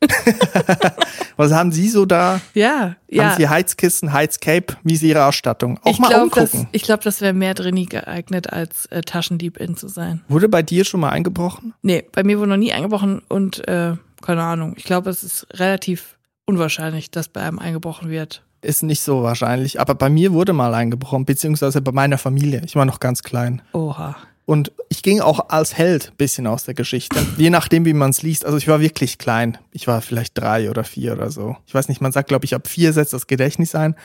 was 1.36 1.52
haben 1.52 1.70
sie 1.70 1.90
so 1.90 2.06
da? 2.06 2.40
ja, 2.54 2.96
ja. 3.08 3.24
Haben 3.24 3.36
sie 3.36 3.48
Heizkissen, 3.48 4.10
Heizcape? 4.10 4.74
Wie 4.82 4.94
ist 4.94 5.02
ihre 5.02 5.26
Ausstattung? 5.26 5.78
Auch 5.82 5.90
ich 5.90 5.98
mal 5.98 6.08
glaube, 6.08 6.30
das, 6.34 6.54
umgucken. 6.54 6.68
ich 6.72 6.82
glaub, 6.82 7.02
das 7.02 7.20
wäre 7.20 7.34
mehr 7.34 7.52
Drini 7.52 7.84
geeignet, 7.84 8.50
als 8.50 8.86
äh, 8.86 9.02
Taschendiebin 9.02 9.76
zu 9.76 9.88
sein. 9.88 10.22
Wurde 10.28 10.48
bei 10.48 10.62
dir 10.62 10.86
schon 10.86 11.00
mal 11.00 11.10
eingebrochen? 11.10 11.74
Nee, 11.82 12.06
bei 12.10 12.24
mir 12.24 12.38
wurde 12.38 12.48
noch 12.50 12.56
nie 12.56 12.72
eingebrochen 12.72 13.20
und 13.28 13.68
äh, 13.68 13.96
keine 14.22 14.42
Ahnung. 14.42 14.74
Ich 14.78 14.84
glaube, 14.84 15.10
es 15.10 15.22
ist 15.22 15.46
relativ 15.52 16.16
unwahrscheinlich, 16.46 17.10
dass 17.10 17.28
bei 17.28 17.42
einem 17.42 17.58
eingebrochen 17.58 18.08
wird. 18.08 18.42
Ist 18.62 18.84
nicht 18.84 19.02
so 19.02 19.22
wahrscheinlich. 19.22 19.80
Aber 19.80 19.94
bei 19.94 20.08
mir 20.08 20.32
wurde 20.32 20.52
mal 20.52 20.72
eingebrochen, 20.72 21.24
beziehungsweise 21.24 21.82
bei 21.82 21.92
meiner 21.92 22.16
Familie. 22.16 22.62
Ich 22.64 22.76
war 22.76 22.84
noch 22.84 23.00
ganz 23.00 23.22
klein. 23.22 23.60
Oha. 23.72 24.16
Und 24.44 24.72
ich 24.88 25.02
ging 25.02 25.20
auch 25.20 25.48
als 25.48 25.76
Held 25.76 26.10
ein 26.10 26.16
bisschen 26.16 26.46
aus 26.46 26.64
der 26.64 26.74
Geschichte. 26.74 27.18
Je 27.36 27.50
nachdem, 27.50 27.84
wie 27.84 27.92
man 27.92 28.10
es 28.10 28.22
liest. 28.22 28.44
Also 28.44 28.58
ich 28.58 28.68
war 28.68 28.80
wirklich 28.80 29.18
klein. 29.18 29.58
Ich 29.72 29.86
war 29.86 30.00
vielleicht 30.00 30.38
drei 30.38 30.70
oder 30.70 30.84
vier 30.84 31.12
oder 31.12 31.30
so. 31.30 31.56
Ich 31.66 31.74
weiß 31.74 31.88
nicht, 31.88 32.00
man 32.00 32.12
sagt, 32.12 32.28
glaube 32.28 32.44
ich, 32.44 32.54
ab 32.54 32.68
vier 32.68 32.92
setzt 32.92 33.12
das 33.12 33.26
Gedächtnis 33.26 33.74
ein. 33.74 33.96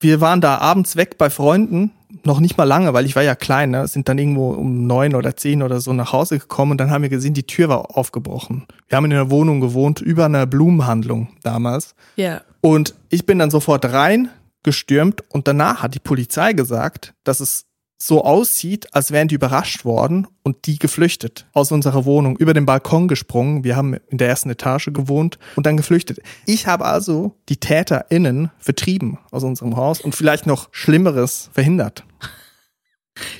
Wir 0.00 0.20
waren 0.20 0.40
da 0.40 0.58
abends 0.58 0.94
weg 0.96 1.18
bei 1.18 1.28
Freunden, 1.28 1.92
noch 2.24 2.40
nicht 2.40 2.56
mal 2.56 2.64
lange, 2.64 2.92
weil 2.94 3.06
ich 3.06 3.16
war 3.16 3.22
ja 3.22 3.34
klein, 3.34 3.70
ne? 3.70 3.86
sind 3.86 4.08
dann 4.08 4.18
irgendwo 4.18 4.50
um 4.50 4.86
neun 4.86 5.14
oder 5.14 5.36
zehn 5.36 5.62
oder 5.62 5.80
so 5.80 5.92
nach 5.92 6.12
Hause 6.12 6.38
gekommen 6.38 6.72
und 6.72 6.78
dann 6.78 6.90
haben 6.90 7.02
wir 7.02 7.08
gesehen, 7.08 7.34
die 7.34 7.46
Tür 7.46 7.68
war 7.68 7.96
aufgebrochen. 7.96 8.66
Wir 8.88 8.96
haben 8.96 9.04
in 9.04 9.12
einer 9.12 9.30
Wohnung 9.30 9.60
gewohnt, 9.60 10.00
über 10.00 10.26
einer 10.26 10.46
Blumenhandlung 10.46 11.28
damals. 11.42 11.94
Ja. 12.16 12.42
Und 12.60 12.94
ich 13.08 13.26
bin 13.26 13.38
dann 13.38 13.50
sofort 13.50 13.84
rein 13.86 14.30
gestürmt 14.62 15.22
und 15.30 15.48
danach 15.48 15.82
hat 15.82 15.94
die 15.94 16.00
Polizei 16.00 16.52
gesagt, 16.52 17.14
dass 17.24 17.40
es 17.40 17.67
so 17.98 18.24
aussieht, 18.24 18.94
als 18.94 19.10
wären 19.10 19.28
die 19.28 19.34
überrascht 19.34 19.84
worden 19.84 20.28
und 20.44 20.66
die 20.66 20.78
geflüchtet 20.78 21.46
aus 21.52 21.72
unserer 21.72 22.04
Wohnung, 22.04 22.36
über 22.36 22.54
den 22.54 22.64
Balkon 22.64 23.08
gesprungen. 23.08 23.64
Wir 23.64 23.76
haben 23.76 23.96
in 24.08 24.18
der 24.18 24.28
ersten 24.28 24.50
Etage 24.50 24.90
gewohnt 24.92 25.38
und 25.56 25.66
dann 25.66 25.76
geflüchtet. 25.76 26.20
Ich 26.46 26.68
habe 26.68 26.84
also 26.84 27.34
die 27.48 27.56
TäterInnen 27.56 28.50
vertrieben 28.58 29.18
aus 29.32 29.42
unserem 29.42 29.76
Haus 29.76 30.00
und 30.00 30.14
vielleicht 30.14 30.46
noch 30.46 30.68
Schlimmeres 30.70 31.50
verhindert. 31.52 32.04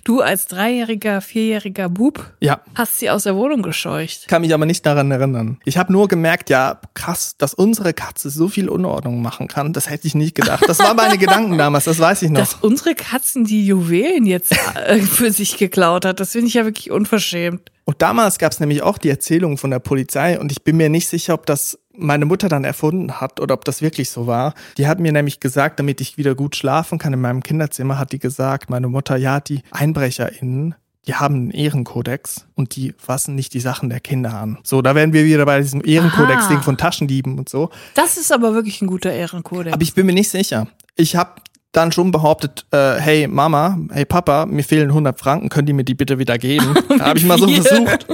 Du 0.04 0.20
als 0.20 0.46
dreijähriger, 0.46 1.20
vierjähriger 1.20 1.88
Bub 1.88 2.32
Ja, 2.40 2.60
hast 2.74 2.98
sie 2.98 3.10
aus 3.10 3.24
der 3.24 3.36
Wohnung 3.36 3.62
gescheucht. 3.62 4.28
kann 4.28 4.42
mich 4.42 4.54
aber 4.54 4.66
nicht 4.66 4.84
daran 4.86 5.10
erinnern. 5.10 5.58
Ich 5.64 5.78
habe 5.78 5.92
nur 5.92 6.08
gemerkt, 6.08 6.50
ja, 6.50 6.80
krass, 6.94 7.36
dass 7.38 7.54
unsere 7.54 7.92
Katze 7.94 8.30
so 8.30 8.48
viel 8.48 8.68
Unordnung 8.68 9.22
machen 9.22 9.48
kann. 9.48 9.72
Das 9.72 9.90
hätte 9.90 10.06
ich 10.06 10.14
nicht 10.14 10.34
gedacht. 10.34 10.64
Das 10.66 10.78
waren 10.78 10.96
meine 10.96 11.18
Gedanken 11.18 11.58
damals, 11.58 11.84
das 11.84 11.98
weiß 11.98 12.22
ich 12.22 12.30
noch. 12.30 12.40
Dass 12.40 12.54
unsere 12.54 12.94
Katzen 12.94 13.44
die 13.44 13.66
Juwelen 13.66 14.26
jetzt 14.26 14.52
äh, 14.86 14.98
für 15.02 15.32
sich 15.32 15.56
geklaut 15.56 16.04
hat, 16.04 16.20
das 16.20 16.32
finde 16.32 16.48
ich 16.48 16.54
ja 16.54 16.64
wirklich 16.64 16.90
unverschämt. 16.90 17.70
Und 17.84 18.02
damals 18.02 18.38
gab 18.38 18.52
es 18.52 18.60
nämlich 18.60 18.82
auch 18.82 18.98
die 18.98 19.08
Erzählung 19.08 19.56
von 19.56 19.70
der 19.70 19.78
Polizei 19.78 20.38
und 20.38 20.52
ich 20.52 20.62
bin 20.62 20.76
mir 20.76 20.90
nicht 20.90 21.08
sicher, 21.08 21.32
ob 21.32 21.46
das 21.46 21.78
meine 21.98 22.24
Mutter 22.24 22.48
dann 22.48 22.64
erfunden 22.64 23.20
hat 23.20 23.40
oder 23.40 23.54
ob 23.54 23.64
das 23.64 23.82
wirklich 23.82 24.10
so 24.10 24.26
war. 24.26 24.54
Die 24.76 24.86
hat 24.86 25.00
mir 25.00 25.12
nämlich 25.12 25.40
gesagt, 25.40 25.78
damit 25.78 26.00
ich 26.00 26.16
wieder 26.16 26.34
gut 26.34 26.56
schlafen 26.56 26.98
kann 26.98 27.12
in 27.12 27.20
meinem 27.20 27.42
Kinderzimmer, 27.42 27.98
hat 27.98 28.12
die 28.12 28.18
gesagt, 28.18 28.70
meine 28.70 28.88
Mutter, 28.88 29.16
ja, 29.16 29.40
die 29.40 29.62
EinbrecherInnen, 29.70 30.74
die 31.06 31.14
haben 31.14 31.34
einen 31.34 31.50
Ehrenkodex 31.50 32.46
und 32.54 32.76
die 32.76 32.94
fassen 32.98 33.34
nicht 33.34 33.54
die 33.54 33.60
Sachen 33.60 33.88
der 33.88 34.00
Kinder 34.00 34.34
an. 34.34 34.58
So, 34.62 34.82
da 34.82 34.94
wären 34.94 35.12
wir 35.12 35.24
wieder 35.24 35.46
bei 35.46 35.60
diesem 35.60 35.82
Ehrenkodex-Ding 35.84 36.60
von 36.60 36.76
Taschendieben 36.76 37.38
und 37.38 37.48
so. 37.48 37.70
Das 37.94 38.18
ist 38.18 38.30
aber 38.30 38.52
wirklich 38.54 38.82
ein 38.82 38.88
guter 38.88 39.12
Ehrenkodex. 39.12 39.72
Aber 39.72 39.82
ich 39.82 39.94
bin 39.94 40.06
mir 40.06 40.12
nicht 40.12 40.28
sicher. 40.28 40.68
Ich 40.96 41.16
habe 41.16 41.40
dann 41.72 41.92
schon 41.92 42.10
behauptet, 42.10 42.66
äh, 42.72 42.96
hey 42.96 43.26
Mama, 43.26 43.78
hey 43.90 44.04
Papa, 44.04 44.46
mir 44.46 44.64
fehlen 44.64 44.88
100 44.88 45.18
Franken, 45.18 45.48
könnt 45.48 45.68
ihr 45.68 45.74
mir 45.74 45.84
die 45.84 45.94
bitte 45.94 46.18
wieder 46.18 46.38
geben? 46.38 46.74
Da 46.98 47.06
habe 47.06 47.18
ich 47.18 47.24
mal 47.24 47.38
so 47.38 47.48
versucht. 47.48 48.06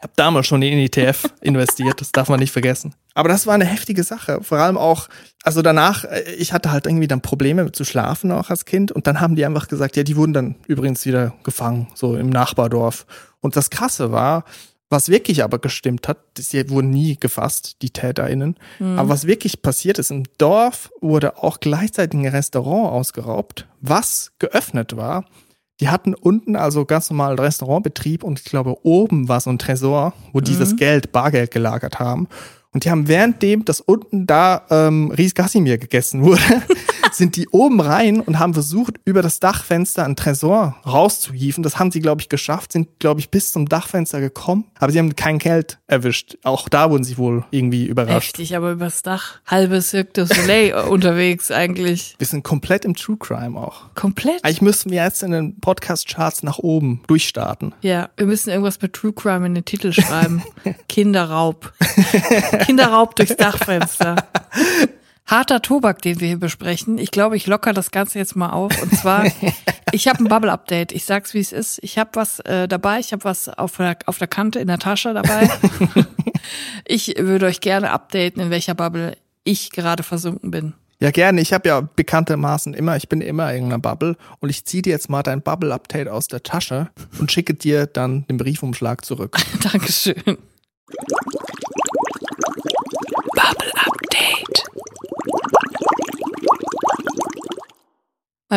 Hab 0.00 0.16
damals 0.16 0.46
schon 0.46 0.62
in 0.62 0.78
ETF 0.78 1.24
investiert, 1.40 2.00
das 2.00 2.12
darf 2.12 2.28
man 2.28 2.40
nicht 2.40 2.52
vergessen. 2.52 2.94
Aber 3.14 3.28
das 3.28 3.46
war 3.46 3.54
eine 3.54 3.64
heftige 3.64 4.04
Sache. 4.04 4.40
Vor 4.42 4.58
allem 4.58 4.78
auch, 4.78 5.08
also 5.42 5.62
danach, 5.62 6.04
äh, 6.04 6.22
ich 6.38 6.52
hatte 6.52 6.70
halt 6.70 6.86
irgendwie 6.86 7.08
dann 7.08 7.20
Probleme 7.20 7.72
zu 7.72 7.84
schlafen 7.84 8.30
auch 8.32 8.50
als 8.50 8.64
Kind 8.64 8.92
und 8.92 9.06
dann 9.06 9.20
haben 9.20 9.34
die 9.34 9.44
einfach 9.44 9.68
gesagt, 9.68 9.96
ja, 9.96 10.04
die 10.04 10.16
wurden 10.16 10.32
dann 10.32 10.54
übrigens 10.66 11.04
wieder 11.04 11.34
gefangen, 11.42 11.88
so 11.94 12.16
im 12.16 12.30
Nachbardorf. 12.30 13.06
Und 13.40 13.56
das 13.56 13.70
Krasse 13.70 14.12
war, 14.12 14.44
was 14.90 15.08
wirklich 15.10 15.44
aber 15.44 15.58
gestimmt 15.58 16.08
hat, 16.08 16.18
sie 16.38 16.70
wurden 16.70 16.90
nie 16.90 17.16
gefasst, 17.18 17.82
die 17.82 17.90
TäterInnen. 17.90 18.56
Aber 18.96 19.10
was 19.10 19.26
wirklich 19.26 19.60
passiert 19.60 19.98
ist, 19.98 20.10
im 20.10 20.24
Dorf 20.38 20.90
wurde 21.00 21.42
auch 21.42 21.60
gleichzeitig 21.60 22.18
ein 22.18 22.26
Restaurant 22.26 22.92
ausgeraubt, 22.92 23.66
was 23.80 24.32
geöffnet 24.38 24.96
war. 24.96 25.26
Die 25.80 25.88
hatten 25.88 26.14
unten 26.14 26.56
also 26.56 26.84
ganz 26.84 27.08
normal 27.10 27.36
Restaurantbetrieb 27.36 28.24
und 28.24 28.40
ich 28.40 28.44
glaube 28.44 28.76
oben 28.82 29.28
war 29.28 29.40
so 29.40 29.50
ein 29.50 29.58
Tresor, 29.58 30.12
wo 30.32 30.40
die 30.40 30.58
das 30.58 30.76
Geld, 30.76 31.12
Bargeld 31.12 31.52
gelagert 31.52 32.00
haben. 32.00 32.28
Und 32.74 32.84
die 32.84 32.90
haben 32.90 33.08
währenddem, 33.08 33.64
dass 33.64 33.80
unten 33.80 34.26
da 34.26 34.66
ähm, 34.70 35.10
Ries 35.10 35.34
Gassimir 35.34 35.78
gegessen 35.78 36.22
wurde, 36.22 36.42
sind 37.12 37.36
die 37.36 37.48
oben 37.48 37.80
rein 37.80 38.20
und 38.20 38.38
haben 38.38 38.52
versucht, 38.52 39.00
über 39.06 39.22
das 39.22 39.40
Dachfenster 39.40 40.04
ein 40.04 40.16
Tresor 40.16 40.76
rauszuhieven. 40.86 41.62
Das 41.62 41.78
haben 41.78 41.90
sie, 41.90 42.00
glaube 42.00 42.20
ich, 42.20 42.28
geschafft, 42.28 42.72
sind, 42.72 42.88
glaube 42.98 43.20
ich, 43.20 43.30
bis 43.30 43.52
zum 43.52 43.68
Dachfenster 43.68 44.20
gekommen. 44.20 44.66
Aber 44.78 44.92
sie 44.92 44.98
haben 44.98 45.16
kein 45.16 45.38
Geld 45.38 45.78
erwischt. 45.86 46.36
Auch 46.42 46.68
da 46.68 46.90
wurden 46.90 47.04
sie 47.04 47.16
wohl 47.16 47.44
irgendwie 47.50 47.86
überrascht. 47.86 48.28
Heftig, 48.28 48.54
aber 48.54 48.72
übers 48.72 49.02
Dach. 49.02 49.40
Halbes 49.46 49.90
Cirque 49.90 50.12
du 50.12 50.26
Soleil 50.26 50.70
äh, 50.70 50.82
unterwegs 50.88 51.50
eigentlich. 51.50 52.16
Wir 52.18 52.26
sind 52.26 52.44
komplett 52.44 52.84
im 52.84 52.94
True 52.94 53.16
Crime 53.18 53.58
auch. 53.58 53.94
Komplett. 53.94 54.44
Eigentlich 54.44 54.62
müssten 54.62 54.90
wir 54.90 55.02
jetzt 55.02 55.22
in 55.22 55.30
den 55.30 55.58
Podcast-Charts 55.58 56.42
nach 56.42 56.58
oben 56.58 57.00
durchstarten. 57.06 57.74
Ja, 57.80 58.10
wir 58.18 58.26
müssen 58.26 58.50
irgendwas 58.50 58.80
mit 58.82 58.92
True 58.92 59.14
Crime 59.14 59.46
in 59.46 59.54
den 59.54 59.64
Titel 59.64 59.92
schreiben. 59.92 60.42
Kinderraub. 60.88 61.72
Kinderraub 62.58 63.16
durchs 63.16 63.36
Dachfenster. 63.36 64.16
Harter 65.26 65.60
Tobak, 65.60 66.00
den 66.00 66.20
wir 66.20 66.28
hier 66.28 66.40
besprechen. 66.40 66.96
Ich 66.96 67.10
glaube, 67.10 67.36
ich 67.36 67.46
locker 67.46 67.74
das 67.74 67.90
Ganze 67.90 68.18
jetzt 68.18 68.34
mal 68.34 68.50
auf. 68.50 68.80
Und 68.80 68.96
zwar, 68.96 69.26
ich 69.92 70.08
habe 70.08 70.24
ein 70.24 70.28
Bubble-Update. 70.28 70.92
Ich 70.92 71.04
sag's, 71.04 71.34
wie 71.34 71.40
es 71.40 71.52
ist. 71.52 71.78
Ich 71.82 71.98
habe 71.98 72.10
was 72.14 72.40
äh, 72.40 72.66
dabei. 72.66 72.98
Ich 72.98 73.12
habe 73.12 73.24
was 73.24 73.48
auf 73.50 73.76
der, 73.76 73.98
auf 74.06 74.16
der 74.16 74.28
Kante 74.28 74.58
in 74.58 74.68
der 74.68 74.78
Tasche 74.78 75.12
dabei. 75.12 75.50
ich 76.86 77.14
würde 77.18 77.44
euch 77.46 77.60
gerne 77.60 77.90
updaten, 77.90 78.40
in 78.42 78.50
welcher 78.50 78.74
Bubble 78.74 79.18
ich 79.44 79.70
gerade 79.70 80.02
versunken 80.02 80.50
bin. 80.50 80.72
Ja, 81.00 81.10
gerne. 81.10 81.42
Ich 81.42 81.52
habe 81.52 81.68
ja 81.68 81.80
bekanntermaßen 81.80 82.72
immer, 82.74 82.96
ich 82.96 83.08
bin 83.08 83.20
immer 83.20 83.52
in 83.52 83.66
einer 83.66 83.78
Bubble 83.78 84.16
und 84.40 84.48
ich 84.48 84.64
ziehe 84.64 84.82
dir 84.82 84.90
jetzt 84.90 85.10
mal 85.10 85.22
dein 85.22 85.42
Bubble-Update 85.42 86.08
aus 86.08 86.28
der 86.28 86.42
Tasche 86.42 86.88
und 87.20 87.30
schicke 87.30 87.52
dir 87.52 87.86
dann 87.86 88.26
den 88.28 88.38
Briefumschlag 88.38 89.04
zurück. 89.04 89.36
Dankeschön. 89.62 90.38
Bubble 93.34 93.72
Update. 93.74 94.64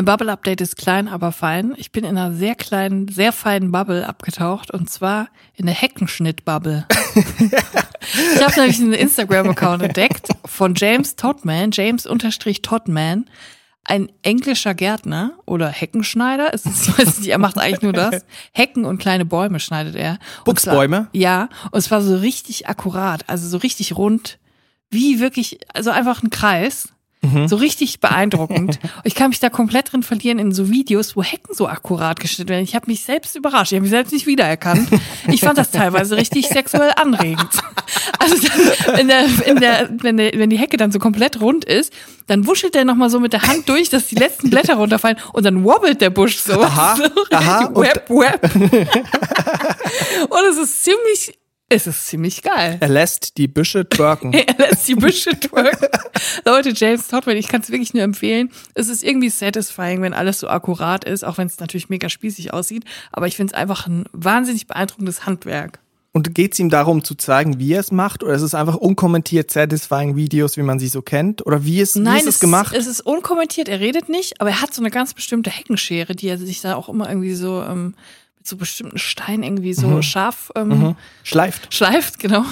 Mein 0.01 0.17
Bubble 0.17 0.31
Update 0.31 0.61
ist 0.61 0.77
klein, 0.77 1.07
aber 1.07 1.31
fein. 1.31 1.75
Ich 1.77 1.91
bin 1.91 2.03
in 2.03 2.17
einer 2.17 2.33
sehr 2.33 2.55
kleinen, 2.55 3.07
sehr 3.07 3.31
feinen 3.31 3.71
Bubble 3.71 4.07
abgetaucht 4.07 4.71
und 4.71 4.89
zwar 4.89 5.27
in 5.53 5.67
der 5.67 5.75
Heckenschnitt-Bubble. 5.75 6.87
ich 8.33 8.41
habe 8.41 8.59
nämlich 8.59 8.79
einen 8.79 8.93
Instagram-Account 8.93 9.83
entdeckt 9.83 10.29
von 10.43 10.73
James 10.73 11.17
Todman, 11.17 11.69
James-Todman, 11.71 13.29
ein 13.83 14.11
englischer 14.23 14.73
Gärtner 14.73 15.33
oder 15.45 15.67
Heckenschneider. 15.69 16.51
Es 16.51 16.65
ist, 16.65 16.87
ich 16.87 16.97
weiß 16.97 17.19
nicht, 17.19 17.29
er 17.29 17.37
macht 17.37 17.59
eigentlich 17.59 17.83
nur 17.83 17.93
das. 17.93 18.25
Hecken 18.53 18.85
und 18.85 18.97
kleine 18.97 19.25
Bäume 19.25 19.59
schneidet 19.59 19.93
er. 19.93 20.17
Buchsbäume? 20.45 21.09
Ja, 21.13 21.47
und 21.69 21.77
es 21.77 21.91
war 21.91 22.01
so 22.01 22.15
richtig 22.15 22.67
akkurat, 22.67 23.29
also 23.29 23.47
so 23.47 23.57
richtig 23.57 23.95
rund, 23.95 24.39
wie 24.89 25.19
wirklich, 25.19 25.59
also 25.75 25.91
einfach 25.91 26.23
ein 26.23 26.31
Kreis. 26.31 26.89
So 27.45 27.55
richtig 27.55 27.99
beeindruckend. 27.99 28.79
Ich 29.03 29.15
kann 29.15 29.29
mich 29.29 29.39
da 29.39 29.49
komplett 29.49 29.91
drin 29.91 30.03
verlieren 30.03 30.39
in 30.39 30.51
so 30.51 30.69
Videos, 30.69 31.15
wo 31.15 31.23
Hecken 31.23 31.55
so 31.55 31.67
akkurat 31.67 32.19
geschnitten 32.19 32.49
werden. 32.49 32.63
Ich 32.63 32.75
habe 32.75 32.87
mich 32.87 33.03
selbst 33.03 33.35
überrascht. 33.35 33.71
Ich 33.71 33.75
habe 33.75 33.83
mich 33.83 33.91
selbst 33.91 34.11
nicht 34.11 34.25
wiedererkannt. 34.25 34.89
Ich 35.27 35.41
fand 35.41 35.57
das 35.57 35.71
teilweise 35.71 36.17
richtig 36.17 36.47
sexuell 36.49 36.91
anregend. 36.95 37.49
Also 38.19 38.35
in 38.99 39.07
der, 39.07 39.25
in 39.45 39.59
der, 39.59 39.89
wenn, 40.01 40.17
der, 40.17 40.31
wenn 40.33 40.49
die 40.49 40.57
Hecke 40.57 40.77
dann 40.77 40.91
so 40.91 40.99
komplett 40.99 41.41
rund 41.41 41.65
ist, 41.65 41.93
dann 42.27 42.47
wuschelt 42.47 42.75
der 42.75 42.85
nochmal 42.85 43.09
so 43.09 43.19
mit 43.19 43.33
der 43.33 43.43
Hand 43.43 43.67
durch, 43.69 43.89
dass 43.89 44.07
die 44.07 44.15
letzten 44.15 44.49
Blätter 44.49 44.75
runterfallen 44.75 45.17
und 45.33 45.45
dann 45.45 45.63
wobbelt 45.63 46.01
der 46.01 46.09
Busch 46.09 46.37
so. 46.37 46.61
Aha, 46.61 46.95
so 46.97 47.35
aha, 47.35 47.69
web, 47.75 48.09
web. 48.09 48.55
und 50.29 50.43
es 50.49 50.57
ist 50.57 50.83
ziemlich, 50.83 51.37
es 51.71 51.87
ist 51.87 52.07
ziemlich 52.07 52.41
geil. 52.41 52.77
Er 52.81 52.89
lässt 52.89 53.37
die 53.37 53.47
Büsche 53.47 53.87
twerken. 53.87 54.33
Er 54.51 54.55
lässt 54.57 54.87
die 54.87 54.95
Büsche 54.95 55.29
twerken. 55.39 55.87
Leute, 56.45 56.73
James 56.75 57.07
Todman, 57.07 57.37
ich 57.37 57.47
kann 57.47 57.61
es 57.61 57.69
wirklich 57.69 57.93
nur 57.93 58.03
empfehlen. 58.03 58.51
Es 58.73 58.89
ist 58.89 59.03
irgendwie 59.03 59.29
satisfying, 59.29 60.01
wenn 60.01 60.13
alles 60.13 60.39
so 60.39 60.49
akkurat 60.49 61.05
ist, 61.05 61.23
auch 61.23 61.37
wenn 61.37 61.47
es 61.47 61.59
natürlich 61.59 61.89
mega 61.89 62.09
spießig 62.09 62.53
aussieht. 62.53 62.83
Aber 63.11 63.27
ich 63.27 63.37
finde 63.37 63.53
es 63.53 63.57
einfach 63.57 63.87
ein 63.87 64.05
wahnsinnig 64.11 64.67
beeindruckendes 64.67 65.25
Handwerk. 65.25 65.79
Und 66.13 66.35
geht 66.35 66.53
es 66.53 66.59
ihm 66.59 66.69
darum 66.69 67.05
zu 67.05 67.15
zeigen, 67.15 67.57
wie 67.57 67.71
er 67.73 67.79
es 67.79 67.91
macht? 67.91 68.21
Oder 68.21 68.33
ist 68.33 68.41
es 68.41 68.53
einfach 68.53 68.75
unkommentiert 68.75 69.49
satisfying 69.49 70.17
Videos, 70.17 70.57
wie 70.57 70.63
man 70.63 70.77
sie 70.77 70.89
so 70.89 71.01
kennt? 71.01 71.45
Oder 71.45 71.63
wie 71.63 71.79
ist, 71.79 71.95
wie 71.95 72.01
Nein, 72.01 72.19
ist 72.19 72.27
es 72.27 72.39
gemacht? 72.41 72.75
es 72.75 72.85
ist 72.85 72.99
unkommentiert, 72.99 73.69
er 73.69 73.79
redet 73.79 74.09
nicht, 74.09 74.41
aber 74.41 74.49
er 74.49 74.61
hat 74.61 74.73
so 74.73 74.81
eine 74.81 74.91
ganz 74.91 75.13
bestimmte 75.13 75.49
Heckenschere, 75.49 76.13
die 76.13 76.27
er 76.27 76.37
sich 76.37 76.59
da 76.59 76.75
auch 76.75 76.89
immer 76.89 77.07
irgendwie 77.07 77.33
so 77.33 77.63
ähm, 77.63 77.95
so 78.43 78.57
bestimmten 78.57 78.97
Steinen 78.97 79.43
irgendwie 79.43 79.73
so 79.73 79.87
Mhm. 79.87 80.01
scharf 80.03 80.51
ähm, 80.55 80.95
Schleift. 81.23 81.73
schleift, 81.73 82.19
genau. 82.19 82.43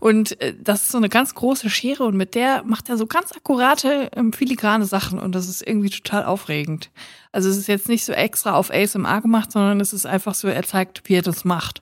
Und 0.00 0.40
äh, 0.40 0.54
das 0.58 0.82
ist 0.84 0.92
so 0.92 0.98
eine 0.98 1.08
ganz 1.08 1.34
große 1.34 1.68
Schere 1.70 2.04
und 2.04 2.16
mit 2.16 2.34
der 2.34 2.62
macht 2.64 2.88
er 2.88 2.96
so 2.96 3.06
ganz 3.06 3.32
akkurate, 3.32 4.10
ähm, 4.16 4.32
filigrane 4.32 4.86
Sachen 4.86 5.18
und 5.18 5.34
das 5.34 5.48
ist 5.48 5.66
irgendwie 5.66 5.90
total 5.90 6.24
aufregend. 6.24 6.90
Also 7.32 7.48
es 7.48 7.56
ist 7.56 7.68
jetzt 7.68 7.88
nicht 7.88 8.04
so 8.04 8.12
extra 8.12 8.54
auf 8.54 8.70
ASMR 8.72 9.20
gemacht, 9.20 9.52
sondern 9.52 9.80
es 9.80 9.92
ist 9.92 10.06
einfach 10.06 10.34
so, 10.34 10.48
er 10.48 10.62
zeigt, 10.64 11.02
wie 11.08 11.14
er 11.14 11.22
das 11.22 11.44
macht. 11.44 11.80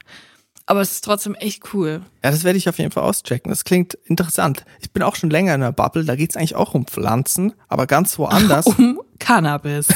Aber 0.68 0.82
es 0.82 0.92
ist 0.92 1.04
trotzdem 1.04 1.34
echt 1.34 1.72
cool. 1.72 2.02
Ja, 2.22 2.30
das 2.30 2.44
werde 2.44 2.58
ich 2.58 2.68
auf 2.68 2.76
jeden 2.76 2.90
Fall 2.90 3.02
auschecken. 3.02 3.48
Das 3.48 3.64
klingt 3.64 3.94
interessant. 4.04 4.66
Ich 4.80 4.92
bin 4.92 5.02
auch 5.02 5.16
schon 5.16 5.30
länger 5.30 5.54
in 5.54 5.62
einer 5.62 5.72
Bubble, 5.72 6.04
da 6.04 6.14
geht 6.14 6.28
es 6.28 6.36
eigentlich 6.36 6.56
auch 6.56 6.74
um 6.74 6.84
Pflanzen, 6.86 7.54
aber 7.68 7.86
ganz 7.86 8.18
woanders. 8.18 8.66
Um 8.78 9.00
Cannabis. 9.18 9.88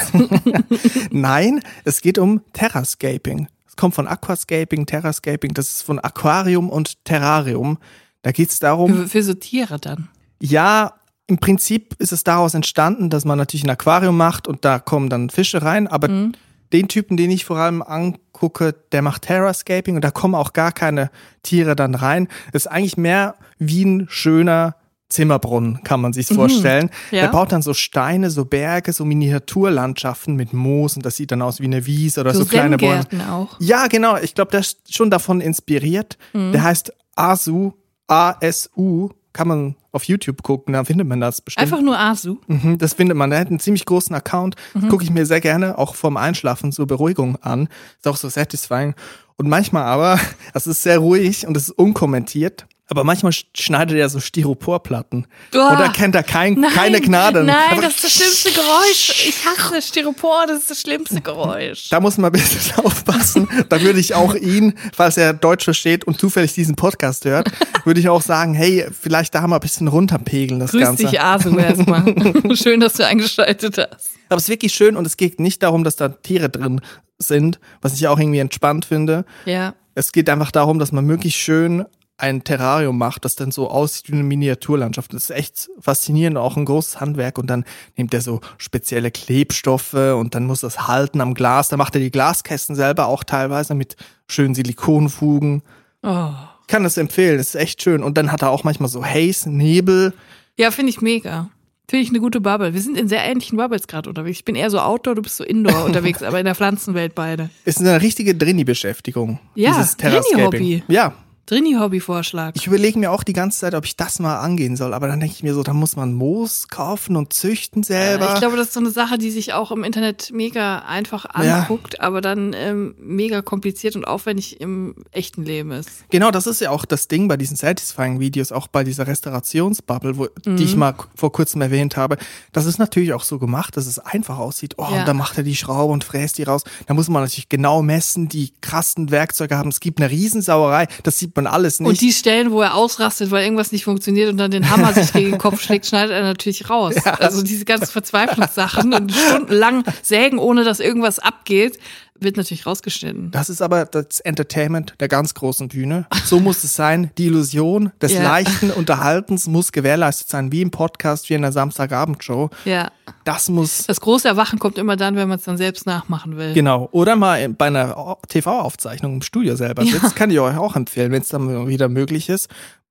Nein, 1.11 1.61
es 1.85 2.01
geht 2.01 2.17
um 2.17 2.41
Terrascaping. 2.53 3.47
Es 3.67 3.75
kommt 3.75 3.93
von 3.93 4.07
Aquascaping, 4.07 4.87
Terrascaping, 4.87 5.53
das 5.53 5.69
ist 5.69 5.81
von 5.83 5.99
Aquarium 5.99 6.71
und 6.71 7.05
Terrarium. 7.05 7.77
Da 8.23 8.31
geht 8.31 8.49
es 8.49 8.57
darum, 8.57 8.95
für, 8.95 9.07
für 9.07 9.23
so 9.23 9.35
Tiere 9.35 9.79
dann. 9.79 10.09
ja, 10.41 10.95
im 11.27 11.37
Prinzip 11.37 11.95
ist 11.99 12.11
es 12.11 12.23
daraus 12.23 12.55
entstanden, 12.55 13.11
dass 13.11 13.25
man 13.25 13.37
natürlich 13.37 13.63
ein 13.63 13.69
Aquarium 13.69 14.17
macht 14.17 14.47
und 14.47 14.65
da 14.65 14.79
kommen 14.79 15.09
dann 15.09 15.29
Fische 15.29 15.61
rein, 15.61 15.87
aber 15.87 16.31
den 16.73 16.87
Typen, 16.87 17.15
den 17.17 17.31
ich 17.31 17.45
vor 17.45 17.57
allem 17.57 17.81
angucke, 17.81 18.75
der 18.91 19.01
macht 19.01 19.23
Terrascaping 19.23 19.95
und 19.95 20.03
da 20.03 20.11
kommen 20.11 20.35
auch 20.35 20.53
gar 20.53 20.71
keine 20.71 21.11
Tiere 21.43 21.75
dann 21.75 21.95
rein. 21.95 22.27
Das 22.51 22.65
ist 22.65 22.71
eigentlich 22.71 22.97
mehr 22.97 23.35
wie 23.59 23.85
ein 23.85 24.07
schöner 24.09 24.75
Zimmerbrunnen, 25.09 25.83
kann 25.83 26.01
man 26.01 26.11
sich 26.11 26.27
vorstellen. 26.27 26.89
Ja. 27.11 27.21
Der 27.21 27.27
baut 27.27 27.51
dann 27.51 27.61
so 27.61 27.75
Steine, 27.75 28.31
so 28.31 28.45
Berge, 28.45 28.91
so 28.91 29.05
Miniaturlandschaften 29.05 30.35
mit 30.35 30.53
Moos 30.53 30.95
und 30.95 31.05
das 31.05 31.15
sieht 31.15 31.31
dann 31.31 31.43
aus 31.43 31.59
wie 31.59 31.65
eine 31.65 31.85
Wiese 31.85 32.21
oder 32.21 32.33
so, 32.33 32.39
So 32.39 32.49
kleine 32.49 32.77
Bäume. 32.77 33.07
Zen-Gärten 33.07 33.29
auch. 33.29 33.55
Ja, 33.59 33.85
genau. 33.87 34.17
Ich 34.17 34.33
glaube, 34.33 34.49
der 34.49 34.61
ist 34.61 34.91
schon 34.91 35.11
davon 35.11 35.39
inspiriert. 35.39 36.17
Der 36.33 36.63
heißt 36.63 36.93
Asu, 37.15 37.73
A-S-U. 38.07 39.09
Kann 39.33 39.47
man 39.47 39.75
auf 39.91 40.03
YouTube 40.03 40.43
gucken, 40.43 40.73
da 40.73 40.83
findet 40.83 41.07
man 41.07 41.19
das 41.19 41.41
bestimmt. 41.41 41.63
Einfach 41.63 41.81
nur 41.81 41.97
Asu. 41.97 42.37
Mhm, 42.47 42.77
das 42.77 42.93
findet 42.93 43.17
man. 43.17 43.31
Er 43.31 43.39
hat 43.39 43.47
einen 43.47 43.59
ziemlich 43.59 43.85
großen 43.85 44.15
Account. 44.15 44.55
Gucke 44.89 45.03
ich 45.03 45.09
mir 45.09 45.25
sehr 45.25 45.41
gerne 45.41 45.77
auch 45.77 45.95
vorm 45.95 46.17
Einschlafen 46.17 46.71
zur 46.71 46.87
Beruhigung 46.87 47.37
an. 47.37 47.67
Ist 47.97 48.07
auch 48.07 48.17
so 48.17 48.29
satisfying. 48.29 48.93
Und 49.35 49.49
manchmal 49.49 49.83
aber, 49.83 50.19
es 50.53 50.67
ist 50.67 50.83
sehr 50.83 50.99
ruhig 50.99 51.47
und 51.47 51.57
es 51.57 51.63
ist 51.63 51.71
unkommentiert. 51.71 52.67
Aber 52.93 53.03
manchmal 53.03 53.31
sch- 53.31 53.45
schneidet 53.57 53.97
er 53.97 54.07
so 54.07 54.19
Styroporplatten. 54.19 55.25
Uah. 55.55 55.71
Und 55.71 55.79
da 55.79 55.87
kennt 55.87 56.13
er 56.13 56.21
kein, 56.21 56.61
keine 56.61 57.01
Gnade. 57.01 57.43
Nein, 57.43 57.55
Aber 57.71 57.81
das 57.81 57.95
ist 57.95 58.03
das 58.03 58.11
schlimmste 58.13 58.51
Geräusch. 58.51 59.25
Ich 59.27 59.43
hasse 59.43 59.81
Styropor, 59.81 60.45
das 60.47 60.59
ist 60.59 60.69
das 60.69 60.81
schlimmste 60.81 61.19
Geräusch. 61.21 61.89
Da 61.89 61.99
muss 61.99 62.19
man 62.19 62.29
ein 62.29 62.33
bisschen 62.39 62.77
aufpassen. 62.85 63.49
Da 63.69 63.81
würde 63.81 63.99
ich 63.99 64.13
auch 64.13 64.35
ihn, 64.35 64.75
falls 64.95 65.17
er 65.17 65.33
Deutsch 65.33 65.63
versteht 65.63 66.03
und 66.05 66.19
zufällig 66.19 66.53
diesen 66.53 66.75
Podcast 66.75 67.25
hört, 67.25 67.49
würde 67.83 67.99
ich 67.99 68.09
auch 68.09 68.21
sagen, 68.21 68.53
hey, 68.53 68.85
vielleicht 68.91 69.33
da 69.33 69.47
mal 69.47 69.55
ein 69.55 69.61
bisschen 69.61 69.87
runterpegeln, 69.87 70.59
das 70.59 70.69
Grüß 70.69 70.81
Ganze. 70.83 71.05
dich, 71.07 71.19
Asu, 71.19 71.57
erstmal. 71.57 72.55
Schön, 72.55 72.79
dass 72.79 72.93
du 72.93 73.07
eingeschaltet 73.07 73.75
hast. 73.79 74.11
Aber 74.29 74.37
es 74.37 74.43
ist 74.43 74.49
wirklich 74.49 74.73
schön 74.75 74.95
und 74.95 75.07
es 75.07 75.17
geht 75.17 75.39
nicht 75.39 75.63
darum, 75.63 75.83
dass 75.83 75.95
da 75.95 76.09
Tiere 76.09 76.49
drin 76.49 76.79
sind, 77.17 77.59
was 77.81 77.95
ich 77.95 78.07
auch 78.07 78.19
irgendwie 78.19 78.37
entspannt 78.39 78.85
finde. 78.85 79.25
Ja. 79.45 79.73
Es 79.95 80.11
geht 80.11 80.29
einfach 80.29 80.51
darum, 80.51 80.77
dass 80.77 80.91
man 80.91 81.05
möglichst 81.05 81.39
schön 81.39 81.85
ein 82.23 82.45
Terrarium 82.45 82.97
macht, 82.97 83.25
das 83.25 83.35
dann 83.35 83.51
so 83.51 83.69
aussieht 83.69 84.09
wie 84.09 84.13
eine 84.13 84.23
Miniaturlandschaft. 84.23 85.13
Das 85.13 85.25
ist 85.25 85.29
echt 85.31 85.69
faszinierend, 85.81 86.37
auch 86.37 86.55
ein 86.55 86.63
großes 86.63 87.01
Handwerk. 87.01 87.37
Und 87.37 87.47
dann 87.47 87.65
nimmt 87.97 88.13
er 88.13 88.21
so 88.21 88.39
spezielle 88.57 89.11
Klebstoffe 89.11 89.93
und 89.93 90.33
dann 90.33 90.45
muss 90.45 90.61
das 90.61 90.87
halten 90.87 91.19
am 91.19 91.33
Glas. 91.33 91.67
Dann 91.67 91.79
macht 91.79 91.95
er 91.95 92.01
die 92.01 92.11
Glaskästen 92.11 92.77
selber 92.77 93.07
auch 93.07 93.25
teilweise 93.25 93.75
mit 93.75 93.97
schönen 94.27 94.55
Silikonfugen. 94.55 95.63
Oh. 96.01 96.29
Ich 96.61 96.67
kann 96.67 96.83
das 96.83 96.97
empfehlen, 96.97 97.37
das 97.37 97.47
ist 97.47 97.55
echt 97.55 97.83
schön. 97.83 98.01
Und 98.01 98.17
dann 98.17 98.31
hat 98.31 98.41
er 98.41 98.51
auch 98.51 98.63
manchmal 98.63 98.87
so 98.87 99.03
Haze, 99.03 99.51
Nebel. 99.51 100.13
Ja, 100.57 100.71
finde 100.71 100.91
ich 100.91 101.01
mega. 101.01 101.49
Finde 101.89 102.03
ich 102.03 102.09
eine 102.09 102.21
gute 102.21 102.39
Bubble. 102.39 102.73
Wir 102.73 102.81
sind 102.81 102.97
in 102.97 103.09
sehr 103.09 103.25
ähnlichen 103.25 103.57
Bubbles 103.57 103.87
gerade 103.87 104.07
unterwegs. 104.07 104.37
Ich 104.37 104.45
bin 104.45 104.55
eher 104.55 104.69
so 104.69 104.79
Outdoor, 104.79 105.15
du 105.15 105.21
bist 105.21 105.35
so 105.35 105.43
Indoor 105.43 105.83
unterwegs, 105.85 106.23
aber 106.23 106.39
in 106.39 106.45
der 106.45 106.55
Pflanzenwelt 106.55 107.15
beide. 107.15 107.49
Ist 107.65 107.81
eine 107.81 108.01
richtige 108.01 108.33
Drini-Beschäftigung. 108.33 109.39
Ja. 109.55 109.85
Drini-Hobby. 109.97 110.83
Ja, 110.87 111.13
Drini-Hobby-Vorschlag. 111.45 112.51
Ich 112.55 112.67
überlege 112.67 112.97
mir 112.99 113.11
auch 113.11 113.23
die 113.23 113.33
ganze 113.33 113.59
Zeit, 113.59 113.75
ob 113.75 113.85
ich 113.85 113.95
das 113.97 114.19
mal 114.19 114.39
angehen 114.39 114.75
soll. 114.77 114.93
Aber 114.93 115.07
dann 115.07 115.19
denke 115.19 115.35
ich 115.35 115.43
mir 115.43 115.53
so, 115.53 115.63
da 115.63 115.73
muss 115.73 115.95
man 115.95 116.13
Moos 116.13 116.67
kaufen 116.69 117.15
und 117.15 117.33
züchten 117.33 117.83
selber. 117.83 118.33
Ich 118.33 118.39
glaube, 118.39 118.55
das 118.57 118.67
ist 118.67 118.73
so 118.73 118.79
eine 118.79 118.91
Sache, 118.91 119.17
die 119.17 119.29
sich 119.31 119.53
auch 119.53 119.71
im 119.71 119.83
Internet 119.83 120.31
mega 120.33 120.79
einfach 120.79 121.25
Ja. 121.43 121.59
anguckt, 121.61 121.99
aber 121.99 122.21
dann 122.21 122.53
ähm, 122.55 122.95
mega 122.99 123.41
kompliziert 123.41 123.95
und 123.95 124.05
aufwendig 124.05 124.61
im 124.61 124.95
echten 125.11 125.43
Leben 125.43 125.71
ist. 125.71 125.89
genau, 126.09 126.31
das 126.31 126.47
ist 126.47 126.61
ja 126.61 126.69
auch 126.69 126.85
das 126.85 127.07
Ding 127.07 127.27
bei 127.27 127.37
diesen 127.37 127.57
Satisfying-Videos, 127.57 128.51
auch 128.51 128.67
bei 128.67 128.83
dieser 128.83 129.07
Restaurationsbubble, 129.07 130.17
wo, 130.17 130.27
die 130.45 130.49
Mhm. 130.49 130.57
ich 130.57 130.75
mal 130.75 130.93
k- 130.93 131.05
vor 131.15 131.31
kurzem 131.31 131.61
erwähnt 131.61 131.97
habe. 131.97 132.17
Das 132.51 132.65
ist 132.65 132.77
natürlich 132.79 133.13
auch 133.13 133.23
so 133.23 133.39
gemacht, 133.39 133.75
dass 133.77 133.85
es 133.85 133.99
einfach 133.99 134.37
aussieht. 134.37 134.75
Oh, 134.77 134.83
Ja. 134.91 134.99
und 135.01 135.07
dann 135.07 135.17
macht 135.17 135.37
er 135.37 135.43
die 135.43 135.55
Schraube 135.55 135.91
und 135.93 136.03
fräst 136.03 136.37
die 136.37 136.43
raus. 136.43 136.63
Da 136.87 136.93
muss 136.93 137.09
man 137.09 137.21
natürlich 137.23 137.49
genau 137.49 137.81
messen, 137.81 138.29
die 138.29 138.53
krassen 138.61 139.11
Werkzeuge 139.11 139.57
haben. 139.57 139.69
Es 139.69 139.79
gibt 139.79 139.99
eine 139.99 140.09
Riesensauerei, 140.09 140.87
das 141.03 141.19
sieht 141.19 141.32
man 141.35 141.47
alles 141.47 141.79
nicht. 141.79 141.89
Und 141.89 142.01
die 142.01 142.11
Stellen, 142.11 142.51
wo 142.51 142.61
er 142.61 142.75
ausrastet, 142.75 143.31
weil 143.31 143.43
irgendwas 143.43 143.71
nicht 143.71 143.85
funktioniert 143.85 144.31
und 144.31 144.37
dann 144.37 144.51
den 144.51 144.69
Hammer 144.69 144.93
sich 144.93 145.13
gegen 145.13 145.31
den 145.31 145.39
Kopf 145.39 145.61
schlägt, 145.61 145.85
schneidet 145.85 146.11
er 146.11 146.23
natürlich 146.23 146.69
raus. 146.69 146.95
Also 147.23 147.41
diese 147.41 147.63
ganzen 147.63 147.91
Verzweiflungssachen 147.91 148.93
und 148.93 149.11
stundenlang 149.11 149.83
sägen, 150.01 150.39
ohne 150.39 150.63
dass 150.63 150.79
irgendwas 150.79 151.19
abgeht, 151.19 151.77
wird 152.19 152.37
natürlich 152.37 152.65
rausgeschnitten. 152.65 153.31
Das 153.31 153.49
ist 153.49 153.61
aber 153.61 153.85
das 153.85 154.19
Entertainment 154.21 154.93
der 154.99 155.07
ganz 155.09 155.33
großen 155.33 155.67
Bühne. 155.67 156.05
So 156.25 156.39
muss 156.39 156.63
es 156.63 156.75
sein. 156.75 157.11
Die 157.17 157.25
Illusion 157.25 157.91
des 158.01 158.13
Ja. 158.13 158.23
leichten 158.23 158.71
Unterhaltens 158.71 159.47
muss 159.47 159.71
gewährleistet 159.71 160.29
sein, 160.29 160.51
wie 160.51 160.61
im 160.61 160.71
Podcast, 160.71 161.29
wie 161.29 161.33
in 161.33 161.41
der 161.41 161.51
Samstagabendshow. 161.51 162.49
Ja. 162.65 162.91
Das 163.25 163.49
muss, 163.49 163.85
Das 163.87 163.99
große 163.99 164.27
Erwachen 164.27 164.59
kommt 164.59 164.77
immer 164.77 164.95
dann, 164.95 165.15
wenn 165.15 165.27
man 165.27 165.39
es 165.39 165.43
dann 165.45 165.57
selbst 165.57 165.85
nachmachen 165.85 166.37
will. 166.37 166.53
genau. 166.53 166.87
Oder 166.91 167.15
mal 167.15 167.49
bei 167.49 167.67
einer 167.67 168.17
TV-Aufzeichnung 168.29 169.15
im 169.15 169.21
Studio 169.21 169.55
selber 169.55 169.83
sitzt. 169.85 170.15
Kann 170.15 170.29
ich 170.31 170.39
euch 170.39 170.55
auch 170.57 170.75
empfehlen, 170.75 171.11
wenn 171.11 171.21
es 171.21 171.29
dann 171.29 171.67
wieder 171.67 171.89
möglich 171.89 172.29
ist. 172.29 172.47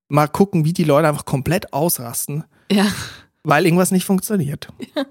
Mal 0.09 0.27
gucken, 0.29 0.65
wie 0.67 0.73
die 0.75 0.85
Leute 0.85 1.09
einfach 1.09 1.25
komplett 1.25 1.73
ausrasten, 1.73 2.45
Ja. 2.71 2.87
weil 3.45 3.65
irgendwas 3.65 3.91
nicht 3.93 4.05
funktioniert. 4.05 4.69
Ja, 4.95 5.05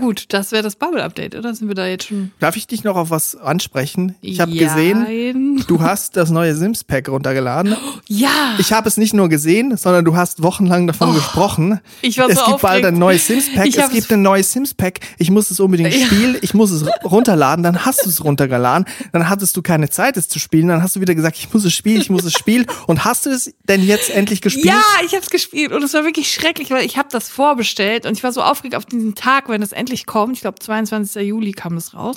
gut, 0.00 0.26
das 0.28 0.52
wäre 0.52 0.62
das 0.62 0.76
Bubble-Update, 0.76 1.34
oder? 1.34 1.54
Sind 1.54 1.68
wir 1.68 1.74
da 1.74 1.86
jetzt 1.86 2.08
schon? 2.08 2.32
Darf 2.40 2.56
ich 2.56 2.66
dich 2.66 2.84
noch 2.84 2.96
auf 2.96 3.10
was 3.10 3.36
ansprechen? 3.36 4.14
Ich 4.20 4.40
habe 4.40 4.52
gesehen, 4.52 5.64
du 5.66 5.80
hast 5.80 6.16
das 6.16 6.30
neue 6.30 6.54
Sims-Pack 6.54 7.08
runtergeladen. 7.08 7.76
Ja. 8.10 8.54
Ich 8.58 8.72
habe 8.72 8.88
es 8.88 8.96
nicht 8.96 9.12
nur 9.12 9.28
gesehen, 9.28 9.76
sondern 9.76 10.02
du 10.02 10.16
hast 10.16 10.42
wochenlang 10.42 10.86
davon 10.86 11.12
gesprochen. 11.14 11.78
Oh, 11.82 11.88
ich 12.00 12.16
war 12.16 12.26
es 12.30 12.38
so 12.38 12.44
gibt 12.46 12.62
bald 12.62 12.76
aufgeregt. 12.76 12.86
ein 12.86 12.98
neues 12.98 13.26
Sims-Pack. 13.26 13.66
Es 13.76 13.90
gibt 13.90 14.10
ein 14.10 14.22
neues 14.22 14.50
Sims-Pack. 14.52 15.00
Ich 15.18 15.30
muss 15.30 15.50
es 15.50 15.60
unbedingt 15.60 15.94
Ja. 15.94 16.06
spielen. 16.06 16.38
Ich 16.40 16.54
muss 16.54 16.70
es 16.70 16.86
runterladen. 17.04 17.62
Dann 17.62 17.84
hast 17.84 18.06
du 18.06 18.08
es 18.08 18.24
runtergeladen. 18.24 18.86
Dann 19.12 19.28
hattest 19.28 19.54
du 19.58 19.62
keine 19.62 19.90
Zeit, 19.90 20.16
es 20.16 20.28
zu 20.30 20.38
spielen. 20.38 20.68
Dann 20.68 20.82
hast 20.82 20.96
du 20.96 21.00
wieder 21.02 21.14
gesagt, 21.14 21.36
ich 21.36 21.52
muss 21.52 21.66
es 21.66 21.74
spielen, 21.74 22.00
ich 22.00 22.08
muss 22.08 22.24
es 22.24 22.32
spielen. 22.32 22.64
Und 22.86 23.04
hast 23.04 23.26
du 23.26 23.30
es 23.30 23.52
denn 23.68 23.82
jetzt 23.84 24.08
endlich 24.08 24.40
gespielt? 24.40 24.64
Ja, 24.66 24.82
ich 25.04 25.12
habe 25.12 25.22
es 25.22 25.28
gespielt 25.28 25.72
und 25.72 25.82
es 25.82 25.92
war 25.92 26.04
wirklich 26.04 26.32
schrecklich, 26.32 26.70
weil 26.70 26.86
ich 26.86 26.96
habe 26.96 27.08
das 27.12 27.28
vorbestellt 27.28 28.06
und 28.06 28.16
ich 28.16 28.22
war 28.24 28.32
so 28.32 28.40
aufgeregt 28.40 28.74
auf 28.74 28.86
diesen 28.86 29.14
Tag, 29.14 29.50
wenn 29.50 29.60
es 29.60 29.67
endlich 29.72 30.06
kommt. 30.06 30.34
Ich 30.34 30.40
glaube, 30.40 30.58
22. 30.58 31.26
Juli 31.26 31.52
kam 31.52 31.76
es 31.76 31.94
raus. 31.94 32.16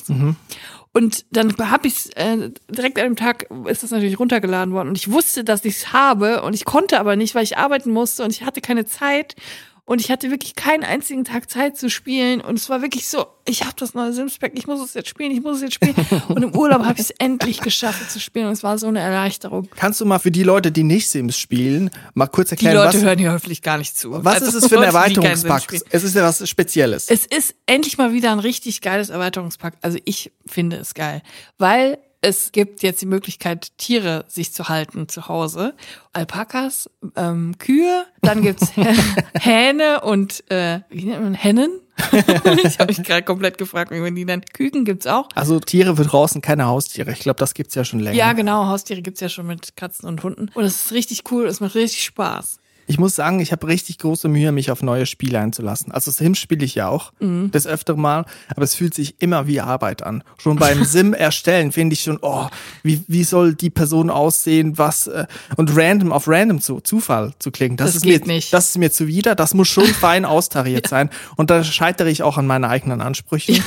Und 0.94 1.26
dann 1.32 1.56
habe 1.58 1.88
ich 1.88 2.16
äh, 2.18 2.50
direkt 2.70 3.00
an 3.00 3.06
dem 3.06 3.16
Tag 3.16 3.48
ist 3.66 3.84
das 3.84 3.92
natürlich 3.92 4.20
runtergeladen 4.20 4.74
worden 4.74 4.90
und 4.90 4.98
ich 4.98 5.10
wusste, 5.10 5.46
dass 5.46 5.64
ich 5.64 5.78
es 5.78 5.94
habe 5.94 6.42
und 6.42 6.54
ich 6.54 6.66
konnte 6.66 7.00
aber 7.00 7.16
nicht, 7.16 7.34
weil 7.34 7.44
ich 7.44 7.58
arbeiten 7.58 7.92
musste 7.92 8.24
und 8.24 8.32
ich 8.32 8.44
hatte 8.44 8.60
keine 8.60 8.86
Zeit 8.86 9.36
und 9.92 10.00
ich 10.00 10.10
hatte 10.10 10.32
wirklich 10.32 10.56
keinen 10.56 10.86
einzigen 10.86 11.26
Tag 11.26 11.50
Zeit 11.50 11.76
zu 11.76 11.90
spielen 11.90 12.40
und 12.40 12.58
es 12.58 12.70
war 12.70 12.82
wirklich 12.82 13.10
so, 13.10 13.26
ich 13.46 13.64
habe 13.64 13.74
das 13.78 13.94
neue 13.94 14.14
Sims 14.14 14.38
Pack, 14.38 14.54
ich 14.56 14.66
muss 14.66 14.80
es 14.80 14.94
jetzt 14.94 15.10
spielen, 15.10 15.32
ich 15.32 15.42
muss 15.42 15.58
es 15.58 15.64
jetzt 15.64 15.74
spielen 15.74 15.96
und 16.30 16.42
im 16.42 16.56
Urlaub 16.56 16.86
habe 16.86 16.94
ich 16.94 17.10
es 17.10 17.10
endlich 17.20 17.60
geschafft 17.60 18.02
es 18.02 18.14
zu 18.14 18.22
spielen 18.22 18.46
und 18.46 18.54
es 18.54 18.64
war 18.64 18.78
so 18.78 18.88
eine 18.88 19.02
Erleichterung. 19.02 19.68
Kannst 19.76 20.00
du 20.00 20.06
mal 20.06 20.20
für 20.20 20.32
die 20.32 20.44
Leute, 20.44 20.72
die 20.72 20.84
nicht 20.84 21.10
Sims 21.10 21.38
spielen, 21.38 21.90
mal 22.14 22.28
kurz 22.28 22.48
Die 22.48 22.54
erklären, 22.54 22.76
Leute 22.76 23.00
was, 23.00 23.04
hören 23.04 23.20
hier 23.20 23.34
hoffentlich 23.34 23.62
gar 23.62 23.78
nicht 23.78 23.98
zu. 23.98 24.14
was 24.24 24.36
Also 24.36 24.46
ist 24.46 24.64
es 24.64 24.70
für 24.70 24.78
ein 24.78 24.82
die 24.84 24.88
Erweiterungspack? 24.96 25.82
Es 25.90 26.04
ist 26.06 26.16
ja 26.16 26.24
was 26.24 26.48
Spezielles. 26.48 27.10
Es 27.10 27.26
ist 27.26 27.54
endlich 27.66 27.98
mal 27.98 28.14
wieder 28.14 28.32
ein 28.32 28.40
richtig 28.40 28.80
geiles 28.80 29.10
Erweiterungspack. 29.10 29.74
Also 29.82 29.98
ich 30.06 30.32
finde 30.46 30.78
es 30.78 30.94
geil, 30.94 31.22
weil 31.58 31.98
es 32.22 32.52
gibt 32.52 32.84
jetzt 32.84 33.02
die 33.02 33.08
Möglichkeit, 33.08 33.72
Tiere 33.78 34.26
sich 34.28 34.54
zu 34.54 34.70
halten 34.70 35.10
zu 35.10 35.28
Hause. 35.28 35.74
Alpakas, 36.14 36.90
ähm, 37.16 37.58
Kühe, 37.58 38.06
dann 38.22 38.44
gibt's 38.44 38.72
Hähne 39.40 40.02
und 40.02 40.50
äh, 40.52 40.82
wie 40.90 41.06
nennt 41.06 41.24
man 41.24 41.34
Hennen? 41.34 41.82
ich 42.64 42.80
habe 42.80 42.88
mich 42.88 43.04
gerade 43.04 43.24
komplett 43.24 43.58
gefragt, 43.58 43.92
wie 43.92 44.00
man 44.00 44.16
die 44.16 44.26
nennt. 44.26 44.54
Küken 44.54 44.86
gibt's 44.86 45.08
auch. 45.08 45.30
also 45.36 45.60
Tiere 45.60 45.96
für 45.96 46.04
draußen, 46.04 46.42
keine 46.42 46.66
Haustiere. 46.66 47.12
Ich 47.12 47.20
glaube, 47.20 47.40
das 47.40 47.54
gibt's 47.54 47.76
ja 47.76 47.84
schon 47.84 48.00
länger. 48.00 48.16
Ja, 48.16 48.34
genau, 48.34 48.68
Haustiere 48.68 49.02
gibt's 49.02 49.20
ja 49.20 49.30
schon 49.30 49.48
mit 49.48 49.76
Katzen 49.76 50.08
und 50.08 50.24
Hunden. 50.24 50.50
Und 50.54 50.64
es 50.64 50.86
ist 50.86 50.92
richtig 50.92 51.24
cool, 51.32 51.48
es 51.48 51.60
macht 51.60 51.76
richtig 51.76 52.04
Spaß. 52.04 52.61
Ich 52.88 53.00
muss 53.00 53.16
sagen, 53.16 53.40
ich 53.40 53.52
habe 53.52 53.68
richtig 53.68 54.00
große 54.00 54.28
Mühe, 54.28 54.52
mich 54.52 54.70
auf 54.72 54.82
neue 54.84 55.06
Spiele 55.06 55.40
einzulassen. 55.40 55.92
Also 55.92 56.12
Sims 56.12 56.40
spiele 56.40 56.66
ich 56.66 56.76
ja 56.76 56.88
auch 56.90 57.14
Mhm. 57.20 57.50
das 57.52 57.66
öftere 57.68 57.98
Mal, 57.98 58.26
aber 58.50 58.64
es 58.64 58.76
fühlt 58.76 58.94
sich 58.94 59.16
immer 59.20 59.48
wie 59.48 59.62
Arbeit 59.62 60.04
an. 60.04 60.24
Schon 60.38 60.58
beim 60.58 60.84
Sim 60.84 61.14
erstellen 61.14 61.72
finde 61.72 61.94
ich 61.94 62.02
schon, 62.04 62.20
oh, 62.22 62.48
wie, 62.84 63.04
wie 63.08 63.24
soll 63.24 63.54
die 63.56 63.70
Person 63.70 64.10
aussehen, 64.10 64.78
was 64.78 65.08
äh, 65.08 65.26
und 65.56 65.76
random 65.76 66.12
auf 66.12 66.28
random 66.28 66.60
zu 66.60 66.82
Zufall 66.82 67.34
zu 67.40 67.52
klicken. 67.52 67.78
Das, 67.78 67.88
Das 67.88 67.96
ist 67.98 68.02
geht 68.04 68.28
mir 68.28 68.34
nicht. 68.34 68.52
das 68.54 68.70
ist 68.70 68.78
mir 68.78 68.92
zuwider, 68.92 69.36
das 69.36 69.54
muss 69.54 69.68
schon 69.70 69.86
fein 70.02 70.26
austariert 70.26 70.88
sein 70.88 71.10
und 71.38 71.50
da 71.50 71.64
scheitere 71.64 72.10
ich 72.10 72.24
auch 72.24 72.38
an 72.38 72.48
meinen 72.48 72.66
eigenen 72.66 73.02
Ansprüchen. 73.02 73.56
Dem 73.56 73.64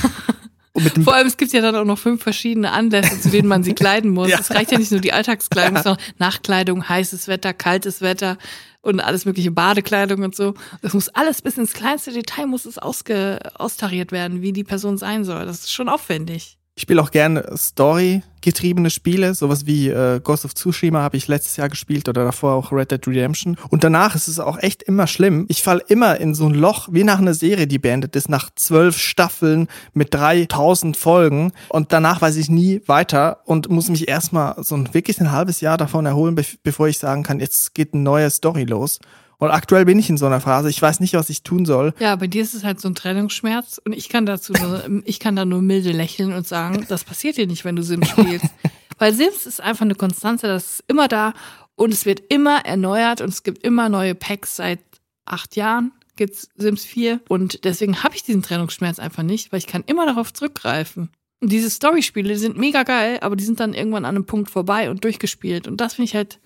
Vor 1.03 1.15
allem, 1.15 1.27
es 1.27 1.37
gibt 1.37 1.53
ja 1.53 1.61
dann 1.61 1.75
auch 1.75 1.85
noch 1.85 1.97
fünf 1.97 2.21
verschiedene 2.21 2.71
Anlässe, 2.71 3.19
zu 3.21 3.29
denen 3.29 3.47
man 3.47 3.63
sie 3.63 3.73
kleiden 3.75 4.11
muss. 4.11 4.29
Ja. 4.29 4.39
Es 4.39 4.51
reicht 4.51 4.71
ja 4.71 4.77
nicht 4.77 4.91
nur 4.91 4.99
die 4.99 5.13
Alltagskleidung, 5.13 5.81
sondern 5.81 6.03
Nachtkleidung, 6.17 6.87
heißes 6.87 7.27
Wetter, 7.27 7.53
kaltes 7.53 8.01
Wetter 8.01 8.37
und 8.81 8.99
alles 8.99 9.25
mögliche 9.25 9.51
Badekleidung 9.51 10.23
und 10.23 10.35
so. 10.35 10.53
Das 10.81 10.93
muss 10.93 11.09
alles 11.09 11.41
bis 11.41 11.57
ins 11.57 11.73
kleinste 11.73 12.11
Detail 12.11 12.45
muss 12.45 12.65
es 12.65 12.77
ausge, 12.77 13.39
austariert 13.55 14.11
werden, 14.11 14.41
wie 14.41 14.53
die 14.53 14.63
Person 14.63 14.97
sein 14.97 15.23
soll. 15.23 15.45
Das 15.45 15.59
ist 15.59 15.71
schon 15.71 15.89
aufwendig. 15.89 16.54
Ich 16.77 16.81
spiele 16.81 17.01
auch 17.01 17.11
gerne 17.11 17.45
Story-getriebene 17.55 18.89
Spiele, 18.89 19.33
sowas 19.33 19.65
wie 19.65 19.87
äh, 19.87 20.19
Ghost 20.21 20.43
of 20.43 20.53
Tsushima 20.55 20.99
habe 21.01 21.15
ich 21.15 21.29
letztes 21.29 21.55
Jahr 21.55 21.69
gespielt 21.69 22.09
oder 22.09 22.25
davor 22.25 22.51
auch 22.53 22.73
Red 22.73 22.91
Dead 22.91 23.07
Redemption. 23.07 23.57
Und 23.69 23.85
danach 23.85 24.13
ist 24.13 24.27
es 24.27 24.39
auch 24.39 24.57
echt 24.57 24.83
immer 24.83 25.07
schlimm. 25.07 25.45
Ich 25.47 25.63
fall 25.63 25.81
immer 25.87 26.19
in 26.19 26.35
so 26.35 26.45
ein 26.47 26.53
Loch, 26.53 26.89
wie 26.91 27.05
nach 27.05 27.19
einer 27.19 27.33
Serie, 27.33 27.65
die 27.65 27.79
beendet 27.79 28.17
ist, 28.17 28.27
nach 28.27 28.49
zwölf 28.55 28.97
Staffeln 28.97 29.69
mit 29.93 30.13
3000 30.13 30.97
Folgen. 30.97 31.53
Und 31.69 31.93
danach 31.93 32.21
weiß 32.21 32.35
ich 32.35 32.49
nie 32.49 32.81
weiter 32.87 33.39
und 33.45 33.69
muss 33.69 33.87
mich 33.87 34.09
erstmal 34.09 34.61
so 34.61 34.75
ein 34.75 34.93
wirklich 34.93 35.21
ein 35.21 35.31
halbes 35.31 35.61
Jahr 35.61 35.77
davon 35.77 36.05
erholen, 36.05 36.35
bef- 36.37 36.57
bevor 36.61 36.89
ich 36.89 36.97
sagen 36.99 37.23
kann, 37.23 37.39
jetzt 37.39 37.73
geht 37.73 37.93
eine 37.93 38.03
neue 38.03 38.29
Story 38.29 38.65
los. 38.65 38.99
Und 39.37 39.51
aktuell 39.51 39.85
bin 39.85 39.99
ich 39.99 40.09
in 40.09 40.17
so 40.17 40.25
einer 40.25 40.41
Phase, 40.41 40.69
ich 40.69 40.81
weiß 40.81 40.99
nicht, 40.99 41.13
was 41.13 41.29
ich 41.29 41.43
tun 41.43 41.65
soll. 41.65 41.93
Ja, 41.99 42.15
bei 42.15 42.27
dir 42.27 42.41
ist 42.41 42.53
es 42.53 42.63
halt 42.63 42.79
so 42.79 42.87
ein 42.87 42.95
Trennungsschmerz 42.95 43.79
und 43.83 43.93
ich 43.93 44.09
kann 44.09 44.25
dazu 44.25 44.53
nur, 44.53 44.83
ich 45.05 45.19
kann 45.19 45.35
da 45.35 45.45
nur 45.45 45.61
milde 45.61 45.91
lächeln 45.91 46.33
und 46.33 46.47
sagen, 46.47 46.85
das 46.87 47.03
passiert 47.03 47.37
dir 47.37 47.47
nicht, 47.47 47.65
wenn 47.65 47.75
du 47.75 47.83
Sims 47.83 48.09
spielst. 48.09 48.45
Weil 48.97 49.13
Sims 49.13 49.45
ist 49.45 49.61
einfach 49.61 49.83
eine 49.83 49.95
Konstante, 49.95 50.47
das 50.47 50.65
ist 50.65 50.83
immer 50.87 51.07
da 51.07 51.33
und 51.75 51.93
es 51.93 52.05
wird 52.05 52.21
immer 52.29 52.65
erneuert 52.65 53.19
und 53.19 53.29
es 53.29 53.43
gibt 53.43 53.63
immer 53.63 53.89
neue 53.89 54.15
Packs 54.15 54.55
seit 54.55 54.79
acht 55.25 55.55
Jahren 55.55 55.91
gibt's 56.15 56.49
Sims 56.55 56.85
4 56.85 57.19
und 57.27 57.65
deswegen 57.65 58.03
habe 58.03 58.15
ich 58.15 58.23
diesen 58.23 58.41
Trennungsschmerz 58.41 58.99
einfach 58.99 59.23
nicht, 59.23 59.51
weil 59.51 59.59
ich 59.59 59.67
kann 59.67 59.83
immer 59.85 60.05
darauf 60.05 60.33
zurückgreifen. 60.33 61.09
Und 61.41 61.51
diese 61.51 61.69
Storyspiele 61.69 62.37
sind 62.37 62.57
mega 62.57 62.83
geil, 62.83 63.19
aber 63.21 63.35
die 63.35 63.43
sind 63.43 63.59
dann 63.59 63.73
irgendwann 63.73 64.05
an 64.05 64.15
einem 64.15 64.25
Punkt 64.25 64.49
vorbei 64.49 64.89
und 64.89 65.03
durchgespielt 65.03 65.67
und 65.67 65.81
das 65.81 65.95
finde 65.95 66.05
ich 66.05 66.15
halt 66.15 66.39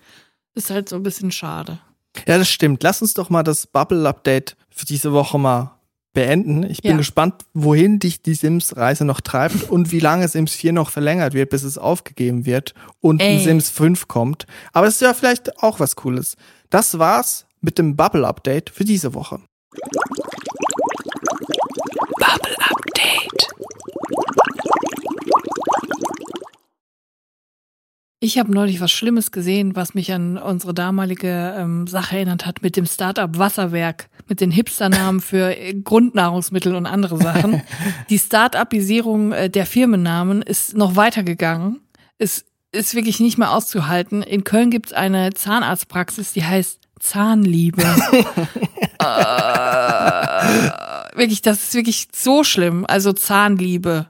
ist 0.54 0.70
halt 0.70 0.88
so 0.88 0.96
ein 0.96 1.04
bisschen 1.04 1.30
schade. 1.30 1.78
Ja, 2.26 2.38
das 2.38 2.48
stimmt. 2.48 2.82
Lass 2.82 3.02
uns 3.02 3.14
doch 3.14 3.30
mal 3.30 3.42
das 3.42 3.66
Bubble-Update 3.66 4.56
für 4.70 4.86
diese 4.86 5.12
Woche 5.12 5.38
mal 5.38 5.72
beenden. 6.12 6.64
Ich 6.64 6.82
bin 6.82 6.92
Ja. 6.92 6.96
gespannt, 6.96 7.34
wohin 7.54 7.98
dich 8.00 8.20
die 8.22 8.34
Sims-Reise 8.34 9.04
noch 9.04 9.20
treibt 9.20 9.62
und 9.70 9.92
wie 9.92 10.00
lange 10.00 10.26
Sims 10.28 10.52
4 10.54 10.72
noch 10.72 10.90
verlängert 10.90 11.34
wird, 11.34 11.50
bis 11.50 11.62
es 11.62 11.78
aufgegeben 11.78 12.46
wird 12.46 12.74
und 13.00 13.22
ein 13.22 13.38
Ey. 13.38 13.44
Sims 13.44 13.70
5 13.70 14.08
kommt. 14.08 14.46
Aber 14.72 14.86
es 14.88 14.94
ist 14.94 15.02
ja 15.02 15.14
vielleicht 15.14 15.62
auch 15.62 15.78
was 15.80 15.94
Cooles. 15.96 16.36
Das 16.68 16.98
war's 16.98 17.46
mit 17.60 17.78
dem 17.78 17.94
Bubble-Update 17.96 18.70
für 18.70 18.84
diese 18.84 19.14
Woche. 19.14 19.40
Bubble 22.18 22.56
Update. 22.58 23.29
Ich 28.22 28.38
habe 28.38 28.52
neulich 28.52 28.82
was 28.82 28.92
Schlimmes 28.92 29.32
gesehen, 29.32 29.76
was 29.76 29.94
mich 29.94 30.12
an 30.12 30.36
unsere 30.36 30.74
damalige 30.74 31.54
ähm, 31.56 31.86
Sache 31.86 32.16
erinnert 32.16 32.44
hat 32.44 32.60
mit 32.60 32.76
dem 32.76 32.84
Startup 32.84 33.38
Wasserwerk, 33.38 34.10
mit 34.28 34.42
den 34.42 34.50
Hipsternamen 34.50 35.20
für 35.22 35.56
äh, 35.56 35.72
Grundnahrungsmittel 35.72 36.74
und 36.74 36.84
andere 36.84 37.16
Sachen. 37.16 37.62
Die 38.10 38.18
Startupisierung 38.18 39.32
äh, 39.32 39.48
der 39.48 39.64
Firmennamen 39.64 40.42
ist 40.42 40.76
noch 40.76 40.96
weitergegangen. 40.96 41.80
Es 42.18 42.44
ist 42.72 42.94
wirklich 42.94 43.20
nicht 43.20 43.38
mehr 43.38 43.52
auszuhalten. 43.52 44.22
In 44.22 44.44
Köln 44.44 44.70
gibt 44.70 44.88
es 44.88 44.92
eine 44.92 45.32
Zahnarztpraxis, 45.32 46.34
die 46.34 46.44
heißt 46.44 46.78
Zahnliebe. 46.98 47.82
äh, 48.98 49.06
wirklich, 51.16 51.40
das 51.40 51.62
ist 51.62 51.72
wirklich 51.72 52.08
so 52.14 52.44
schlimm. 52.44 52.84
Also 52.86 53.14
Zahnliebe. 53.14 54.09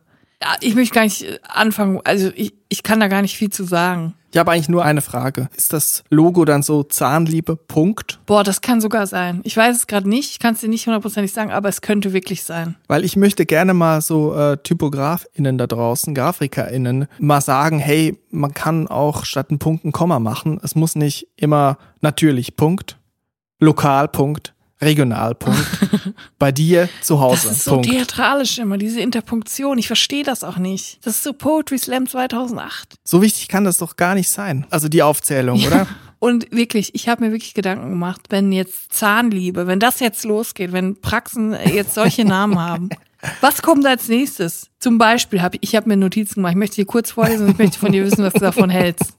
Ich 0.60 0.74
möchte 0.74 0.94
gar 0.94 1.04
nicht 1.04 1.22
äh, 1.22 1.38
anfangen, 1.42 2.00
also 2.04 2.30
ich, 2.34 2.54
ich 2.68 2.82
kann 2.82 3.00
da 3.00 3.08
gar 3.08 3.22
nicht 3.22 3.36
viel 3.36 3.50
zu 3.50 3.64
sagen. 3.64 4.14
Ich 4.32 4.38
habe 4.38 4.52
eigentlich 4.52 4.68
nur 4.68 4.84
eine 4.84 5.00
Frage. 5.00 5.48
Ist 5.56 5.72
das 5.72 6.04
Logo 6.08 6.44
dann 6.44 6.62
so 6.62 6.84
Zahnliebe, 6.84 7.56
Punkt? 7.56 8.20
Boah, 8.26 8.44
das 8.44 8.60
kann 8.60 8.80
sogar 8.80 9.08
sein. 9.08 9.40
Ich 9.42 9.56
weiß 9.56 9.76
es 9.76 9.86
gerade 9.88 10.08
nicht, 10.08 10.30
ich 10.30 10.38
kann 10.38 10.54
es 10.54 10.60
dir 10.60 10.68
nicht 10.68 10.86
hundertprozentig 10.86 11.32
sagen, 11.32 11.50
aber 11.50 11.68
es 11.68 11.80
könnte 11.80 12.12
wirklich 12.12 12.44
sein. 12.44 12.76
Weil 12.86 13.04
ich 13.04 13.16
möchte 13.16 13.44
gerne 13.44 13.74
mal 13.74 14.00
so 14.00 14.34
äh, 14.34 14.56
TypografInnen 14.58 15.58
da 15.58 15.66
draußen, 15.66 16.14
GrafikerInnen, 16.14 17.08
mal 17.18 17.40
sagen, 17.40 17.80
hey, 17.80 18.18
man 18.30 18.54
kann 18.54 18.86
auch 18.86 19.24
statt 19.24 19.50
einen 19.50 19.58
Punkt 19.58 19.84
ein 19.84 19.92
Komma 19.92 20.20
machen. 20.20 20.60
Es 20.62 20.76
muss 20.76 20.94
nicht 20.94 21.26
immer 21.36 21.76
natürlich 22.00 22.56
Punkt, 22.56 22.98
lokal 23.58 24.06
Punkt, 24.06 24.54
regional 24.80 25.34
Punkt, 25.34 25.66
bei 26.38 26.52
dir 26.52 26.88
zu 27.02 27.20
Hause 27.20 27.48
Das 27.48 27.56
ist 27.58 27.64
so 27.64 27.72
Punkt. 27.72 27.88
theatralisch 27.88 28.58
immer, 28.58 28.78
diese 28.78 29.00
Interpunktion. 29.00 29.78
Ich 29.78 29.86
verstehe 29.86 30.24
das 30.24 30.44
auch 30.44 30.56
nicht. 30.56 31.04
Das 31.04 31.16
ist 31.16 31.22
so 31.22 31.32
Poetry 31.32 31.78
Slam 31.78 32.06
2008. 32.08 32.96
So 33.04 33.22
wichtig 33.22 33.48
kann 33.48 33.64
das 33.64 33.76
doch 33.78 33.96
gar 33.96 34.14
nicht 34.14 34.30
sein. 34.30 34.66
Also 34.70 34.88
die 34.88 35.02
Aufzählung, 35.02 35.62
oder? 35.64 35.86
Und 36.18 36.52
wirklich, 36.52 36.94
ich 36.94 37.08
habe 37.08 37.24
mir 37.24 37.32
wirklich 37.32 37.54
Gedanken 37.54 37.88
gemacht, 37.88 38.26
wenn 38.28 38.52
jetzt 38.52 38.92
Zahnliebe, 38.92 39.66
wenn 39.66 39.80
das 39.80 40.00
jetzt 40.00 40.24
losgeht, 40.24 40.70
wenn 40.72 41.00
Praxen 41.00 41.56
jetzt 41.74 41.94
solche 41.94 42.26
Namen 42.26 42.58
haben, 42.58 42.90
was 43.40 43.62
kommt 43.62 43.86
als 43.86 44.08
nächstes? 44.08 44.68
Zum 44.78 44.98
Beispiel 44.98 45.40
habe 45.40 45.56
ich, 45.56 45.70
ich 45.70 45.76
habe 45.76 45.88
mir 45.88 45.96
Notizen 45.96 46.34
gemacht, 46.36 46.52
ich 46.52 46.58
möchte 46.58 46.76
dir 46.76 46.84
kurz 46.84 47.12
vorlesen 47.12 47.46
und 47.46 47.52
ich 47.52 47.58
möchte 47.58 47.78
von 47.78 47.92
dir 47.92 48.04
wissen, 48.04 48.22
was 48.22 48.34
du 48.34 48.40
davon 48.40 48.68
hältst. 48.68 49.14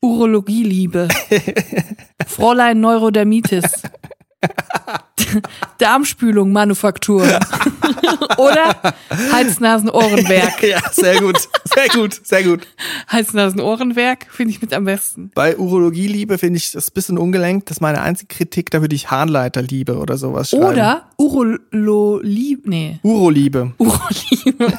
Urologieliebe. 0.00 1.08
Fräulein 2.26 2.80
Neurodermitis. 2.80 3.64
Darmspülung 5.78 6.52
Manufaktur. 6.52 7.22
Oder 8.38 8.94
Hals-Nasen-Ohrenwerk. 9.32 10.62
ja, 10.62 10.80
sehr 10.90 11.20
gut, 11.20 11.36
sehr 11.64 11.88
gut, 11.88 12.20
sehr 12.24 12.42
gut. 12.44 12.66
Hals-Nasen-Ohrenwerk 13.08 14.26
finde 14.30 14.52
ich 14.52 14.60
mit 14.60 14.72
am 14.72 14.84
besten. 14.84 15.30
Bei 15.34 15.56
Urologieliebe 15.56 16.38
finde 16.38 16.58
ich 16.58 16.72
das 16.72 16.90
ein 16.90 16.94
bisschen 16.94 17.18
ungelenkt. 17.18 17.70
Das 17.70 17.78
ist 17.78 17.80
meine 17.80 18.02
einzige 18.02 18.34
Kritik. 18.34 18.70
Da 18.70 18.80
würde 18.80 18.94
ich 18.94 19.10
Harnleiterliebe 19.10 19.96
oder 19.96 20.16
sowas 20.16 20.50
schreiben. 20.50 20.64
Oder 20.64 21.08
Urololie, 21.16 22.58
nee, 22.64 23.00
Uroliebe. 23.02 23.72
Uroliebe. 23.78 24.72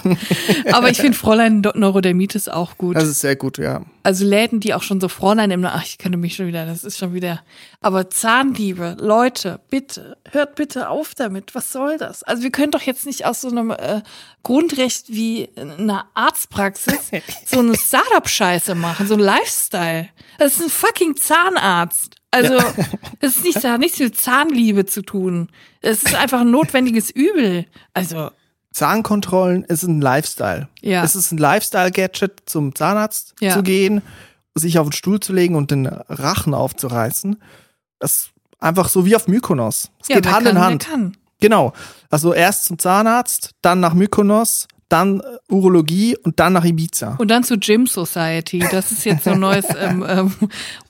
Aber 0.72 0.90
ich 0.90 0.98
finde 0.98 1.18
Fräulein 1.18 1.62
Neurodermitis 1.76 2.48
auch 2.48 2.78
gut. 2.78 2.96
Das 2.96 3.08
ist 3.08 3.22
sehr 3.22 3.36
gut, 3.36 3.58
ja. 3.58 3.82
Also 4.04 4.24
Läden, 4.24 4.60
die 4.60 4.74
auch 4.74 4.84
schon 4.84 5.02
so 5.02 5.10
Fräulein 5.10 5.52
im, 5.52 5.66
ach, 5.66 5.84
ich 5.84 5.98
könnte 5.98 6.18
mich 6.18 6.36
schon 6.36 6.48
wieder, 6.48 6.66
das 6.66 6.84
ist 6.84 6.98
schon 6.98 7.14
wieder. 7.14 7.42
Aber 7.82 8.10
Zahnliebe, 8.10 8.96
Leute, 9.00 9.47
bitte, 9.70 10.18
hört 10.32 10.56
bitte 10.56 10.90
auf 10.90 11.16
damit. 11.16 11.56
Was 11.56 11.72
soll 11.72 11.98
das? 11.98 12.24
Also 12.24 12.44
wir 12.44 12.52
können 12.52 12.72
doch 12.72 12.82
jetzt 12.82 13.06
nicht 13.06 13.26
aus 13.26 13.42
so 13.42 13.50
einem 13.50 13.72
äh, 13.72 14.02
Grundrecht 14.44 15.06
wie 15.10 15.50
einer 15.56 16.08
Arztpraxis 16.14 17.12
so 17.46 17.60
eine 17.60 17.76
Startup-Scheiße 17.78 18.76
machen, 18.76 19.08
so 19.08 19.14
ein 19.16 19.20
Lifestyle. 19.20 20.10
Das 20.38 20.54
ist 20.58 20.62
ein 20.64 20.70
fucking 20.70 21.16
Zahnarzt. 21.16 22.16
Also, 22.32 22.58
das 23.20 23.38
ist 23.38 23.44
nicht, 23.46 23.56
das 23.56 23.64
hat 23.64 23.80
nichts 23.80 24.00
mit 24.00 24.18
Zahnliebe 24.20 24.86
zu 24.86 25.02
tun. 25.02 25.50
Es 25.82 26.04
ist 26.04 26.14
einfach 26.16 26.42
ein 26.42 26.52
notwendiges 26.52 27.10
Übel. 27.10 27.66
Also, 27.94 28.32
Zahnkontrollen 28.74 29.64
ist 29.64 29.84
ein 29.84 30.02
Lifestyle. 30.02 30.68
Ja. 30.82 31.04
Es 31.04 31.16
ist 31.16 31.32
ein 31.32 31.38
Lifestyle-Gadget, 31.38 32.44
zum 32.46 32.76
Zahnarzt 32.76 33.34
Ja. 33.40 33.54
zu 33.54 33.64
gehen, 33.64 34.02
sich 34.56 34.78
auf 34.78 34.88
den 34.88 34.94
Stuhl 34.94 35.20
zu 35.20 35.34
legen 35.34 35.56
und 35.56 35.72
den 35.72 35.88
Rachen 35.88 36.54
aufzureißen. 36.54 37.42
Das 38.00 38.12
ist 38.14 38.30
einfach 38.60 38.90
so 38.90 39.06
wie 39.06 39.16
auf 39.16 39.28
Mykonos. 39.28 39.90
Es 40.02 40.08
geht 40.08 40.26
wer 40.26 40.32
Hand 40.34 40.46
kann, 40.46 40.56
in 40.56 40.62
Hand. 40.62 41.18
Genau. 41.40 41.74
Also 42.10 42.34
erst 42.34 42.66
zum 42.66 42.80
Zahnarzt, 42.80 43.52
dann 43.62 43.80
nach 43.80 43.94
Mykonos, 43.94 44.68
dann 44.90 45.20
äh, 45.20 45.24
Urologie 45.54 46.18
und 46.18 46.40
dann 46.40 46.54
nach 46.54 46.66
Ibiza. 46.66 47.16
Und 47.18 47.30
dann 47.30 47.44
zu 47.44 47.58
Gym 47.58 47.88
Society. 47.88 48.66
Das 48.72 48.92
ist 48.92 49.06
jetzt 49.06 49.24
so 49.24 49.32
ein 49.32 49.40
neues 49.40 49.66
ähm, 49.80 50.06
ähm, 50.08 50.34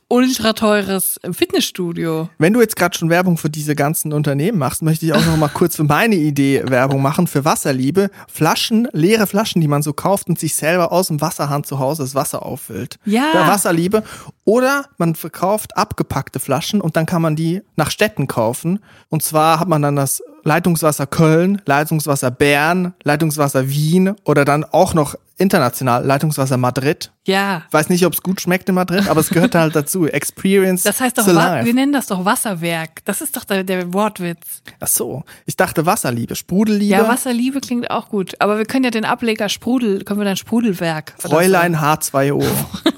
ultra 0.09 0.53
teures 0.53 1.19
ähm, 1.23 1.33
Fitnessstudio. 1.33 2.29
Wenn 2.37 2.53
du 2.53 2.61
jetzt 2.61 2.75
gerade 2.75 2.97
schon 2.97 3.09
Werbung 3.09 3.37
für 3.37 3.49
diese 3.49 3.75
ganzen 3.75 4.13
Unternehmen 4.13 4.57
machst, 4.57 4.81
möchte 4.81 5.05
ich 5.05 5.13
auch 5.13 5.25
noch 5.25 5.37
mal 5.37 5.49
kurz 5.49 5.75
für 5.75 5.83
meine 5.83 6.15
Idee 6.15 6.63
Werbung 6.65 7.01
machen 7.01 7.27
für 7.27 7.45
Wasserliebe. 7.45 8.09
Flaschen, 8.27 8.87
leere 8.93 9.27
Flaschen, 9.27 9.61
die 9.61 9.67
man 9.67 9.81
so 9.81 9.93
kauft 9.93 10.29
und 10.29 10.39
sich 10.39 10.55
selber 10.55 10.91
aus 10.91 11.07
dem 11.07 11.19
Wasserhahn 11.19 11.63
zu 11.63 11.79
Hause 11.79 12.03
das 12.03 12.15
Wasser 12.15 12.45
auffüllt. 12.45 12.99
Ja. 13.05 13.31
Der 13.33 13.47
Wasserliebe. 13.47 14.03
Oder 14.45 14.85
man 14.97 15.15
verkauft 15.15 15.75
abgepackte 15.75 16.39
Flaschen 16.39 16.79
und 16.79 16.95
dann 16.95 17.05
kann 17.05 17.21
man 17.21 17.35
die 17.35 17.61
nach 17.75 17.91
Städten 17.91 18.27
kaufen. 18.27 18.79
Und 19.09 19.23
zwar 19.23 19.59
hat 19.59 19.67
man 19.67 19.81
dann 19.81 19.97
das 19.97 20.21
Leitungswasser 20.47 21.07
Köln, 21.07 21.61
Leitungswasser 21.65 22.31
Bern, 22.31 22.93
Leitungswasser 23.03 23.69
Wien 23.69 24.15
oder 24.23 24.45
dann 24.45 24.63
auch 24.63 24.93
noch 24.93 25.15
international 25.37 26.05
Leitungswasser 26.05 26.55
Madrid. 26.55 27.11
Ja. 27.25 27.63
Weiß 27.71 27.89
nicht, 27.89 28.05
ob 28.05 28.13
es 28.13 28.23
gut 28.23 28.39
schmeckt 28.39 28.69
in 28.69 28.75
Madrid, 28.75 29.09
aber 29.09 29.19
es 29.19 29.29
gehört 29.29 29.55
halt 29.55 29.75
dazu. 29.75 30.07
Experience 30.07 30.83
Das 30.83 31.01
heißt 31.01 31.17
doch, 31.17 31.27
wir 31.27 31.73
nennen 31.73 31.91
das 31.91 32.07
doch 32.07 32.23
Wasserwerk. 32.23 33.03
Das 33.03 33.19
ist 33.19 33.35
doch 33.35 33.43
der, 33.43 33.65
der 33.65 33.93
Wortwitz. 33.93 34.63
Ach 34.79 34.87
so, 34.87 35.23
ich 35.45 35.57
dachte 35.57 35.85
Wasserliebe, 35.85 36.35
Sprudelliebe. 36.35 36.93
Ja, 36.93 37.07
Wasserliebe 37.09 37.59
klingt 37.59 37.91
auch 37.91 38.07
gut. 38.07 38.35
Aber 38.39 38.57
wir 38.57 38.65
können 38.65 38.85
ja 38.85 38.91
den 38.91 39.03
Ableger 39.03 39.49
Sprudel, 39.49 40.05
können 40.05 40.21
wir 40.21 40.25
dann 40.25 40.37
Sprudelwerk. 40.37 41.13
Fräulein 41.19 41.75
H2O. 41.75 42.41
So. 42.41 42.47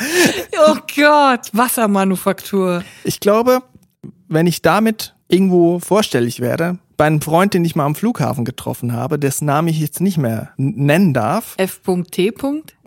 Oh 0.66 0.76
Gott, 0.96 1.50
Wassermanufaktur. 1.52 2.82
Ich 3.04 3.20
glaube, 3.20 3.62
wenn 4.28 4.46
ich 4.46 4.62
damit 4.62 5.14
irgendwo 5.30 5.78
vorstellig 5.78 6.40
werde, 6.40 6.78
bei 6.96 7.06
einem 7.06 7.22
Freund, 7.22 7.54
den 7.54 7.64
ich 7.64 7.76
mal 7.76 7.86
am 7.86 7.94
Flughafen 7.94 8.44
getroffen 8.44 8.92
habe, 8.92 9.18
dessen 9.18 9.46
Namen 9.46 9.68
ich 9.68 9.80
jetzt 9.80 10.00
nicht 10.00 10.18
mehr 10.18 10.50
nennen 10.58 11.14
darf, 11.14 11.54
F.T. 11.56 12.32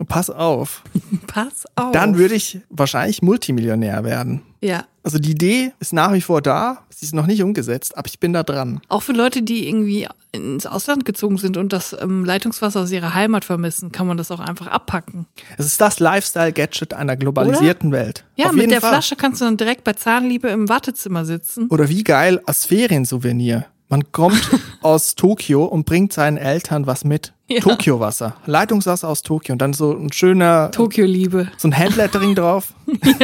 pass 0.06 0.30
auf, 0.30 0.82
Pass 1.26 1.64
auf. 1.74 1.92
dann 1.92 2.16
würde 2.16 2.34
ich 2.34 2.60
wahrscheinlich 2.70 3.22
Multimillionär 3.22 4.04
werden. 4.04 4.42
Ja. 4.64 4.86
Also 5.02 5.18
die 5.18 5.32
Idee 5.32 5.72
ist 5.78 5.92
nach 5.92 6.14
wie 6.14 6.22
vor 6.22 6.40
da, 6.40 6.78
sie 6.88 7.04
ist 7.04 7.14
noch 7.14 7.26
nicht 7.26 7.42
umgesetzt, 7.42 7.98
aber 7.98 8.08
ich 8.08 8.18
bin 8.18 8.32
da 8.32 8.42
dran. 8.42 8.80
Auch 8.88 9.02
für 9.02 9.12
Leute, 9.12 9.42
die 9.42 9.68
irgendwie 9.68 10.08
ins 10.32 10.64
Ausland 10.64 11.04
gezogen 11.04 11.36
sind 11.36 11.58
und 11.58 11.74
das 11.74 11.94
ähm, 12.00 12.24
Leitungswasser 12.24 12.80
aus 12.80 12.90
ihrer 12.90 13.12
Heimat 13.12 13.44
vermissen, 13.44 13.92
kann 13.92 14.06
man 14.06 14.16
das 14.16 14.30
auch 14.30 14.40
einfach 14.40 14.66
abpacken. 14.68 15.26
Es 15.58 15.66
ist 15.66 15.82
das 15.82 16.00
Lifestyle-Gadget 16.00 16.94
einer 16.94 17.16
globalisierten 17.16 17.92
Welt. 17.92 18.24
Ja, 18.36 18.46
Auf 18.46 18.52
mit 18.52 18.70
der 18.70 18.80
Fall. 18.80 18.92
Flasche 18.92 19.16
kannst 19.16 19.42
du 19.42 19.44
dann 19.44 19.58
direkt 19.58 19.84
bei 19.84 19.92
Zahnliebe 19.92 20.48
im 20.48 20.70
Wartezimmer 20.70 21.26
sitzen. 21.26 21.68
Oder 21.68 21.90
wie 21.90 22.02
geil 22.02 22.40
als 22.46 22.64
Feriensouvenir. 22.64 23.66
Man 23.88 24.12
kommt 24.12 24.40
aus 24.82 25.14
Tokio 25.14 25.64
und 25.64 25.84
bringt 25.84 26.12
seinen 26.12 26.36
Eltern 26.36 26.86
was 26.86 27.04
mit. 27.04 27.32
Ja. 27.48 27.60
Tokio-Wasser. 27.60 28.36
Leitungswasser 28.46 29.08
aus 29.08 29.22
Tokio. 29.22 29.52
Und 29.52 29.58
dann 29.58 29.74
so 29.74 29.92
ein 29.92 30.10
schöner, 30.12 30.70
Tokio-Liebe. 30.70 31.48
so 31.58 31.68
ein 31.68 31.76
Handlettering 31.76 32.34
drauf. 32.36 32.72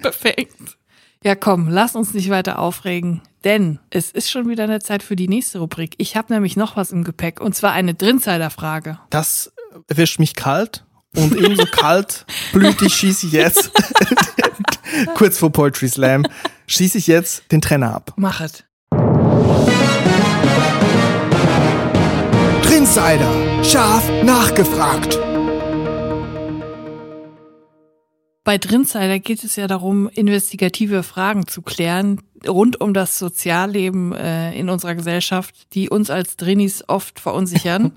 Perfekt. 0.00 0.56
Ja, 1.22 1.34
komm, 1.34 1.68
lass 1.68 1.94
uns 1.96 2.12
nicht 2.12 2.28
weiter 2.28 2.58
aufregen, 2.58 3.22
denn 3.44 3.78
es 3.88 4.10
ist 4.10 4.30
schon 4.30 4.46
wieder 4.48 4.64
eine 4.64 4.80
Zeit 4.80 5.02
für 5.02 5.16
die 5.16 5.28
nächste 5.28 5.58
Rubrik. 5.60 5.94
Ich 5.96 6.16
habe 6.16 6.30
nämlich 6.34 6.56
noch 6.56 6.76
was 6.76 6.92
im 6.92 7.02
Gepäck 7.02 7.40
und 7.40 7.54
zwar 7.54 7.72
eine 7.72 7.94
Drinsider-Frage. 7.94 8.98
Das 9.08 9.50
erwischt 9.88 10.18
mich 10.18 10.34
kalt 10.34 10.84
und 11.16 11.34
ebenso 11.34 11.64
kalt 11.64 12.26
blütig 12.52 12.94
schieße 12.94 13.28
ich 13.28 13.32
jetzt, 13.32 13.70
kurz 15.14 15.38
vor 15.38 15.50
Poetry 15.50 15.88
Slam, 15.88 16.26
schieße 16.66 16.98
ich 16.98 17.06
jetzt 17.06 17.50
den 17.50 17.62
Trenner 17.62 17.94
ab. 17.94 18.12
Mach 18.16 18.40
es. 22.84 22.94
Drinsider, 22.94 23.64
scharf 23.64 24.10
nachgefragt. 24.24 25.18
Bei 28.44 28.58
Drinsider 28.58 29.18
geht 29.20 29.42
es 29.42 29.56
ja 29.56 29.66
darum, 29.66 30.08
investigative 30.10 31.02
Fragen 31.02 31.46
zu 31.46 31.62
klären 31.62 32.20
rund 32.46 32.80
um 32.82 32.92
das 32.92 33.18
Sozialleben 33.18 34.12
äh, 34.12 34.52
in 34.52 34.68
unserer 34.68 34.94
Gesellschaft, 34.94 35.72
die 35.72 35.88
uns 35.88 36.10
als 36.10 36.36
Drinis 36.36 36.86
oft 36.86 37.20
verunsichern. 37.20 37.92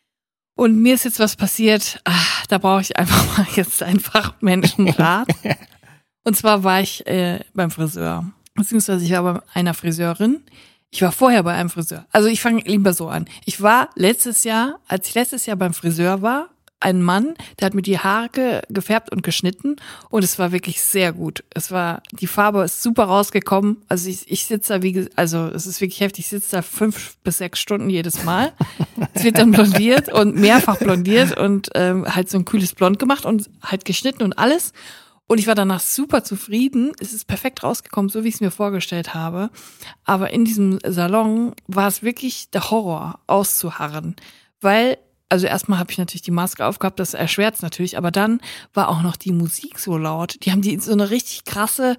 Und 0.54 0.80
mir 0.80 0.94
ist 0.94 1.04
jetzt 1.04 1.18
was 1.18 1.34
passiert, 1.34 2.00
ach, 2.04 2.46
da 2.46 2.58
brauche 2.58 2.82
ich 2.82 2.96
einfach 2.96 3.38
mal 3.38 3.46
jetzt 3.56 3.82
einen 3.82 4.00
Fachmenschenrat. 4.00 5.28
Und 6.24 6.36
zwar 6.36 6.62
war 6.62 6.80
ich 6.80 7.04
äh, 7.08 7.40
beim 7.54 7.72
Friseur, 7.72 8.24
beziehungsweise 8.54 9.04
ich 9.04 9.10
war 9.10 9.34
bei 9.34 9.40
einer 9.54 9.74
Friseurin. 9.74 10.42
Ich 10.90 11.02
war 11.02 11.12
vorher 11.12 11.42
bei 11.42 11.54
einem 11.54 11.70
Friseur. 11.70 12.06
Also 12.12 12.28
ich 12.28 12.40
fange 12.40 12.62
lieber 12.62 12.94
so 12.94 13.08
an. 13.08 13.26
Ich 13.44 13.60
war 13.60 13.90
letztes 13.94 14.44
Jahr, 14.44 14.80
als 14.88 15.08
ich 15.08 15.14
letztes 15.14 15.46
Jahr 15.46 15.56
beim 15.56 15.74
Friseur 15.74 16.22
war, 16.22 16.48
ein 16.80 17.02
Mann, 17.02 17.34
der 17.58 17.66
hat 17.66 17.74
mir 17.74 17.82
die 17.82 17.98
Haare 17.98 18.28
ge 18.28 18.62
gefärbt 18.68 19.10
und 19.10 19.22
geschnitten 19.22 19.76
und 20.10 20.22
es 20.22 20.38
war 20.38 20.52
wirklich 20.52 20.80
sehr 20.80 21.12
gut. 21.12 21.42
Es 21.50 21.72
war, 21.72 22.02
die 22.12 22.28
Farbe 22.28 22.62
ist 22.62 22.82
super 22.82 23.04
rausgekommen. 23.04 23.78
Also 23.88 24.08
ich, 24.08 24.30
ich 24.30 24.46
sitze 24.46 24.74
da 24.74 24.82
wie, 24.82 25.08
also 25.16 25.46
es 25.46 25.66
ist 25.66 25.80
wirklich 25.80 26.00
heftig, 26.00 26.26
ich 26.26 26.30
sitze 26.30 26.56
da 26.56 26.62
fünf 26.62 27.16
bis 27.24 27.38
sechs 27.38 27.58
Stunden 27.58 27.90
jedes 27.90 28.24
Mal. 28.24 28.52
es 29.12 29.24
wird 29.24 29.38
dann 29.38 29.50
blondiert 29.50 30.12
und 30.12 30.36
mehrfach 30.36 30.78
blondiert 30.78 31.36
und 31.36 31.70
ähm, 31.74 32.06
halt 32.14 32.30
so 32.30 32.38
ein 32.38 32.44
kühles 32.44 32.74
Blond 32.74 32.98
gemacht 32.98 33.26
und 33.26 33.50
halt 33.62 33.84
geschnitten 33.84 34.22
und 34.22 34.38
alles. 34.38 34.72
Und 35.28 35.38
ich 35.38 35.46
war 35.46 35.54
danach 35.54 35.80
super 35.80 36.24
zufrieden. 36.24 36.92
Es 36.98 37.12
ist 37.12 37.26
perfekt 37.26 37.62
rausgekommen, 37.62 38.08
so 38.08 38.24
wie 38.24 38.28
ich 38.28 38.36
es 38.36 38.40
mir 38.40 38.50
vorgestellt 38.50 39.14
habe. 39.14 39.50
Aber 40.04 40.30
in 40.30 40.44
diesem 40.44 40.78
Salon 40.84 41.54
war 41.66 41.86
es 41.86 42.02
wirklich 42.02 42.50
der 42.50 42.70
Horror, 42.70 43.20
auszuharren. 43.26 44.16
Weil 44.60 44.98
also 45.28 45.46
erstmal 45.46 45.78
habe 45.78 45.92
ich 45.92 45.98
natürlich 45.98 46.22
die 46.22 46.30
Maske 46.30 46.64
aufgehabt, 46.64 46.98
das 46.98 47.12
erschwert 47.12 47.56
es 47.56 47.62
natürlich, 47.62 47.98
aber 47.98 48.10
dann 48.10 48.40
war 48.72 48.88
auch 48.88 49.02
noch 49.02 49.16
die 49.16 49.32
Musik 49.32 49.78
so 49.78 49.98
laut. 49.98 50.36
Die 50.42 50.52
haben 50.52 50.62
die 50.62 50.78
so 50.78 50.92
eine 50.92 51.10
richtig 51.10 51.44
krasse 51.44 51.96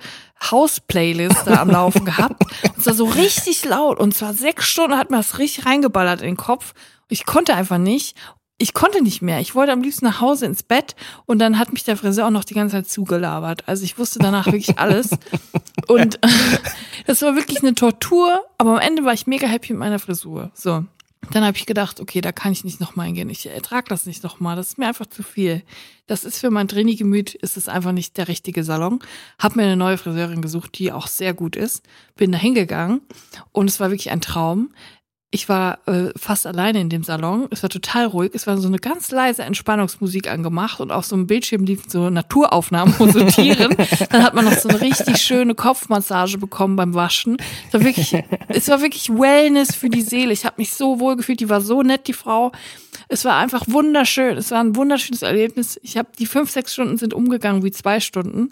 House-Playlist 0.49 1.45
da 1.45 1.61
am 1.61 1.69
Laufen 1.69 2.05
gehabt. 2.05 2.43
Und 2.75 2.83
zwar 2.83 2.95
so 2.95 3.05
richtig 3.05 3.65
laut. 3.65 3.99
Und 3.99 4.15
zwar 4.15 4.33
sechs 4.33 4.65
Stunden 4.67 4.97
hat 4.97 5.11
mir 5.11 5.17
das 5.17 5.37
richtig 5.37 5.65
reingeballert 5.65 6.21
in 6.21 6.29
den 6.29 6.37
Kopf. 6.37 6.73
Ich 7.07 7.25
konnte 7.25 7.53
einfach 7.53 7.77
nicht. 7.77 8.15
Ich 8.61 8.73
konnte 8.73 9.01
nicht 9.01 9.21
mehr. 9.21 9.39
Ich 9.39 9.55
wollte 9.55 9.71
am 9.71 9.81
liebsten 9.81 10.05
nach 10.05 10.19
Hause 10.19 10.45
ins 10.45 10.63
Bett 10.63 10.95
und 11.25 11.39
dann 11.39 11.57
hat 11.57 11.71
mich 11.71 11.85
der 11.85 11.95
Friseur 11.95 12.27
auch 12.27 12.31
noch 12.31 12.43
die 12.43 12.53
ganze 12.53 12.75
Zeit 12.75 12.89
zugelabert. 12.89 13.63
Also 13.67 13.85
ich 13.85 13.97
wusste 13.97 14.19
danach 14.19 14.47
wirklich 14.47 14.77
alles. 14.77 15.11
Und 15.87 16.19
das 17.07 17.21
war 17.21 17.35
wirklich 17.35 17.63
eine 17.63 17.73
Tortur, 17.73 18.43
aber 18.57 18.73
am 18.73 18.79
Ende 18.79 19.05
war 19.05 19.13
ich 19.13 19.27
mega 19.27 19.47
happy 19.47 19.71
mit 19.71 19.79
meiner 19.79 19.97
Frisur. 19.97 20.51
So. 20.53 20.83
Dann 21.31 21.45
habe 21.45 21.57
ich 21.57 21.65
gedacht, 21.65 21.99
okay, 21.99 22.21
da 22.21 22.31
kann 22.31 22.51
ich 22.51 22.63
nicht 22.63 22.79
nochmal 22.79 23.05
hingehen. 23.05 23.29
Ich 23.29 23.45
ertrage 23.45 23.87
das 23.87 24.05
nicht 24.05 24.23
nochmal. 24.23 24.55
Das 24.55 24.69
ist 24.69 24.77
mir 24.77 24.87
einfach 24.87 25.05
zu 25.05 25.21
viel. 25.21 25.63
Das 26.07 26.23
ist 26.23 26.39
für 26.39 26.49
mein 26.49 26.67
Trainee-Gemüt, 26.67 27.35
ist 27.35 27.55
es 27.55 27.69
einfach 27.69 27.91
nicht 27.91 28.17
der 28.17 28.27
richtige 28.27 28.63
Salon. 28.63 28.99
Hab 29.37 29.55
mir 29.55 29.63
eine 29.63 29.77
neue 29.77 29.97
Friseurin 29.97 30.41
gesucht, 30.41 30.77
die 30.79 30.91
auch 30.91 31.07
sehr 31.07 31.33
gut 31.33 31.55
ist. 31.55 31.85
Bin 32.15 32.31
da 32.31 32.37
hingegangen 32.37 33.01
und 33.51 33.69
es 33.69 33.79
war 33.79 33.91
wirklich 33.91 34.09
ein 34.09 34.21
Traum. 34.21 34.71
Ich 35.31 35.47
war 35.47 35.77
äh, 35.87 36.09
fast 36.15 36.47
alleine 36.47 36.81
in 36.81 36.89
dem 36.89 37.03
Salon. 37.03 37.47
Es 37.51 37.61
war 37.61 37.69
total 37.69 38.07
ruhig. 38.07 38.31
Es 38.33 38.47
war 38.47 38.57
so 38.57 38.67
eine 38.67 38.79
ganz 38.79 39.11
leise 39.11 39.43
Entspannungsmusik 39.43 40.27
angemacht 40.27 40.79
und 40.79 40.91
auf 40.91 41.05
so 41.05 41.15
einem 41.15 41.27
Bildschirm 41.27 41.65
liefen 41.65 41.87
so 41.87 42.09
Naturaufnahmen 42.09 42.91
von 42.95 43.11
so 43.11 43.23
Tieren. 43.25 43.75
Dann 44.09 44.23
hat 44.23 44.33
man 44.33 44.45
noch 44.45 44.57
so 44.57 44.69
eine 44.69 44.81
richtig 44.81 45.17
schöne 45.21 45.53
Kopfmassage 45.53 46.39
bekommen 46.39 46.75
beim 46.75 46.95
Waschen. 46.95 47.37
Es 47.67 47.73
war 47.73 47.83
wirklich, 47.83 48.23
es 48.47 48.67
war 48.69 48.81
wirklich 48.81 49.09
Wellness 49.09 49.75
für 49.75 49.89
die 49.89 50.01
Seele. 50.01 50.33
Ich 50.33 50.45
habe 50.45 50.55
mich 50.57 50.73
so 50.73 50.99
wohl 50.99 51.15
gefühlt. 51.15 51.39
Die 51.41 51.49
war 51.49 51.61
so 51.61 51.83
nett, 51.83 52.07
die 52.07 52.13
Frau. 52.13 52.51
Es 53.07 53.23
war 53.23 53.37
einfach 53.37 53.65
wunderschön. 53.67 54.35
Es 54.35 54.49
war 54.49 54.61
ein 54.61 54.75
wunderschönes 54.75 55.21
Erlebnis. 55.21 55.79
Ich 55.83 55.95
habe 55.95 56.09
die 56.17 56.25
fünf, 56.25 56.49
sechs 56.49 56.73
Stunden 56.73 56.97
sind 56.97 57.13
umgegangen 57.13 57.63
wie 57.63 57.71
zwei 57.71 57.99
Stunden. 57.99 58.49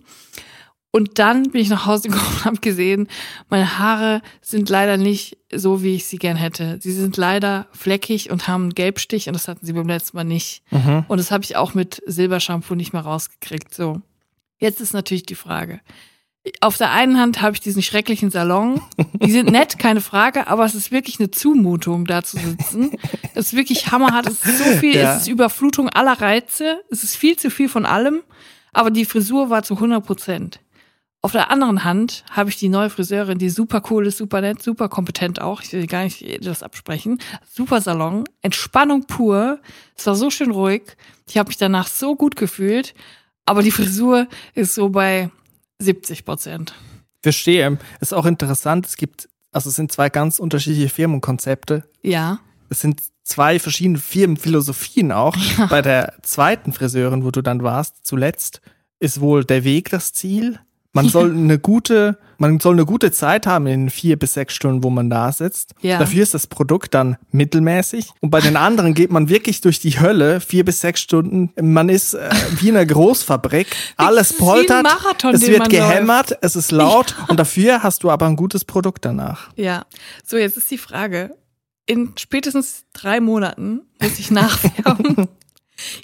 Und 0.92 1.20
dann 1.20 1.52
bin 1.52 1.62
ich 1.62 1.70
nach 1.70 1.86
Hause 1.86 2.10
gekommen 2.10 2.38
und 2.38 2.46
habe 2.46 2.58
gesehen, 2.58 3.08
meine 3.50 3.78
Haare 3.78 4.22
sind 4.42 4.70
leider 4.70 4.98
nicht 4.98 5.38
so, 5.54 5.84
wie 5.84 5.96
ich 5.96 6.06
sie 6.06 6.18
gern 6.18 6.38
hätte. 6.38 6.80
Sie 6.82 6.92
sind 6.92 7.18
leider 7.18 7.68
fleckig 7.72 8.32
und 8.32 8.48
haben 8.48 8.64
einen 8.64 8.76
Gelbstich 8.76 9.28
und 9.28 9.34
das 9.34 9.48
hatten 9.48 9.66
sie 9.66 9.74
beim 9.74 9.88
letzten 9.88 10.18
Mal 10.18 10.24
nicht. 10.24 10.64
Mhm. 10.72 11.06
Und 11.08 11.18
das 11.18 11.32
habe 11.32 11.44
ich 11.44 11.56
auch 11.56 11.74
mit 11.74 12.02
Silbershampoo 12.06 12.76
nicht 12.76 12.94
mehr 12.94 13.04
rausgekriegt. 13.04 13.74
So, 13.74 14.02
jetzt 14.60 14.82
ist 14.82 14.94
natürlich 14.94 15.26
die 15.26 15.36
Frage. 15.36 15.82
Auf 16.62 16.78
der 16.78 16.92
einen 16.92 17.20
Hand 17.20 17.42
habe 17.42 17.54
ich 17.54 17.60
diesen 17.60 17.82
schrecklichen 17.82 18.32
Salon. 18.32 18.82
Die 19.22 19.32
sind 19.32 19.52
nett, 19.52 19.78
keine 19.80 20.00
Frage, 20.02 20.48
aber 20.48 20.66
es 20.66 20.76
ist 20.76 20.92
wirklich 20.92 21.20
eine 21.20 21.30
Zumutung, 21.30 22.06
da 22.06 22.24
zu 22.24 22.38
sitzen. 22.38 22.92
Es 23.36 23.48
ist 23.48 23.56
wirklich 23.56 23.92
hammerhart. 23.92 24.28
Es 24.28 24.46
ist 24.46 24.58
so 24.60 24.64
viel, 24.80 24.96
ja. 24.96 25.16
es 25.16 25.24
ist 25.24 25.28
Überflutung 25.28 25.90
aller 25.90 26.20
Reize. 26.20 26.82
Es 26.90 27.04
ist 27.04 27.16
viel 27.16 27.38
zu 27.38 27.52
viel 27.52 27.70
von 27.70 27.86
allem. 27.86 28.22
Aber 28.74 28.92
die 28.92 29.06
Frisur 29.06 29.50
war 29.50 29.64
zu 29.64 29.76
100 29.76 30.06
Prozent. 30.06 30.60
Auf 31.22 31.32
der 31.32 31.50
anderen 31.50 31.84
Hand 31.84 32.24
habe 32.30 32.50
ich 32.50 32.58
die 32.58 32.70
neue 32.70 32.90
Friseurin, 32.90 33.40
die 33.40 33.50
super 33.50 33.82
cool 33.90 34.06
ist, 34.08 34.18
super 34.18 34.40
nett, 34.40 34.62
super 34.62 34.88
kompetent 34.88 35.42
auch. 35.42 35.62
Ich 35.62 35.74
will 35.74 35.88
gar 35.88 36.04
nicht 36.04 36.46
das 36.46 36.64
absprechen. 36.64 37.20
Super 37.52 37.82
Salon, 37.82 38.26
Entspannung 38.42 39.06
pur. 39.06 39.60
Es 39.96 40.06
war 40.06 40.16
so 40.16 40.30
schön 40.30 40.52
ruhig. 40.52 40.84
Ich 41.28 41.38
habe 41.38 41.48
mich 41.48 41.58
danach 41.58 41.88
so 41.88 42.16
gut 42.16 42.36
gefühlt. 42.36 42.94
Aber 43.46 43.64
die 43.64 43.72
Frisur 43.72 44.28
ist 44.54 44.76
so 44.76 44.90
bei 44.90 45.32
70 45.80 46.24
Prozent. 46.24 46.76
Verstehe. 47.24 47.78
Ist 48.00 48.14
auch 48.14 48.26
interessant. 48.26 48.86
Es 48.86 48.96
gibt, 48.96 49.28
also 49.52 49.70
es 49.70 49.76
sind 49.76 49.92
zwei 49.92 50.10
ganz 50.10 50.38
unterschiedliche 50.38 50.90
Firmenkonzepte. 50.90 51.90
Ja. 52.04 52.40
Es 52.70 52.82
sind 52.82 53.02
zwei 53.24 53.60
verschiedene 53.60 53.98
Firmenphilosophien 53.98 55.12
auch. 55.12 55.36
Ja. 55.58 55.66
Bei 55.66 55.82
der 55.82 56.14
zweiten 56.22 56.74
Friseurin, 56.74 57.24
wo 57.24 57.32
du 57.32 57.42
dann 57.42 57.64
warst, 57.64 58.06
zuletzt, 58.06 58.62
ist 59.00 59.20
wohl 59.20 59.44
der 59.44 59.64
Weg 59.64 59.90
das 59.90 60.14
Ziel 60.14 60.60
man 60.94 61.10
soll 61.10 61.32
eine 61.32 61.60
gute, 61.60 62.18
man 62.38 62.60
soll 62.60 62.74
eine 62.74 62.86
gute 62.86 63.12
Zeit 63.12 63.46
haben 63.46 63.68
in 63.68 63.90
vier 63.90 64.18
bis 64.18 64.34
sechs 64.34 64.54
Stunden, 64.56 64.84
wo 64.84 64.90
man 64.90 65.10
da 65.10 65.32
sitzt. 65.32 65.74
Ja. 65.82 66.00
Dafür 66.00 66.24
ist 66.24 66.34
das 66.34 66.48
Produkt 66.48 66.94
dann 66.94 67.18
mittelmäßig. 67.32 68.10
Und 68.22 68.32
bei 68.32 68.42
den 68.42 68.58
anderen 68.58 68.94
geht 68.94 69.12
man 69.12 69.30
wirklich 69.30 69.62
durch 69.62 69.80
die 69.80 70.00
Hölle, 70.00 70.40
vier 70.40 70.66
bis 70.66 70.82
sechs 70.82 71.02
Stunden. 71.02 71.52
Man 71.62 71.90
ist 71.90 72.14
äh, 72.14 72.30
wie 72.60 72.70
in 72.70 72.78
einer 72.78 72.86
Großfabrik. 72.86 73.68
Alles 73.96 74.34
poltert. 74.34 74.84
Marathon, 74.84 75.36
es 75.36 75.48
wird 75.48 75.70
gehämmert, 75.70 76.32
läuft. 76.32 76.44
es 76.44 76.56
ist 76.56 76.72
laut. 76.72 77.16
Ja. 77.18 77.26
Und 77.28 77.40
dafür 77.40 77.84
hast 77.84 78.04
du 78.04 78.10
aber 78.10 78.26
ein 78.26 78.36
gutes 78.36 78.66
Produkt 78.66 79.06
danach. 79.06 79.50
Ja. 79.56 79.86
So, 80.26 80.38
jetzt 80.38 80.58
ist 80.58 80.72
die 80.72 80.78
Frage. 80.78 81.36
In 81.86 82.14
spätestens 82.18 82.86
drei 82.94 83.20
Monaten 83.20 83.82
muss 84.02 84.20
ich 84.20 84.32
nachfärben. 84.32 85.28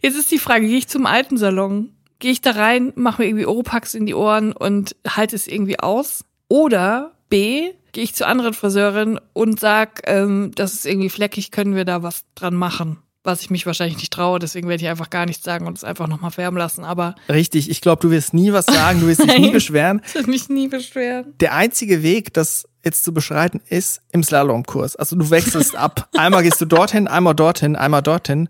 Jetzt 0.02 0.17
ist 0.17 0.32
die 0.32 0.39
Frage, 0.39 0.67
gehe 0.67 0.78
ich 0.78 0.88
zum 0.88 1.06
alten 1.06 1.38
Salon 1.38 1.89
gehe 2.23 2.31
ich 2.31 2.39
da 2.39 2.51
rein, 2.51 2.93
mache 2.95 3.21
mir 3.21 3.27
irgendwie 3.27 3.45
Oropax 3.45 3.95
in 3.95 4.05
die 4.05 4.13
Ohren 4.13 4.53
und 4.53 4.95
halte 5.05 5.36
es 5.36 5.45
irgendwie 5.45 5.81
aus. 5.81 6.23
Oder 6.47 7.12
B, 7.27 7.71
gehe 7.91 8.05
ich 8.05 8.15
zu 8.15 8.25
anderen 8.25 8.53
Friseurin 8.53 9.19
und 9.33 9.59
sag, 9.59 10.03
ähm, 10.05 10.53
das 10.55 10.73
ist 10.73 10.86
irgendwie 10.86 11.09
fleckig, 11.09 11.51
können 11.51 11.75
wir 11.75 11.83
da 11.83 12.01
was 12.01 12.23
dran 12.33 12.55
machen? 12.55 12.99
Was 13.25 13.41
ich 13.41 13.49
mich 13.49 13.65
wahrscheinlich 13.65 13.97
nicht 13.97 14.13
traue, 14.13 14.39
deswegen 14.39 14.69
werde 14.69 14.81
ich 14.81 14.89
einfach 14.89 15.09
gar 15.09 15.25
nichts 15.25 15.43
sagen 15.43 15.67
und 15.67 15.77
es 15.77 15.83
einfach 15.83 16.07
nochmal 16.07 16.31
färben 16.31 16.57
lassen. 16.57 16.86
Aber 16.86 17.15
Richtig, 17.27 17.69
ich 17.69 17.81
glaube, 17.81 18.01
du 18.01 18.09
wirst 18.09 18.33
nie 18.33 18.53
was 18.53 18.67
sagen, 18.67 19.01
du 19.01 19.07
wirst 19.07 19.21
dich 19.21 19.38
nie 19.38 19.51
beschweren. 19.51 20.01
Ich 20.07 20.15
werde 20.15 20.29
mich 20.29 20.47
nie 20.47 20.69
beschweren. 20.69 21.33
Der 21.41 21.53
einzige 21.53 22.03
Weg, 22.03 22.33
das 22.33 22.69
jetzt 22.86 23.03
zu 23.03 23.13
beschreiten, 23.13 23.59
ist 23.67 24.01
im 24.13 24.23
Slalomkurs. 24.23 24.95
Also 24.95 25.17
du 25.17 25.29
wechselst 25.29 25.75
ab. 25.75 26.07
Einmal 26.15 26.43
gehst 26.43 26.62
du 26.62 26.65
dorthin, 26.65 27.09
einmal 27.09 27.36
dorthin, 27.36 27.75
einmal 27.75 28.01
dorthin. 28.01 28.47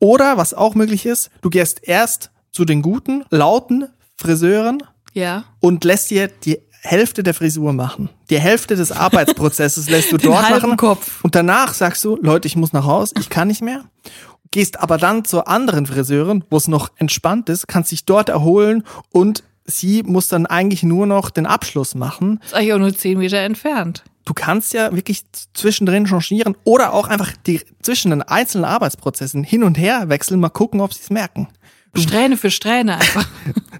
Oder 0.00 0.36
was 0.38 0.54
auch 0.54 0.74
möglich 0.74 1.06
ist, 1.06 1.30
du 1.40 1.50
gehst 1.50 1.86
erst 1.86 2.32
zu 2.52 2.64
den 2.64 2.82
guten, 2.82 3.24
lauten 3.30 3.88
Friseuren 4.16 4.82
ja. 5.14 5.44
und 5.60 5.84
lässt 5.84 6.10
dir 6.10 6.28
die 6.28 6.58
Hälfte 6.82 7.22
der 7.22 7.34
Frisur 7.34 7.72
machen. 7.72 8.10
Die 8.28 8.40
Hälfte 8.40 8.76
des 8.76 8.92
Arbeitsprozesses 8.92 9.88
lässt 9.88 10.12
du 10.12 10.16
Den 10.18 10.30
dort 10.30 10.50
machen. 10.50 10.76
Kopf. 10.76 11.22
Und 11.22 11.34
danach 11.34 11.74
sagst 11.74 12.04
du, 12.04 12.18
Leute, 12.20 12.48
ich 12.48 12.56
muss 12.56 12.72
nach 12.72 12.84
Hause, 12.84 13.14
ich 13.18 13.28
kann 13.28 13.48
nicht 13.48 13.62
mehr. 13.62 13.84
Gehst 14.50 14.80
aber 14.80 14.98
dann 14.98 15.24
zur 15.24 15.48
anderen 15.48 15.86
Friseurin, 15.86 16.44
wo 16.50 16.56
es 16.56 16.68
noch 16.68 16.90
entspannt 16.96 17.48
ist, 17.48 17.68
kannst 17.68 17.90
dich 17.90 18.04
dort 18.04 18.28
erholen 18.28 18.84
und 19.10 19.44
sie 19.64 20.02
muss 20.02 20.28
dann 20.28 20.46
eigentlich 20.46 20.82
nur 20.82 21.06
noch 21.06 21.30
den 21.30 21.46
Abschluss 21.46 21.94
machen. 21.94 22.40
ist 22.44 22.52
eigentlich 22.52 22.72
auch 22.74 22.78
nur 22.78 22.94
zehn 22.94 23.18
Meter 23.18 23.38
entfernt. 23.38 24.04
Du 24.24 24.34
kannst 24.34 24.72
ja 24.72 24.94
wirklich 24.94 25.22
zwischendrin 25.54 26.06
changieren 26.06 26.56
oder 26.64 26.92
auch 26.92 27.08
einfach 27.08 27.32
die 27.46 27.60
zwischen 27.80 28.10
den 28.10 28.22
einzelnen 28.22 28.64
Arbeitsprozessen 28.64 29.42
hin 29.42 29.64
und 29.64 29.78
her 29.78 30.08
wechseln, 30.08 30.38
mal 30.38 30.48
gucken, 30.48 30.80
ob 30.80 30.92
sie 30.92 31.02
es 31.02 31.10
merken. 31.10 31.48
Strähne 31.96 32.36
für 32.36 32.50
Strähne 32.50 32.94
einfach. 32.98 33.26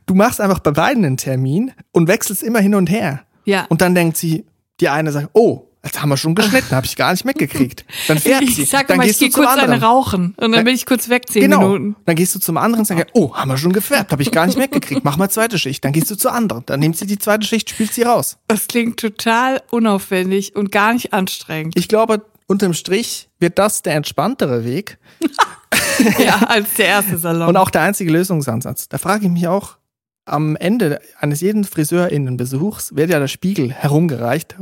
Du 0.06 0.14
machst 0.16 0.40
einfach 0.40 0.58
bei 0.58 0.72
beiden 0.72 1.04
einen 1.04 1.16
Termin 1.16 1.72
und 1.92 2.08
wechselst 2.08 2.42
immer 2.42 2.58
hin 2.58 2.74
und 2.74 2.90
her. 2.90 3.22
Ja. 3.44 3.64
Und 3.70 3.80
dann 3.80 3.94
denkt 3.94 4.16
sie, 4.16 4.44
die 4.80 4.88
eine 4.88 5.12
sagt, 5.12 5.30
oh, 5.32 5.68
jetzt 5.84 6.02
haben 6.02 6.08
wir 6.10 6.16
schon 6.16 6.34
geschnitten, 6.34 6.74
habe 6.74 6.84
ich 6.84 6.96
gar 6.96 7.12
nicht 7.12 7.24
mitgekriegt. 7.24 7.86
Dann 8.08 8.18
fährt 8.18 8.46
sie. 8.48 8.62
Ich 8.62 8.68
sag 8.68 8.88
dann 8.88 8.96
immer, 8.96 9.04
ich 9.04 9.10
gehst 9.18 9.20
du 9.20 9.24
gehe 9.26 9.32
kurz 9.46 9.48
anderen. 9.56 9.70
eine 9.74 9.82
rauchen 9.82 10.34
und 10.38 10.52
dann 10.52 10.64
bin 10.64 10.74
ich 10.74 10.84
kurz 10.86 11.08
weg, 11.08 11.28
zehn 11.30 11.42
Genau. 11.42 11.60
Minuten. 11.60 11.96
Dann 12.04 12.16
gehst 12.16 12.34
du 12.34 12.40
zum 12.40 12.56
anderen 12.58 12.80
und 12.80 12.84
sagst, 12.86 13.06
oh, 13.14 13.34
haben 13.34 13.48
wir 13.50 13.56
schon 13.56 13.72
gefärbt, 13.72 14.10
habe 14.12 14.22
ich 14.22 14.32
gar 14.32 14.44
nicht 14.44 14.58
mitgekriegt. 14.58 15.02
Mach 15.04 15.16
mal 15.16 15.30
zweite 15.30 15.58
Schicht. 15.58 15.84
Dann 15.84 15.92
gehst 15.92 16.10
du 16.10 16.16
zur 16.16 16.32
anderen. 16.32 16.64
Dann 16.66 16.80
nimmt 16.80 16.96
sie 16.96 17.06
die 17.06 17.18
zweite 17.18 17.46
Schicht, 17.46 17.70
spielt 17.70 17.94
sie 17.94 18.02
raus. 18.02 18.38
Das 18.48 18.66
klingt 18.66 18.98
total 19.00 19.62
unaufwendig 19.70 20.56
und 20.56 20.72
gar 20.72 20.92
nicht 20.92 21.12
anstrengend. 21.14 21.74
Ich 21.78 21.88
glaube, 21.88 22.22
unterm 22.46 22.74
Strich 22.74 23.28
wird 23.38 23.58
das 23.58 23.82
der 23.82 23.94
entspanntere 23.94 24.64
Weg 24.64 24.98
ja, 26.18 26.36
als 26.48 26.74
der 26.74 26.86
erste 26.86 27.18
Salon. 27.18 27.48
und 27.48 27.56
auch 27.56 27.70
der 27.70 27.82
einzige 27.82 28.10
Lösungsansatz. 28.12 28.88
Da 28.88 28.98
frage 28.98 29.26
ich 29.26 29.30
mich 29.30 29.46
auch, 29.48 29.76
am 30.24 30.56
Ende 30.56 31.00
eines 31.18 31.40
jeden 31.40 31.64
Friseurinnenbesuchs 31.64 32.94
wird 32.94 33.10
ja 33.10 33.18
der 33.18 33.28
Spiegel 33.28 33.72
herumgereicht, 33.72 34.56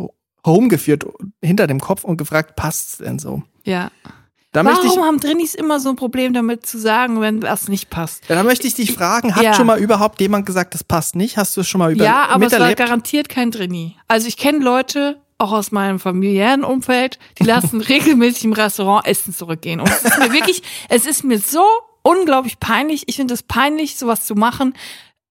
herumgeführt 0.45 1.05
hinter 1.43 1.67
dem 1.67 1.81
Kopf 1.81 2.05
und 2.05 2.17
gefragt, 2.17 2.57
passt's 2.57 2.99
denn 2.99 3.19
so? 3.19 3.43
ja. 3.65 3.91
Da 4.53 4.65
möchte 4.65 4.81
ich 4.85 4.89
Warum 4.97 5.05
haben 5.05 5.21
Drinnis 5.21 5.55
immer 5.55 5.79
so 5.79 5.91
ein 5.91 5.95
Problem 5.95 6.33
damit 6.33 6.67
zu 6.67 6.77
sagen, 6.77 7.21
wenn 7.21 7.41
was 7.41 7.69
nicht 7.69 7.89
passt? 7.89 8.29
Ja, 8.29 8.35
da 8.35 8.43
möchte 8.43 8.67
ich 8.67 8.75
dich 8.75 8.93
fragen, 8.93 9.37
hat 9.37 9.45
Ja. 9.45 9.55
schon 9.55 9.65
mal 9.69 9.79
überhaupt 9.79 10.21
jemand 10.21 10.45
gesagt, 10.45 10.75
das 10.75 10.83
passt 10.83 11.15
nicht? 11.15 11.37
Hast 11.37 11.57
du 11.57 11.61
es 11.61 11.69
schon 11.69 11.79
mal 11.79 11.93
über 11.93 12.03
ja, 12.05 12.25
aber 12.25 12.47
es 12.47 12.51
war 12.51 12.59
miterlebt? 12.59 12.79
garantiert 12.81 13.29
kein 13.29 13.53
Drini. 13.53 13.97
Also 14.09 14.27
ich 14.27 14.37
kenne 14.37 14.59
Leute, 14.59 15.21
auch 15.41 15.53
aus 15.53 15.73
meinem 15.73 15.99
familiären 15.99 16.65
Umfeld, 16.65 17.19
die 17.39 17.45
lassen 17.45 17.81
regelmäßig 17.81 18.45
im 18.45 18.53
Restaurant 18.53 19.07
Essen 19.07 19.35
zurückgehen. 19.35 19.81
Und 19.81 19.89
es 19.89 20.05
ist 20.05 20.19
mir 20.19 20.33
wirklich, 20.33 20.63
es 20.89 21.07
ist 21.07 21.25
mir 21.25 21.39
so 21.39 21.65
unglaublich 22.03 22.61
peinlich. 22.61 23.05
Ich 23.07 23.17
finde 23.17 23.35
es 23.35 23.43
peinlich, 23.43 23.97
sowas 23.97 24.27
zu 24.27 24.35
machen. 24.35 24.75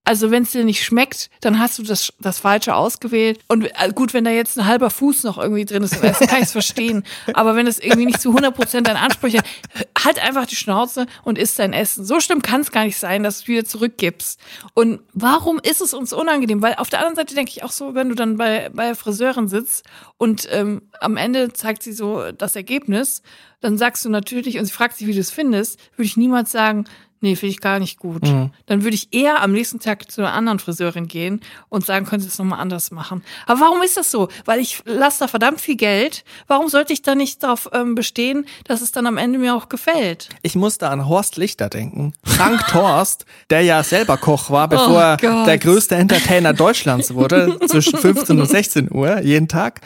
Also 0.05 0.31
wenn 0.31 0.43
es 0.43 0.51
dir 0.51 0.63
nicht 0.63 0.83
schmeckt, 0.83 1.29
dann 1.41 1.59
hast 1.59 1.77
du 1.77 1.83
das, 1.83 2.13
das 2.19 2.39
Falsche 2.39 2.73
ausgewählt. 2.75 3.39
Und 3.47 3.65
äh, 3.65 3.91
gut, 3.93 4.13
wenn 4.13 4.23
da 4.23 4.31
jetzt 4.31 4.57
ein 4.57 4.65
halber 4.65 4.89
Fuß 4.89 5.23
noch 5.23 5.37
irgendwie 5.37 5.65
drin 5.65 5.83
ist, 5.83 6.03
dann 6.03 6.13
kann 6.13 6.39
ich 6.39 6.45
es 6.45 6.51
verstehen. 6.51 7.03
Aber 7.33 7.55
wenn 7.55 7.67
es 7.67 7.79
irgendwie 7.79 8.07
nicht 8.07 8.21
zu 8.21 8.29
100 8.29 8.55
Prozent 8.55 8.87
dein 8.87 8.97
Ansprüche 8.97 9.37
hat, 9.37 10.05
halt 10.05 10.19
einfach 10.23 10.45
die 10.45 10.55
Schnauze 10.55 11.05
und 11.23 11.37
isst 11.37 11.59
dein 11.59 11.73
Essen. 11.73 12.05
So 12.05 12.19
schlimm 12.19 12.41
kann 12.41 12.61
es 12.61 12.71
gar 12.71 12.85
nicht 12.85 12.97
sein, 12.97 13.23
dass 13.23 13.37
du 13.37 13.43
es 13.43 13.47
wieder 13.47 13.65
zurückgibst. 13.65 14.39
Und 14.73 15.01
warum 15.13 15.59
ist 15.59 15.81
es 15.81 15.93
uns 15.93 16.13
unangenehm? 16.13 16.61
Weil 16.61 16.75
auf 16.75 16.89
der 16.89 16.99
anderen 16.99 17.15
Seite 17.15 17.35
denke 17.35 17.51
ich 17.51 17.63
auch 17.63 17.71
so, 17.71 17.93
wenn 17.93 18.09
du 18.09 18.15
dann 18.15 18.37
bei, 18.37 18.69
bei 18.73 18.95
Friseurin 18.95 19.47
sitzt 19.47 19.85
und 20.17 20.47
ähm, 20.51 20.81
am 20.99 21.17
Ende 21.17 21.53
zeigt 21.53 21.83
sie 21.83 21.93
so 21.93 22.31
das 22.31 22.55
Ergebnis, 22.55 23.21
dann 23.61 23.77
sagst 23.77 24.05
du 24.05 24.09
natürlich, 24.09 24.57
und 24.57 24.65
sie 24.65 24.71
fragt 24.71 24.97
sich, 24.97 25.07
wie 25.07 25.13
du 25.13 25.19
es 25.19 25.31
findest, 25.31 25.79
würde 25.95 26.07
ich 26.07 26.17
niemals 26.17 26.51
sagen, 26.51 26.85
nee, 27.21 27.35
finde 27.35 27.51
ich 27.51 27.59
gar 27.61 27.79
nicht 27.79 27.99
gut. 27.99 28.23
Dann 28.23 28.83
würde 28.83 28.95
ich 28.95 29.13
eher 29.13 29.41
am 29.41 29.51
nächsten 29.51 29.79
Tag 29.79 30.11
zu 30.11 30.21
einer 30.21 30.33
anderen 30.33 30.59
Friseurin 30.59 31.07
gehen 31.07 31.41
und 31.69 31.85
sagen, 31.85 32.05
können 32.05 32.21
Sie 32.21 32.27
es 32.27 32.37
nochmal 32.37 32.59
anders 32.59 32.91
machen. 32.91 33.23
Aber 33.45 33.59
warum 33.61 33.81
ist 33.81 33.97
das 33.97 34.11
so? 34.11 34.29
Weil 34.45 34.59
ich 34.59 34.81
lasse 34.85 35.19
da 35.19 35.27
verdammt 35.27 35.61
viel 35.61 35.75
Geld. 35.75 36.23
Warum 36.47 36.67
sollte 36.69 36.93
ich 36.93 37.01
da 37.01 37.15
nicht 37.15 37.43
darauf 37.43 37.69
ähm, 37.73 37.95
bestehen, 37.95 38.45
dass 38.65 38.81
es 38.81 38.91
dann 38.91 39.05
am 39.07 39.17
Ende 39.17 39.39
mir 39.39 39.55
auch 39.55 39.69
gefällt? 39.69 40.29
Ich 40.41 40.55
musste 40.55 40.89
an 40.89 41.07
Horst 41.07 41.37
Lichter 41.37 41.69
denken. 41.69 42.13
Frank 42.23 42.65
Thorst, 42.71 43.25
der 43.49 43.61
ja 43.61 43.83
selber 43.83 44.17
Koch 44.17 44.49
war, 44.49 44.67
bevor 44.67 44.89
Oh 44.89 44.97
er 44.99 45.17
Gott. 45.17 45.47
der 45.47 45.57
größte 45.57 45.95
Entertainer 45.95 46.53
Deutschlands 46.53 47.13
wurde, 47.13 47.59
zwischen 47.67 47.97
15 47.99 48.39
und 48.39 48.47
16 48.49 48.91
Uhr 48.91 49.19
jeden 49.21 49.47
Tag. 49.47 49.81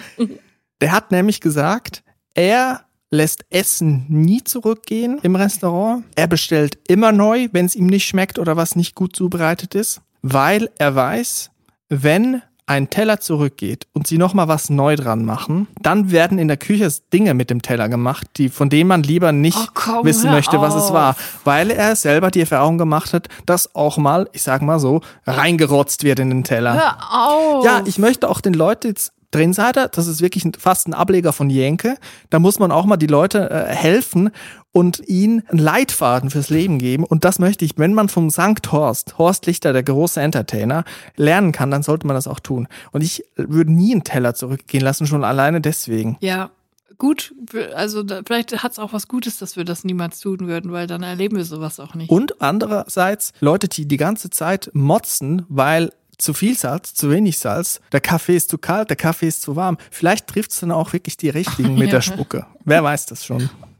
Der 0.82 0.92
hat 0.92 1.12
nämlich 1.12 1.42
gesagt, 1.42 2.04
er 2.34 2.82
lässt 3.14 3.46
Essen 3.50 4.06
nie 4.10 4.44
zurückgehen 4.44 5.20
im 5.22 5.36
Restaurant. 5.36 6.04
Er 6.16 6.28
bestellt 6.28 6.80
immer 6.88 7.12
neu, 7.12 7.48
wenn 7.52 7.66
es 7.66 7.76
ihm 7.76 7.88
nicht 7.88 8.08
schmeckt 8.08 8.40
oder 8.40 8.58
was 8.58 8.76
nicht 8.76 8.96
gut 8.96 9.16
zubereitet 9.16 9.76
ist, 9.76 10.02
weil 10.22 10.70
er 10.80 10.96
weiß, 10.96 11.52
wenn 11.90 12.42
ein 12.66 12.90
Teller 12.90 13.20
zurückgeht 13.20 13.88
und 13.94 14.08
sie 14.08 14.18
nochmal 14.18 14.48
was 14.48 14.70
neu 14.70 14.96
dran 14.96 15.26
machen, 15.26 15.68
dann 15.82 16.12
werden 16.12 16.40
in 16.40 16.48
der 16.48 16.58
Küche 16.58 16.90
Dinge 17.12 17.34
mit 17.34 17.50
dem 17.50 17.62
Teller 17.62 17.90
gemacht, 17.90 18.26
die, 18.38 18.50
von 18.50 18.70
denen 18.70 18.88
man 18.88 19.04
lieber 19.04 19.32
nicht 19.32 19.58
Oh, 19.58 19.68
komm, 19.74 20.06
wissen 20.06 20.32
möchte, 20.32 20.62
was 20.62 20.74
es 20.74 20.94
war. 20.94 21.16
Weil 21.44 21.72
er 21.72 21.96
selber 21.96 22.32
die 22.32 22.40
Erfahrung 22.40 22.78
gemacht 22.78 23.14
hat, 23.14 23.28
dass 23.46 23.76
auch 23.76 23.98
mal, 23.98 24.30
ich 24.32 24.44
sag 24.44 24.62
mal 24.62 24.80
so, 24.80 25.02
reingerotzt 25.28 26.04
wird 26.04 26.20
in 26.20 26.30
den 26.30 26.44
Teller. 26.46 26.74
Hör 26.74 26.98
auf! 27.12 27.66
Ja, 27.66 27.84
ich 27.86 27.98
möchte 27.98 28.30
auch 28.30 28.40
den 28.40 28.54
Leuten 28.54 28.88
jetzt 28.88 29.12
Drinseiter, 29.34 29.88
das 29.90 30.08
ist 30.08 30.22
wirklich 30.22 30.44
fast 30.58 30.88
ein 30.88 30.94
Ableger 30.94 31.34
von 31.34 31.50
Jenke. 31.50 31.98
Da 32.30 32.40
muss 32.40 32.60
man 32.60 32.72
auch 32.72 32.86
mal 32.86 32.98
die 32.98 33.08
Leute 33.08 33.50
äh, 33.50 33.74
helfen 33.74 34.32
und 34.72 35.08
ihnen 35.08 35.44
einen 35.48 35.60
Leitfaden 35.60 36.30
fürs 36.30 36.50
Leben 36.50 36.80
geben. 36.80 37.04
Und 37.04 37.24
das 37.24 37.40
möchte 37.40 37.64
ich, 37.64 37.78
wenn 37.78 37.94
man 37.94 38.10
vom 38.10 38.30
Sankt 38.30 38.72
Horst, 38.72 39.18
Horst 39.18 39.46
Lichter, 39.46 39.72
der 39.72 39.84
große 39.84 40.20
Entertainer, 40.20 40.84
lernen 41.16 41.52
kann, 41.52 41.72
dann 41.72 41.84
sollte 41.84 42.08
man 42.08 42.16
das 42.16 42.28
auch 42.28 42.40
tun. 42.40 42.68
Und 42.92 43.02
ich 43.02 43.24
würde 43.36 43.72
nie 43.72 43.92
einen 43.92 44.04
Teller 44.04 44.34
zurückgehen 44.34 44.84
lassen, 44.84 45.08
schon 45.08 45.24
alleine 45.24 45.62
deswegen. 45.62 46.18
Ja, 46.22 46.50
gut. 46.98 47.36
Also 47.76 48.04
da, 48.04 48.22
vielleicht 48.26 48.64
hat 48.64 48.72
es 48.72 48.80
auch 48.80 48.94
was 48.94 49.08
Gutes, 49.08 49.38
dass 49.38 49.56
wir 49.56 49.64
das 49.64 49.84
niemals 49.84 50.20
tun 50.20 50.48
würden, 50.48 50.72
weil 50.72 50.88
dann 50.88 51.04
erleben 51.04 51.38
wir 51.38 51.46
sowas 51.46 51.80
auch 51.80 51.94
nicht. 51.94 52.10
Und 52.10 52.42
andererseits 52.42 53.34
Leute, 53.40 53.68
die 53.68 53.88
die 53.88 53.98
ganze 53.98 54.30
Zeit 54.30 54.72
motzen, 54.74 55.46
weil 55.50 55.92
zu 56.18 56.34
viel 56.34 56.58
Salz, 56.58 56.94
zu 56.94 57.10
wenig 57.10 57.38
Salz, 57.40 57.82
der 57.92 58.02
Kaffee 58.02 58.36
ist 58.36 58.50
zu 58.50 58.58
kalt, 58.58 58.90
der 58.90 58.98
Kaffee 58.98 59.28
ist 59.28 59.42
zu 59.42 59.56
warm. 59.56 59.78
Vielleicht 59.92 60.28
trifft 60.28 60.52
es 60.52 60.60
dann 60.60 60.72
auch 60.72 60.94
wirklich 60.94 61.18
die 61.18 61.30
richtigen 61.30 61.74
mit 61.78 61.88
Ja. 61.88 61.94
der 61.96 62.02
Spucke. 62.02 62.46
Wer 62.66 62.84
weiß 62.84 63.06
das 63.08 63.26
schon. 63.26 63.50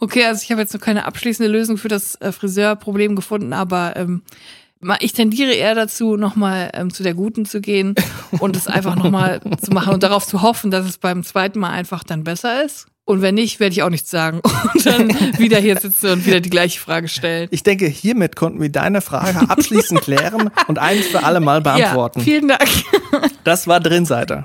Okay, 0.00 0.24
also 0.26 0.42
ich 0.42 0.50
habe 0.50 0.60
jetzt 0.60 0.74
noch 0.74 0.80
keine 0.80 1.04
abschließende 1.06 1.50
Lösung 1.50 1.76
für 1.78 1.88
das 1.88 2.16
äh, 2.16 2.32
Friseurproblem 2.32 3.16
gefunden, 3.16 3.52
aber 3.52 3.96
ähm, 3.96 4.22
ich 5.00 5.12
tendiere 5.12 5.52
eher 5.52 5.74
dazu, 5.74 6.16
nochmal 6.16 6.70
ähm, 6.74 6.92
zu 6.92 7.02
der 7.02 7.14
Guten 7.14 7.46
zu 7.46 7.60
gehen 7.60 7.94
und 8.40 8.56
es 8.56 8.66
einfach 8.66 8.96
nochmal 8.96 9.40
zu 9.62 9.70
machen 9.70 9.94
und 9.94 10.02
darauf 10.02 10.26
zu 10.26 10.42
hoffen, 10.42 10.70
dass 10.70 10.84
es 10.86 10.98
beim 10.98 11.22
zweiten 11.24 11.58
Mal 11.58 11.70
einfach 11.70 12.04
dann 12.04 12.24
besser 12.24 12.64
ist. 12.64 12.86
Und 13.06 13.20
wenn 13.20 13.34
nicht, 13.34 13.60
werde 13.60 13.74
ich 13.74 13.82
auch 13.82 13.90
nichts 13.90 14.10
sagen 14.10 14.40
und 14.74 14.86
dann 14.86 15.08
wieder 15.38 15.58
hier 15.58 15.78
sitze 15.78 16.12
und 16.12 16.24
wieder 16.26 16.40
die 16.40 16.50
gleiche 16.50 16.80
Frage 16.80 17.08
stellen. 17.08 17.48
Ich 17.50 17.62
denke, 17.62 17.86
hiermit 17.86 18.34
konnten 18.34 18.60
wir 18.62 18.70
deine 18.70 19.02
Frage 19.02 19.40
abschließend 19.48 20.00
klären 20.02 20.50
und 20.68 20.78
ein 20.78 20.98
für 20.98 21.22
alle 21.22 21.40
Mal 21.40 21.60
beantworten. 21.60 22.20
Ja, 22.20 22.24
vielen 22.24 22.48
Dank. 22.48 22.66
das 23.44 23.66
war 23.66 23.80
Drinseiter. 23.80 24.44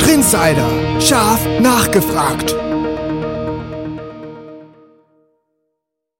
Drinsider. 0.00 1.00
Scharf 1.00 1.40
nachgefragt. 1.60 2.54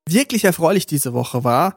Wirklich 0.08 0.44
erfreulich 0.44 0.86
diese 0.86 1.12
Woche 1.12 1.44
war 1.44 1.74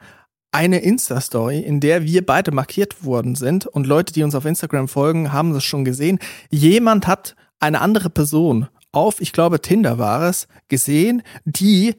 eine 0.52 0.80
Insta-Story, 0.80 1.60
in 1.60 1.80
der 1.80 2.04
wir 2.04 2.26
beide 2.26 2.52
markiert 2.52 3.04
worden 3.04 3.36
sind 3.36 3.66
und 3.66 3.86
Leute, 3.86 4.14
die 4.14 4.24
uns 4.24 4.36
auf 4.36 4.45
Instagram 4.45 4.88
folgen, 4.88 5.32
haben 5.32 5.54
das 5.54 5.64
schon 5.64 5.86
gesehen. 5.86 6.20
Jemand 6.50 7.08
hat 7.08 7.36
eine 7.60 7.82
andere 7.82 8.10
Person 8.10 8.68
auf, 8.91 9.22
ich 9.22 9.34
glaube 9.34 9.62
Tinder 9.62 9.97
war 9.97 10.24
es, 10.24 10.47
gesehen, 10.68 11.22
die 11.45 11.95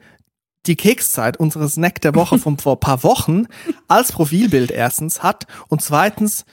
die 0.67 0.75
Kekszeit, 0.75 1.37
unsere 1.37 1.67
Snack 1.67 2.01
der 2.01 2.13
Woche 2.13 2.37
von 2.37 2.57
vor 2.59 2.79
paar 2.79 3.03
Wochen, 3.03 3.45
als 3.87 4.11
Profilbild 4.11 4.71
erstens 4.71 5.23
hat 5.23 5.47
und 5.69 5.81
zweitens 5.81 6.45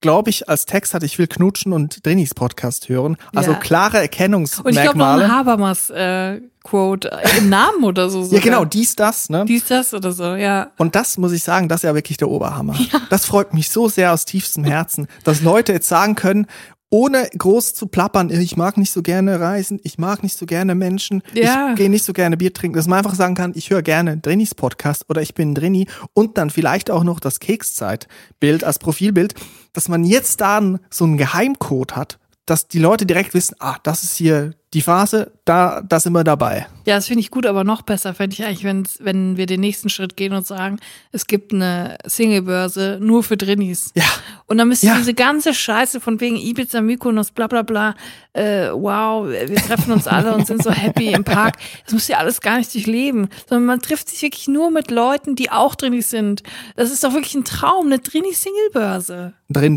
glaube 0.00 0.30
ich, 0.30 0.48
als 0.48 0.66
Text 0.66 0.94
hat, 0.94 1.02
ich 1.02 1.18
will 1.18 1.26
knutschen 1.26 1.72
und 1.72 2.04
Drinis 2.04 2.34
Podcast 2.34 2.88
hören. 2.88 3.16
Also 3.34 3.52
Ja. 3.52 3.58
klare 3.58 3.98
Und 3.98 4.04
ich 4.04 4.10
glaube 4.10 4.28
noch 4.36 4.36
Erkennungsmerkmale. 4.36 5.24
ein 5.24 5.32
Habermas 5.32 5.90
äh, 5.90 6.40
Quote 6.62 7.10
äh, 7.12 7.38
im 7.38 7.48
Namen 7.48 7.84
oder 7.84 8.10
so. 8.10 8.24
ja, 8.24 8.40
genau, 8.40 8.64
dies, 8.64 8.96
das, 8.96 9.28
ne? 9.30 9.44
Dies, 9.46 9.66
das 9.66 9.94
oder 9.94 10.12
so, 10.12 10.34
ja. 10.34 10.72
Und 10.76 10.94
das 10.96 11.16
muss 11.16 11.32
ich 11.32 11.42
sagen, 11.42 11.68
das 11.68 11.78
ist 11.78 11.84
ja 11.84 11.94
wirklich 11.94 12.18
der 12.18 12.28
Oberhammer. 12.28 12.74
Das 13.10 13.24
freut 13.24 13.54
mich 13.54 13.70
so 13.70 13.88
sehr 13.88 14.12
aus 14.12 14.24
tiefstem 14.24 14.64
Herzen, 14.64 15.06
dass 15.24 15.40
Leute 15.42 15.72
jetzt 15.72 15.88
sagen 15.88 16.14
können, 16.16 16.46
ohne 16.90 17.28
groß 17.36 17.74
zu 17.74 17.86
plappern, 17.88 18.30
ich 18.30 18.56
mag 18.56 18.76
nicht 18.76 18.92
so 18.92 19.02
gerne 19.02 19.40
reisen, 19.40 19.80
ich 19.82 19.98
mag 19.98 20.22
nicht 20.22 20.36
so 20.38 20.46
gerne 20.46 20.74
Menschen, 20.74 21.22
Ja. 21.34 21.70
ich 21.70 21.76
gehe 21.76 21.90
nicht 21.90 22.04
so 22.04 22.12
gerne 22.12 22.36
Bier 22.36 22.52
trinken, 22.52 22.76
dass 22.76 22.86
man 22.86 22.98
einfach 22.98 23.14
sagen 23.16 23.34
kann, 23.34 23.52
ich 23.56 23.70
höre 23.70 23.82
gerne 23.82 24.18
Drinis 24.18 24.54
Podcast 24.54 25.04
oder 25.08 25.20
ich 25.20 25.34
bin 25.34 25.54
Drini 25.54 25.88
und 26.14 26.38
dann 26.38 26.50
vielleicht 26.50 26.90
auch 26.90 27.02
noch 27.04 27.18
das 27.20 27.40
Kekszeitbild 27.40 28.64
als 28.64 28.78
Profilbild, 28.78 29.34
dass 29.72 29.88
man 29.88 30.04
jetzt 30.04 30.40
da 30.40 30.58
einen- 30.58 30.78
so 30.90 31.04
einen 31.04 31.16
Geheimcode 31.18 31.96
hat, 31.96 32.18
dass 32.46 32.68
die 32.68 32.78
Leute 32.78 33.06
direkt 33.06 33.34
wissen, 33.34 33.56
ah, 33.58 33.76
das 33.82 34.02
ist 34.04 34.16
hier 34.16 34.54
die 34.72 34.82
Phase, 34.82 35.32
da, 35.44 35.80
da 35.80 35.98
sind 36.00 36.12
wir 36.12 36.22
dabei. 36.24 36.66
Ja, 36.86 36.96
das 36.96 37.06
finde 37.06 37.20
ich 37.20 37.30
gut, 37.30 37.46
aber 37.46 37.64
noch 37.64 37.82
besser 37.82 38.14
fände 38.14 38.34
ich 38.34 38.44
eigentlich, 38.44 38.64
wenn's, 38.64 38.98
wenn 39.00 39.36
wir 39.36 39.46
den 39.46 39.60
nächsten 39.60 39.88
Schritt 39.88 40.16
gehen 40.16 40.32
und 40.32 40.46
sagen, 40.46 40.78
es 41.12 41.26
gibt 41.26 41.52
eine 41.52 41.96
Singlebörse 42.04 42.98
nur 43.00 43.22
für 43.22 43.36
Drinnies. 43.36 43.90
Ja. 43.94 44.04
Und 44.46 44.58
dann 44.58 44.68
müsste 44.68 44.86
Ja. 44.88 44.96
diese 44.98 45.14
ganze 45.14 45.54
Scheiße 45.54 45.98
von 46.00 46.20
wegen 46.20 46.36
Ibiza, 46.36 46.82
Mykonos, 46.82 47.30
bla 47.30 47.46
bla 47.46 47.62
bla, 47.62 47.94
äh, 48.34 48.68
wow, 48.70 49.26
wir 49.26 49.56
treffen 49.56 49.92
uns 49.92 50.06
alle 50.06 50.34
und 50.34 50.46
sind 50.46 50.62
so 50.62 50.70
happy 50.70 51.12
im 51.12 51.24
Park. 51.24 51.56
Das 51.84 51.94
müsst 51.94 52.08
ihr 52.10 52.18
alles 52.18 52.40
gar 52.40 52.58
nicht 52.58 52.72
durchleben, 52.74 53.28
sondern 53.48 53.66
man 53.66 53.80
trifft 53.80 54.08
sich 54.10 54.20
wirklich 54.22 54.46
nur 54.46 54.70
mit 54.70 54.90
Leuten, 54.90 55.36
die 55.36 55.50
auch 55.50 55.74
Drinnies 55.74 56.10
sind. 56.10 56.42
Das 56.76 56.90
ist 56.92 57.02
doch 57.02 57.12
wirklich 57.14 57.34
ein 57.34 57.44
Traum, 57.44 57.86
eine 57.86 57.98
Drinni-Singlebörse. 57.98 59.32
Drin 59.48 59.76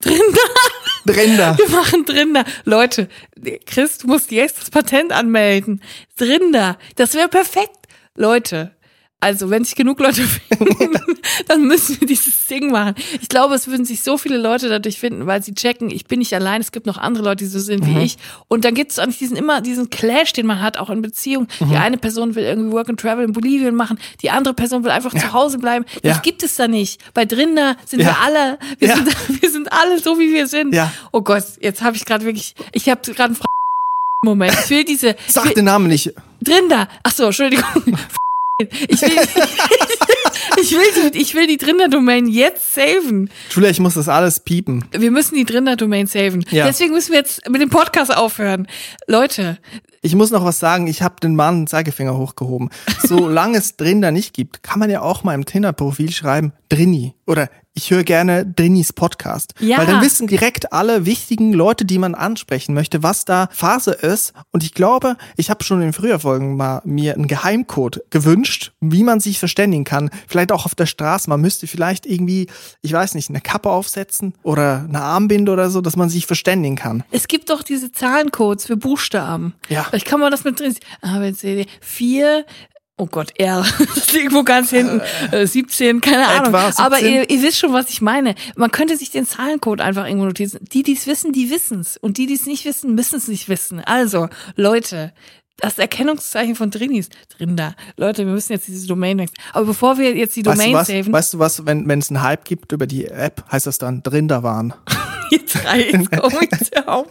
da. 0.00 0.10
Drin 0.10 0.22
da. 0.32 1.12
Drin 1.12 1.36
da. 1.36 1.58
Wir 1.58 1.68
machen 1.68 2.04
Drinder. 2.04 2.44
Leute, 2.64 3.08
Chris, 3.66 3.98
du 3.98 4.08
musst 4.08 4.30
jetzt 4.30 4.60
das 4.60 4.70
Patent 4.70 5.12
anmelden. 5.12 5.82
Drinder. 6.16 6.78
Das 6.96 7.14
wäre 7.14 7.28
perfekt. 7.28 7.76
Leute, 8.14 8.74
Also, 9.18 9.48
wenn 9.48 9.64
sich 9.64 9.74
genug 9.76 9.98
Leute 9.98 10.22
finden, 10.48 10.98
dann 11.48 11.66
müssen 11.66 11.98
wir 12.00 12.06
dieses 12.06 12.46
Ding 12.46 12.70
machen. 12.70 12.94
Ich 13.20 13.28
glaube, 13.28 13.54
es 13.54 13.66
würden 13.66 13.84
sich 13.86 14.02
so 14.02 14.18
viele 14.18 14.36
Leute 14.36 14.68
dadurch 14.68 15.00
finden, 15.00 15.26
weil 15.26 15.42
sie 15.42 15.54
checken, 15.54 15.90
ich 15.90 16.04
bin 16.04 16.18
nicht 16.18 16.34
allein, 16.34 16.60
es 16.60 16.70
gibt 16.70 16.86
noch 16.86 16.98
andere 16.98 17.24
Leute, 17.24 17.44
die 17.44 17.50
so 17.50 17.58
sind 17.58 17.86
wie 17.86 17.98
ich. 18.04 18.18
Und 18.48 18.64
dann 18.66 18.74
gibt 18.74 18.92
es 18.92 18.98
auch 18.98 19.06
nicht 19.06 19.18
diesen 19.20 19.36
immer 19.36 19.62
diesen 19.62 19.88
Clash, 19.88 20.34
den 20.34 20.46
man 20.46 20.60
hat, 20.60 20.76
auch 20.76 20.90
in 20.90 21.00
Beziehungen. 21.02 21.48
Die 21.60 21.76
eine 21.76 21.96
Person 21.96 22.34
will 22.34 22.44
irgendwie 22.44 22.72
Work 22.72 22.90
and 22.90 23.00
Travel 23.00 23.24
in 23.24 23.32
Bolivien 23.32 23.74
machen, 23.74 23.98
die 24.22 24.30
andere 24.30 24.52
Person 24.54 24.84
will 24.84 24.90
einfach 24.90 25.14
zu 25.14 25.32
Hause 25.32 25.58
bleiben. 25.58 25.86
Das 26.02 26.16
Ja. 26.16 26.22
gibt 26.22 26.42
es 26.42 26.56
da 26.56 26.68
nicht. 26.68 27.00
Bei 27.14 27.24
Drinder 27.24 27.76
sind 27.86 28.00
Ja. 28.00 28.08
wir 28.08 28.18
alle, 28.20 28.58
wir, 28.78 28.88
Ja. 28.88 28.96
sind, 28.96 29.08
wir 29.42 29.50
sind 29.50 29.72
alle 29.72 29.98
so, 29.98 30.18
wie 30.18 30.32
wir 30.32 30.46
sind. 30.46 30.74
Ja. 30.74 30.92
Oh 31.12 31.22
Gott, 31.22 31.44
jetzt 31.60 31.82
habe 31.82 31.96
ich 31.96 32.04
gerade 32.04 32.24
wirklich, 32.26 32.54
ich 32.72 32.88
habe 32.90 33.00
gerade 33.12 33.30
einen 33.34 33.38
Moment. 34.24 34.54
Ich 34.62 34.70
will 34.70 34.84
diese, 34.84 35.16
Sag 35.26 35.46
will, 35.46 35.54
den 35.54 35.64
Namen 35.64 35.86
nicht. 35.88 36.12
drin 36.42 36.68
da. 36.68 36.86
Ach 37.02 37.10
so, 37.12 37.24
Entschuldigung. 37.24 37.64
Ich 38.58 39.02
will, 39.02 39.10
ich 40.62 40.72
will 40.72 41.10
die, 41.12 41.18
ich 41.18 41.34
will 41.34 41.46
die 41.46 41.58
Drinder-Domain 41.58 42.26
jetzt 42.26 42.74
saven. 42.74 43.30
Julia, 43.50 43.68
ich 43.70 43.80
muss 43.80 43.94
das 43.94 44.08
alles 44.08 44.40
piepen. 44.40 44.84
Wir 44.92 45.10
müssen 45.10 45.34
die 45.34 45.44
Drinder-Domain 45.44 46.06
saven. 46.06 46.44
Ja. 46.50 46.64
Deswegen 46.66 46.92
müssen 46.94 47.12
wir 47.12 47.18
jetzt 47.18 47.48
mit 47.50 47.60
dem 47.60 47.68
Podcast 47.68 48.16
aufhören. 48.16 48.66
Leute, 49.06 49.58
Ich 50.00 50.14
muss 50.14 50.30
noch 50.30 50.44
was 50.44 50.58
sagen, 50.58 50.86
ich 50.86 51.02
habe 51.02 51.16
den 51.20 51.36
Mann 51.36 51.66
Zeigefinger 51.66 52.16
hochgehoben. 52.16 52.70
Solange 53.02 53.58
es 53.58 53.76
drin 53.76 54.00
da 54.00 54.10
nicht 54.10 54.32
gibt, 54.34 54.62
kann 54.62 54.78
man 54.78 54.88
ja 54.88 55.02
auch 55.02 55.22
mal 55.22 55.34
im 55.34 55.44
Tinder-Profil 55.44 56.10
schreiben, 56.12 56.52
Drini. 56.70 57.14
Oder 57.26 57.50
ich 57.76 57.90
höre 57.90 58.04
gerne 58.04 58.46
Drinis 58.46 58.92
Podcast. 58.92 59.52
Ja. 59.60 59.78
Weil 59.78 59.86
dann 59.86 60.02
wissen 60.02 60.26
direkt 60.26 60.72
alle 60.72 61.04
wichtigen 61.04 61.52
Leute, 61.52 61.84
die 61.84 61.98
man 61.98 62.14
ansprechen 62.14 62.74
möchte, 62.74 63.02
was 63.02 63.26
da 63.26 63.48
Phase 63.52 63.92
ist. 63.92 64.32
Und 64.50 64.64
ich 64.64 64.72
glaube, 64.72 65.16
ich 65.36 65.50
habe 65.50 65.62
schon 65.62 65.82
in 65.82 65.92
früher 65.92 66.18
Folgen 66.18 66.56
mal 66.56 66.80
mir 66.84 67.14
einen 67.14 67.26
Geheimcode 67.26 68.02
gewünscht, 68.08 68.72
wie 68.80 69.04
man 69.04 69.20
sich 69.20 69.38
verständigen 69.38 69.84
kann. 69.84 70.10
Vielleicht 70.26 70.52
auch 70.52 70.64
auf 70.64 70.74
der 70.74 70.86
Straße. 70.86 71.28
Man 71.28 71.42
müsste 71.42 71.66
vielleicht 71.66 72.06
irgendwie, 72.06 72.48
ich 72.80 72.94
weiß 72.94 73.14
nicht, 73.14 73.28
eine 73.28 73.42
Kappe 73.42 73.68
aufsetzen 73.68 74.32
oder 74.42 74.86
eine 74.88 75.02
Armbinde 75.02 75.52
oder 75.52 75.68
so, 75.68 75.82
dass 75.82 75.96
man 75.96 76.08
sich 76.08 76.26
verständigen 76.26 76.76
kann. 76.76 77.04
es 77.10 77.28
gibt 77.28 77.50
doch 77.50 77.62
diese 77.62 77.92
Zahlencodes 77.92 78.66
für 78.66 78.78
Buchstaben. 78.78 79.54
Ja. 79.68 79.84
Vielleicht 79.84 80.06
kann 80.06 80.20
man 80.20 80.30
das 80.30 80.44
mit 80.44 80.58
drin. 80.58 80.74
A, 81.02 81.18
B, 81.18 81.32
C, 81.34 81.64
D, 81.64 81.66
4, 81.82 82.46
Oh 82.98 83.06
Gott, 83.06 83.38
R. 83.38 83.64
Das 83.78 83.96
ist 83.98 84.14
irgendwo 84.14 84.42
ganz 84.42 84.70
hinten. 84.70 85.00
Äh, 85.30 85.46
17, 85.46 86.00
keine 86.00 86.26
Ahnung. 86.26 86.46
Etwa 86.46 86.66
17? 86.66 86.84
Aber 86.84 87.00
ihr, 87.00 87.28
ihr 87.28 87.42
wisst 87.42 87.58
schon, 87.58 87.72
was 87.72 87.90
ich 87.90 88.00
meine. 88.00 88.34
Man 88.56 88.70
könnte 88.70 88.96
sich 88.96 89.10
den 89.10 89.26
Zahlencode 89.26 89.82
einfach 89.82 90.06
irgendwo 90.06 90.26
notieren. 90.26 90.52
Die, 90.72 90.82
die 90.82 90.94
es 90.94 91.06
wissen, 91.06 91.32
die 91.32 91.50
wissen's. 91.50 91.98
Und 91.98 92.16
die, 92.16 92.26
die 92.26 92.34
es 92.34 92.46
nicht 92.46 92.64
wissen, 92.64 92.94
müssen 92.94 93.16
es 93.16 93.28
nicht 93.28 93.48
wissen. 93.50 93.80
Also, 93.80 94.28
Leute, 94.54 95.12
das 95.58 95.78
Erkennungszeichen 95.78 96.54
von 96.54 96.70
Drinis. 96.70 97.10
Drin 97.36 97.56
da. 97.56 97.74
Leute, 97.98 98.24
wir 98.26 98.32
müssen 98.32 98.52
jetzt 98.52 98.66
diese 98.66 98.86
Domain 98.86 99.18
wechseln. 99.18 99.36
Aber 99.52 99.66
bevor 99.66 99.98
wir 99.98 100.14
jetzt 100.14 100.36
die 100.36 100.44
Weißt 100.44 100.58
Domain 100.58 100.72
du 100.72 100.78
was? 100.78 100.86
saven, 100.86 101.12
Weißt 101.12 101.34
du 101.34 101.38
was, 101.38 101.66
wenn 101.66 101.90
es 101.90 102.10
einen 102.10 102.22
Hype 102.22 102.44
gibt 102.44 102.72
über 102.72 102.86
die 102.86 103.06
App, 103.06 103.44
heißt 103.50 103.66
das 103.66 103.76
dann 103.78 104.02
drin 104.02 104.28
da 105.30 105.64
waren. 105.64 105.80
jetzt 105.90 106.10
reicht's, 106.10 106.10
komm 106.10 106.32
jetzt 106.40 106.88
auf. 106.88 107.06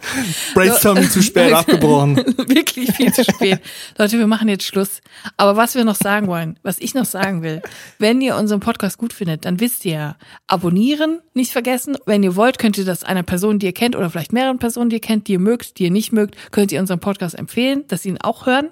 Brainstorming 0.54 1.10
zu 1.10 1.22
spät 1.22 1.52
abgebrochen. 1.52 2.16
Wirklich 2.16 2.92
viel 2.92 3.12
zu 3.12 3.24
spät. 3.24 3.60
Leute, 3.98 4.18
wir 4.18 4.26
machen 4.26 4.48
jetzt 4.48 4.64
Schluss. 4.64 5.00
Aber 5.36 5.56
was 5.56 5.74
wir 5.74 5.84
noch 5.84 5.96
sagen 5.96 6.26
wollen, 6.26 6.58
was 6.62 6.78
ich 6.78 6.94
noch 6.94 7.04
sagen 7.04 7.42
will, 7.42 7.62
wenn 7.98 8.20
ihr 8.20 8.36
unseren 8.36 8.60
Podcast 8.60 8.98
gut 8.98 9.12
findet, 9.12 9.44
dann 9.44 9.60
wisst 9.60 9.84
ihr 9.84 9.92
ja, 9.92 10.16
abonnieren 10.46 11.20
nicht 11.34 11.52
vergessen. 11.52 11.96
Wenn 12.06 12.22
ihr 12.22 12.36
wollt, 12.36 12.58
könnt 12.58 12.78
ihr 12.78 12.84
das 12.84 13.04
einer 13.04 13.22
Person, 13.22 13.58
die 13.58 13.66
ihr 13.66 13.72
kennt 13.72 13.96
oder 13.96 14.10
vielleicht 14.10 14.32
mehreren 14.32 14.58
Personen, 14.58 14.90
die 14.90 14.96
ihr 14.96 15.00
kennt, 15.00 15.28
die 15.28 15.32
ihr 15.32 15.38
mögt, 15.38 15.78
die 15.78 15.84
ihr 15.84 15.90
nicht 15.90 16.12
mögt, 16.12 16.36
könnt 16.52 16.72
ihr 16.72 16.80
unseren 16.80 17.00
Podcast 17.00 17.38
empfehlen, 17.38 17.84
dass 17.88 18.02
sie 18.02 18.10
ihn 18.10 18.20
auch 18.20 18.46
hören. 18.46 18.68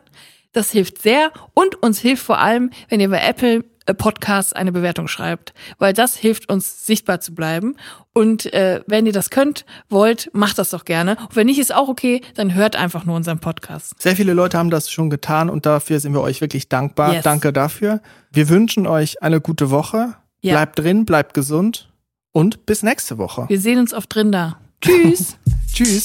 Das 0.53 0.71
hilft 0.71 1.03
sehr 1.03 1.33
und 1.53 1.83
uns 1.83 1.99
hilft 1.99 2.23
vor 2.23 2.39
allem, 2.39 2.71
wenn 2.89 3.01
ihr 3.01 3.11
bei 3.11 3.21
Apple 3.21 3.65
Podcasts 3.93 4.55
eine 4.55 4.73
Bewertung 4.73 5.09
schreibt, 5.09 5.53
weil 5.79 5.93
das 5.93 6.17
hilft 6.17 6.51
uns 6.51 6.87
sichtbar 6.87 7.21
zu 7.21 7.35
bleiben. 7.35 7.77
Und 8.15 8.51
äh, 8.55 8.81
wenn 8.87 9.05
ihr 9.05 9.13
das 9.13 9.29
könnt, 9.29 9.67
wollt, 9.91 10.31
macht 10.33 10.59
das 10.59 10.71
doch 10.71 10.85
gerne. 10.85 11.17
Und 11.21 11.37
wenn 11.37 11.47
nicht, 11.47 11.59
ist 11.59 11.75
auch 11.75 11.89
okay, 11.89 12.23
dann 12.35 12.55
hört 12.55 12.77
einfach 12.77 13.05
nur 13.05 13.17
unseren 13.17 13.41
Podcast. 13.41 14.01
Sehr 14.01 14.17
viele 14.17 14.33
Leute 14.33 14.57
haben 14.57 14.71
das 14.71 14.91
schon 14.91 15.11
getan 15.11 15.51
und 15.51 15.67
dafür 15.67 16.01
sind 16.01 16.15
wir 16.15 16.23
euch 16.23 16.41
wirklich 16.41 16.69
dankbar. 16.69 17.15
Yes. 17.15 17.25
Danke 17.25 17.53
dafür. 17.53 18.01
Wir 18.33 18.49
wünschen 18.49 18.87
euch 18.87 19.23
eine 19.23 19.41
gute 19.41 19.71
Woche. 19.71 20.15
Ja. 20.41 20.55
Bleibt 20.55 20.79
drin, 20.79 21.05
bleibt 21.05 21.35
gesund 21.35 21.91
und 22.33 22.67
bis 22.67 22.83
nächste 22.83 23.19
Woche. 23.19 23.47
Wir 23.49 23.61
sehen 23.61 23.79
uns 23.79 23.93
auf 23.93 24.07
drin 24.07 24.33
da. 24.33 24.59
Tschüss. 24.81 25.37
Tschüss. 25.73 26.05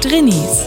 Drinnies, 0.00 0.66